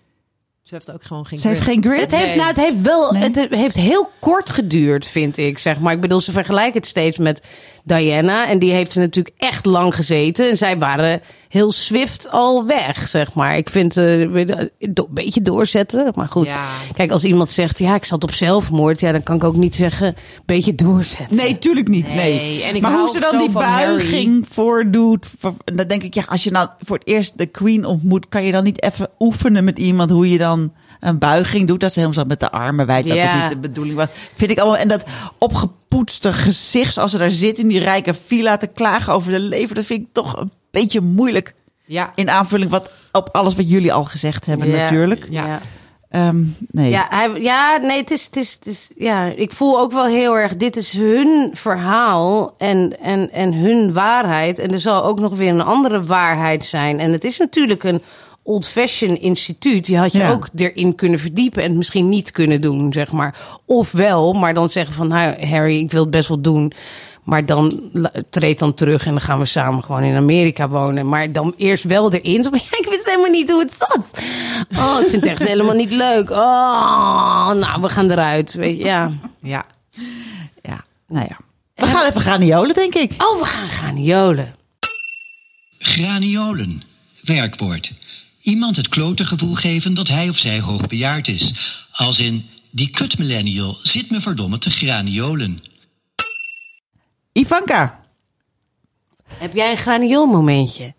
Ze 0.61 0.73
heeft 0.75 0.91
ook 0.91 1.03
gewoon 1.03 1.25
geen 1.25 1.39
Ze 1.39 1.47
heeft 1.47 1.61
geen 1.61 1.83
grid. 1.83 1.99
Het 2.01 2.15
heeft, 2.15 2.27
Nee. 2.27 2.35
nou, 2.35 2.47
het 2.47 2.57
heeft 2.57 2.81
wel, 2.81 3.11
Nee. 3.11 3.23
het 3.23 3.35
heeft 3.49 3.75
heel 3.75 4.09
kort 4.19 4.49
geduurd, 4.49 5.05
vind 5.07 5.37
ik, 5.37 5.57
zeg 5.57 5.79
maar. 5.79 5.93
Ik 5.93 6.01
bedoel, 6.01 6.21
ze 6.21 6.31
vergelijken 6.31 6.73
het 6.79 6.87
steeds 6.87 7.17
met 7.17 7.41
Diana. 7.83 8.47
En 8.47 8.59
die 8.59 8.71
heeft 8.71 8.93
er 8.95 8.99
natuurlijk 9.01 9.35
echt 9.37 9.65
lang 9.65 9.95
gezeten. 9.95 10.49
En 10.49 10.57
zij 10.57 10.77
waren 10.77 11.21
heel 11.49 11.71
swift 11.71 12.29
al 12.31 12.65
weg, 12.65 13.07
zeg 13.07 13.33
maar. 13.33 13.57
Ik 13.57 13.69
vind 13.69 13.97
eh, 13.97 14.19
een 14.19 14.69
beetje 15.09 15.41
doorzetten. 15.41 16.11
Maar 16.15 16.27
goed, 16.27 16.45
Ja. 16.47 16.67
kijk, 16.93 17.11
als 17.11 17.23
iemand 17.23 17.49
zegt, 17.49 17.79
ja, 17.79 17.95
ik 17.95 18.05
zat 18.05 18.23
op 18.23 18.31
zelfmoord. 18.33 18.99
Ja, 18.99 19.11
dan 19.11 19.23
kan 19.23 19.35
ik 19.35 19.43
ook 19.43 19.55
niet 19.55 19.75
zeggen, 19.75 20.15
beetje 20.45 20.75
doorzetten. 20.75 21.35
Nee, 21.37 21.57
tuurlijk 21.57 21.87
niet. 21.87 22.07
Nee. 22.07 22.15
Nee, 22.39 22.63
en 22.63 22.75
ik 22.75 22.81
maar 22.81 22.91
hoe 22.99 23.09
ze 23.09 23.19
dan 23.19 23.37
die 23.37 23.49
buiging 23.51 24.45
voordoet. 24.47 25.27
voor- 25.39 25.53
Dan 25.65 25.87
denk 25.87 26.03
ik, 26.03 26.13
ja, 26.13 26.23
als 26.27 26.43
je 26.43 26.51
nou 26.51 26.69
voor 26.79 26.97
het 26.97 27.07
eerst 27.07 27.37
de 27.37 27.45
Queen 27.45 27.85
ontmoet, 27.85 28.29
kan 28.29 28.43
je 28.43 28.51
dan 28.51 28.63
niet 28.63 28.83
even 28.83 29.09
oefenen 29.19 29.63
met 29.63 29.79
iemand 29.79 30.09
hoe 30.09 30.29
je 30.29 30.37
dan 30.37 30.73
een 31.01 31.17
buiging 31.19 31.67
doet. 31.67 31.79
Dat 31.79 31.93
ze 31.93 31.99
helemaal 31.99 32.21
zo 32.23 32.27
met 32.29 32.39
de 32.39 32.51
armen 32.51 32.85
wijd, 32.85 33.07
dat 33.07 33.15
Ja. 33.17 33.23
het 33.25 33.41
niet 33.41 33.49
de 33.51 33.67
bedoeling 33.67 33.95
was. 33.95 34.07
Vind 34.35 34.51
ik 34.51 34.59
allemaal. 34.59 34.79
En 34.79 34.87
dat 34.87 35.03
opgepoetste 35.37 36.33
gezicht, 36.33 36.93
zoals 36.93 37.11
ze 37.11 37.17
daar 37.17 37.29
zit 37.31 37.57
in 37.57 37.67
die 37.67 37.79
rijke 37.79 38.13
villa 38.13 38.57
te 38.57 38.67
klagen 38.67 39.13
over 39.13 39.31
de 39.31 39.39
leven, 39.39 39.75
dat 39.75 39.85
vind 39.85 40.01
ik 40.01 40.07
toch 40.11 40.37
een 40.37 40.51
beetje 40.71 41.01
moeilijk. 41.01 41.53
Ja. 41.85 42.11
In 42.15 42.29
aanvulling 42.29 42.71
wat, 42.71 42.89
op 43.11 43.29
alles 43.31 43.55
wat 43.55 43.69
jullie 43.69 43.93
al 43.93 44.03
gezegd 44.05 44.45
hebben, 44.45 44.67
Ja. 44.67 44.77
natuurlijk. 44.77 45.27
Ja. 45.29 45.59
Ehm, 46.09 46.43
nee. 46.71 46.89
Ja, 46.89 47.07
hij, 47.09 47.41
ja, 47.41 47.77
nee, 47.77 47.97
het 47.97 48.11
is, 48.11 48.25
het, 48.25 48.35
is, 48.35 48.53
het 48.53 48.65
is. 48.65 48.91
Ja, 48.95 49.25
ik 49.25 49.51
voel 49.51 49.79
ook 49.79 49.91
wel 49.91 50.05
heel 50.05 50.37
erg. 50.37 50.55
Dit 50.57 50.75
is 50.77 50.91
hun 50.91 51.49
verhaal 51.53 52.55
en, 52.57 52.99
en, 53.01 53.31
en 53.31 53.53
hun 53.53 53.93
waarheid. 53.93 54.59
En 54.59 54.71
er 54.71 54.79
zal 54.79 55.03
ook 55.03 55.19
nog 55.19 55.35
weer 55.35 55.49
een 55.49 55.61
andere 55.61 56.03
waarheid 56.03 56.65
zijn. 56.65 56.99
En 56.99 57.11
het 57.11 57.23
is 57.23 57.37
natuurlijk 57.37 57.83
een 57.83 58.01
old-fashioned 58.43 59.19
instituut. 59.19 59.85
Die 59.85 59.97
had 59.97 60.11
je 60.11 60.17
Ja. 60.17 60.31
ook 60.31 60.47
erin 60.55 60.95
kunnen 60.95 61.19
verdiepen 61.19 61.61
en 61.61 61.67
het 61.69 61.77
misschien 61.77 62.09
niet 62.09 62.31
kunnen 62.31 62.61
doen, 62.61 62.93
zeg 62.93 63.11
maar. 63.11 63.35
Of 63.65 63.91
wel, 63.91 64.33
maar 64.33 64.53
dan 64.53 64.69
zeggen 64.69 64.93
van, 64.95 65.07
nou, 65.07 65.45
Harry, 65.45 65.79
ik 65.79 65.91
wil 65.91 66.01
het 66.01 66.11
best 66.11 66.27
wel 66.27 66.41
doen. 66.41 66.71
Maar 67.23 67.45
dan 67.45 67.91
treedt 68.29 68.59
dan 68.59 68.73
terug 68.73 69.05
en 69.05 69.11
dan 69.11 69.21
gaan 69.21 69.39
we 69.39 69.45
samen 69.45 69.83
gewoon 69.83 70.03
in 70.03 70.15
Amerika 70.15 70.69
wonen. 70.69 71.09
Maar 71.09 71.31
dan 71.31 71.53
eerst 71.57 71.83
wel 71.83 72.13
erin. 72.13 72.43
Zo 72.43 72.49
van, 72.55 72.59
ja, 72.71 72.77
ik 72.77 72.87
wist 72.89 73.05
helemaal 73.05 73.29
niet 73.31 73.51
hoe 73.51 73.59
het 73.59 73.73
zat. 73.77 74.11
Oh, 74.77 74.97
ik 75.01 75.07
vind 75.07 75.23
het 75.23 75.31
echt 75.31 75.43
helemaal 75.47 75.75
niet 75.75 75.91
leuk. 75.91 76.29
Oh, 76.29 77.51
nou, 77.51 77.81
we 77.81 77.89
gaan 77.89 78.11
eruit. 78.11 78.53
Weet 78.53 78.77
je, 78.77 78.83
ja. 78.83 79.11
Ja. 79.41 79.65
Ja, 80.61 80.81
nou 81.07 81.25
ja. 81.29 81.37
We 81.75 81.85
gaan 81.87 82.05
even 82.05 82.21
graniolen, 82.21 82.75
denk 82.75 82.95
ik. 82.95 83.11
Oh, 83.17 83.39
we 83.39 83.45
gaan 83.45 84.03
jolen. 84.03 84.55
Graniolen. 85.79 86.83
Werkwoord. 87.21 87.91
Iemand 88.41 88.75
het 88.75 88.89
klote 88.89 89.25
gevoel 89.25 89.55
geven 89.55 89.93
dat 89.93 90.07
hij 90.07 90.29
of 90.29 90.37
zij 90.37 90.59
hoogbejaard 90.59 91.27
is. 91.27 91.53
Als 91.91 92.19
in, 92.19 92.45
die 92.71 92.89
kut 92.91 93.17
millennial 93.17 93.77
zit 93.81 94.09
me 94.09 94.21
verdomme 94.21 94.57
te 94.57 94.69
graniolen. 94.69 95.59
Ivanka. 97.31 97.99
Heb 99.27 99.53
jij 99.53 99.71
een 99.71 99.77
granioolmomentje? 99.77 100.93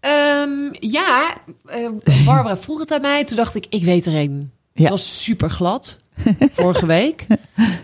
Ehm, 0.00 0.68
ja, 0.80 1.36
eh, 1.66 1.88
Barbara 2.24 2.56
vroeg 2.56 2.78
het 2.78 2.90
aan 2.90 3.00
mij. 3.00 3.24
Toen 3.24 3.36
dacht 3.36 3.54
ik, 3.54 3.66
ik 3.68 3.84
weet 3.84 4.06
er 4.06 4.14
een. 4.14 4.50
Ja. 4.72 4.82
Het 4.82 4.90
was 4.90 5.22
super 5.22 5.50
glad. 5.50 5.98
Vorige 6.52 6.86
week. 6.86 7.26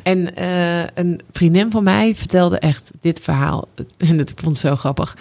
En 0.02 0.36
eh, 0.36 0.84
een 0.94 1.20
vriendin 1.32 1.70
van 1.70 1.82
mij 1.84 2.14
vertelde 2.14 2.58
echt 2.58 2.90
dit 3.00 3.20
verhaal. 3.20 3.68
En 3.98 4.18
het, 4.18 4.30
ik 4.30 4.38
vond 4.38 4.56
het 4.56 4.66
zo 4.66 4.76
grappig. 4.76 5.16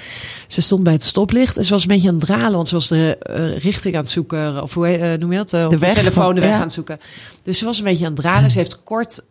Ze 0.47 0.61
stond 0.61 0.83
bij 0.83 0.93
het 0.93 1.03
stoplicht 1.03 1.57
en 1.57 1.65
ze 1.65 1.71
was 1.71 1.81
een 1.81 1.87
beetje 1.87 2.07
aan 2.07 2.15
het 2.15 2.25
dralen. 2.25 2.51
Want 2.51 2.67
ze 2.67 2.73
was 2.73 2.87
de 2.87 3.17
eh, 3.17 3.57
richting 3.57 3.95
aan 3.95 4.01
het 4.01 4.09
zoeken. 4.09 4.61
Of 4.61 4.73
hoe 4.73 4.87
eh, 4.87 5.19
noem 5.19 5.31
je 5.31 5.37
dat? 5.37 5.53
Op 5.53 5.69
De 5.69 5.77
de, 5.77 5.93
telefoon 5.93 6.35
de 6.35 6.41
weg 6.41 6.49
ja. 6.49 6.55
aan 6.55 6.61
het 6.61 6.73
zoeken. 6.73 6.99
Dus 7.43 7.57
ze 7.57 7.65
was 7.65 7.77
een 7.77 7.83
beetje 7.83 8.05
aan 8.05 8.11
het 8.11 8.21
dralen. 8.21 8.51
Ze 8.51 8.57
heeft 8.57 8.83
kort 8.83 9.23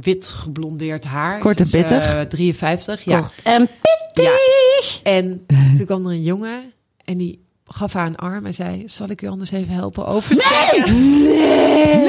wit 0.00 0.28
geblondeerd 0.28 1.04
haar. 1.04 1.38
Kort 1.38 1.60
en 1.60 1.70
pittig. 1.70 2.26
53. 2.28 3.04
Ja. 3.04 3.20
Kort 3.20 3.32
en 3.42 3.68
pittig. 3.82 5.00
Ja. 5.02 5.10
En 5.10 5.46
toen 5.76 5.86
kwam 5.86 6.06
er 6.06 6.12
een 6.12 6.22
jongen 6.22 6.72
en 7.04 7.16
die 7.16 7.48
gaf 7.72 7.92
haar 7.92 8.06
een 8.06 8.16
arm 8.16 8.46
en 8.46 8.54
zei: 8.54 8.82
Zal 8.86 9.10
ik 9.10 9.22
u 9.22 9.28
anders 9.28 9.50
even 9.50 9.74
helpen 9.74 10.06
oversteken? 10.06 11.22
Nee! 11.22 12.06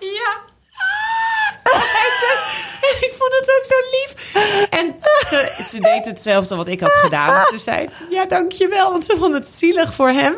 Ja. 0.00 0.44
En 2.86 2.96
ik 3.06 3.12
vond 3.18 3.34
het 3.34 3.52
ook 3.55 3.55
zo 3.66 3.74
lief. 3.90 4.34
En 4.70 4.94
ze, 5.26 5.62
ze 5.70 5.80
deed 5.80 6.04
hetzelfde 6.04 6.56
wat 6.56 6.66
ik 6.66 6.80
had 6.80 6.92
gedaan. 6.92 7.40
Ze 7.50 7.58
zei: 7.58 7.88
Ja, 8.10 8.24
dankjewel. 8.26 8.90
Want 8.90 9.04
ze 9.04 9.16
vond 9.18 9.34
het 9.34 9.48
zielig 9.48 9.94
voor 9.94 10.08
hem 10.10 10.34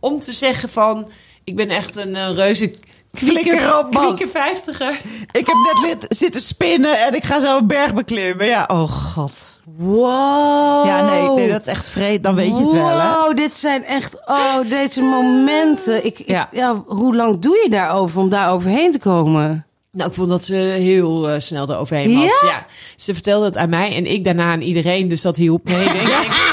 om 0.00 0.20
te 0.20 0.32
zeggen: 0.32 0.68
van 0.68 1.10
Ik 1.44 1.56
ben 1.56 1.70
echt 1.70 1.96
een 1.96 2.14
eh, 2.16 2.30
reuze 2.34 2.74
Flikker 3.12 3.78
op, 3.78 3.92
man. 3.94 4.18
vijftiger. 4.32 5.00
Ik 5.32 5.46
heb 5.46 5.56
net 5.74 5.78
lid- 5.82 6.16
zitten 6.18 6.40
spinnen 6.40 6.98
en 7.06 7.14
ik 7.14 7.24
ga 7.24 7.40
zo 7.40 7.56
een 7.56 7.66
berg 7.66 7.94
beklimmen. 7.94 8.46
Ja, 8.46 8.64
oh 8.68 8.92
god. 9.14 9.32
Wow. 9.76 10.86
Ja, 10.86 11.02
nee, 11.10 11.28
nee, 11.30 11.50
dat 11.50 11.60
is 11.60 11.66
echt 11.66 11.88
vreed. 11.88 12.22
Dan 12.22 12.34
weet 12.34 12.56
je 12.56 12.62
het 12.62 12.72
wel, 12.72 12.88
hè? 12.88 13.08
Wow, 13.12 13.36
dit 13.36 13.54
zijn 13.54 13.84
echt, 13.84 14.16
oh, 14.26 14.56
deze 14.68 15.02
momenten. 15.02 16.04
Ik, 16.04 16.18
ik- 16.18 16.28
Ja. 16.28 16.48
ja. 16.52 16.82
hoe 16.86 17.16
lang 17.16 17.38
doe 17.38 17.60
je 17.62 17.70
daarover 17.70 18.20
om 18.20 18.28
daar 18.28 18.50
overheen 18.52 18.92
te 18.92 18.98
komen? 18.98 19.66
Nou, 19.92 20.08
ik 20.08 20.14
vond 20.16 20.28
dat 20.28 20.44
ze 20.44 20.54
heel 20.54 21.28
eh, 21.30 21.40
snel 21.40 21.70
eroverheen 21.70 22.14
was. 22.14 22.40
Ja? 22.40 22.48
Ja? 22.48 22.66
Ze 22.96 23.14
vertelde 23.14 23.44
het 23.44 23.56
aan 23.56 23.68
mij 23.68 23.94
en 23.96 24.06
ik 24.06 24.24
daarna 24.24 24.50
aan 24.50 24.60
iedereen. 24.60 25.08
Dus 25.08 25.22
dat 25.22 25.36
hielp 25.36 25.64
mee, 25.68 25.84
denk 25.92 26.08
ik. 26.08 26.50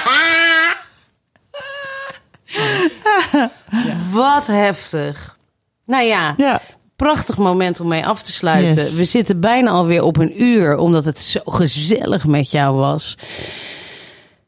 Wat 4.11 4.47
heftig. 4.47 5.37
Nou 5.85 6.03
ja, 6.03 6.33
Ja. 6.37 6.61
prachtig 6.95 7.37
moment 7.37 7.79
om 7.79 7.87
mee 7.87 8.05
af 8.05 8.21
te 8.21 8.31
sluiten. 8.31 8.83
Yes. 8.83 8.93
We 8.95 9.05
zitten 9.05 9.39
bijna 9.39 9.69
alweer 9.71 10.03
op 10.03 10.17
een 10.17 10.43
uur, 10.43 10.77
omdat 10.77 11.05
het 11.05 11.19
zo 11.19 11.39
gezellig 11.45 12.25
met 12.25 12.51
jou 12.51 12.75
was. 12.75 13.15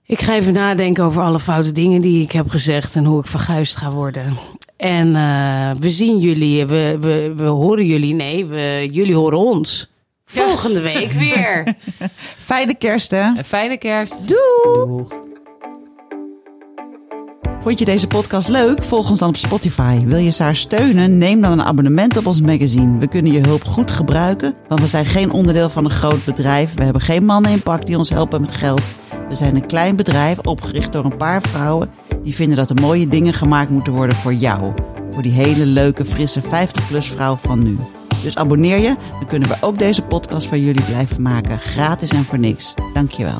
Ik 0.06 0.22
ga 0.22 0.34
even 0.34 0.54
nadenken 0.54 1.04
over 1.04 1.22
alle 1.22 1.40
foute 1.40 1.72
dingen 1.72 2.02
die 2.02 2.24
ik 2.24 2.32
heb 2.32 2.50
gezegd 2.50 2.96
en 2.96 3.06
hoe 3.06 3.20
ik 3.20 3.28
verguisd 3.28 3.76
ga 3.76 3.92
worden. 3.92 4.38
En 4.82 5.16
eh, 5.16 5.72
we 5.80 5.90
zien 5.90 6.20
jullie, 6.20 6.66
we, 6.66 6.98
we, 7.00 7.34
we 7.36 7.44
horen 7.44 7.86
jullie, 7.86 8.14
nee, 8.14 8.46
we, 8.46 8.88
jullie 8.92 9.16
horen 9.16 9.38
ons. 9.38 9.92
Volgende 10.26 10.82
week 10.82 11.12
weer. 11.12 11.76
Fijne 12.52 12.76
kerst, 12.76 13.12
hè? 13.12 13.24
Een 13.24 13.44
fijne 13.44 13.78
kerst. 13.78 14.28
Doei! 14.28 15.06
Vond 17.62 17.80
je 17.80 17.86
deze 17.86 18.08
podcast 18.08 18.48
leuk? 18.48 18.84
Volg 18.84 19.10
ons 19.10 19.20
dan 19.20 19.30
op 19.30 19.36
Spotify. 19.36 20.06
Wil 20.06 20.20
je 20.20 20.32
Saar 20.32 20.56
steunen? 20.56 21.18
Neem 21.18 21.42
dan 21.42 21.52
een 21.52 21.64
abonnement 21.64 22.18
op 22.18 22.26
ons 22.26 22.42
magazine. 22.42 22.98
We 22.98 23.08
kunnen 23.08 23.32
je 23.32 23.40
hulp 23.40 23.64
goed 23.64 23.92
gebruiken, 23.92 24.56
want 24.68 24.82
we 24.82 24.88
zijn 24.88 25.06
geen 25.06 25.32
onderdeel 25.32 25.70
van 25.70 25.86
een 25.86 25.92
groot 25.92 26.26
bedrijf. 26.26 26.74
We 26.74 26.84
hebben 26.84 27.02
geen 27.02 27.26
mannen 27.26 27.52
in 27.52 27.64
pak 27.64 27.86
die 27.86 27.98
ons 27.98 28.10
helpen 28.10 28.42
met 28.42 28.52
geld. 28.52 28.82
We 29.32 29.38
zijn 29.38 29.56
een 29.56 29.66
klein 29.66 29.96
bedrijf 29.96 30.40
opgericht 30.40 30.92
door 30.92 31.06
een 31.06 31.18
paar 31.18 31.42
vrouwen 31.42 31.90
die 32.24 32.36
vinden 32.36 32.58
dat 32.58 32.70
er 32.70 32.82
mooie 32.82 33.08
dingen 33.08 33.34
gemaakt 33.34 33.70
moeten 33.70 33.94
worden 33.94 34.16
voor 34.16 34.34
jou. 34.34 34.74
Voor 35.12 35.22
die 35.22 35.32
hele 35.32 35.66
leuke, 35.66 36.06
frisse 36.06 36.42
50-plus 36.42 37.08
vrouw 37.08 37.36
van 37.36 37.64
nu. 37.64 37.78
Dus 38.24 38.38
abonneer 38.38 38.78
je, 38.78 38.96
dan 39.12 39.28
kunnen 39.28 39.50
we 39.50 39.58
ook 39.62 39.78
deze 39.78 40.02
podcast 40.02 40.48
voor 40.48 40.58
jullie 40.58 40.84
blijven 40.84 41.22
maken. 41.22 41.60
Gratis 41.60 42.12
en 42.12 42.24
voor 42.24 42.40
niks. 42.40 42.74
Dankjewel. 42.94 43.40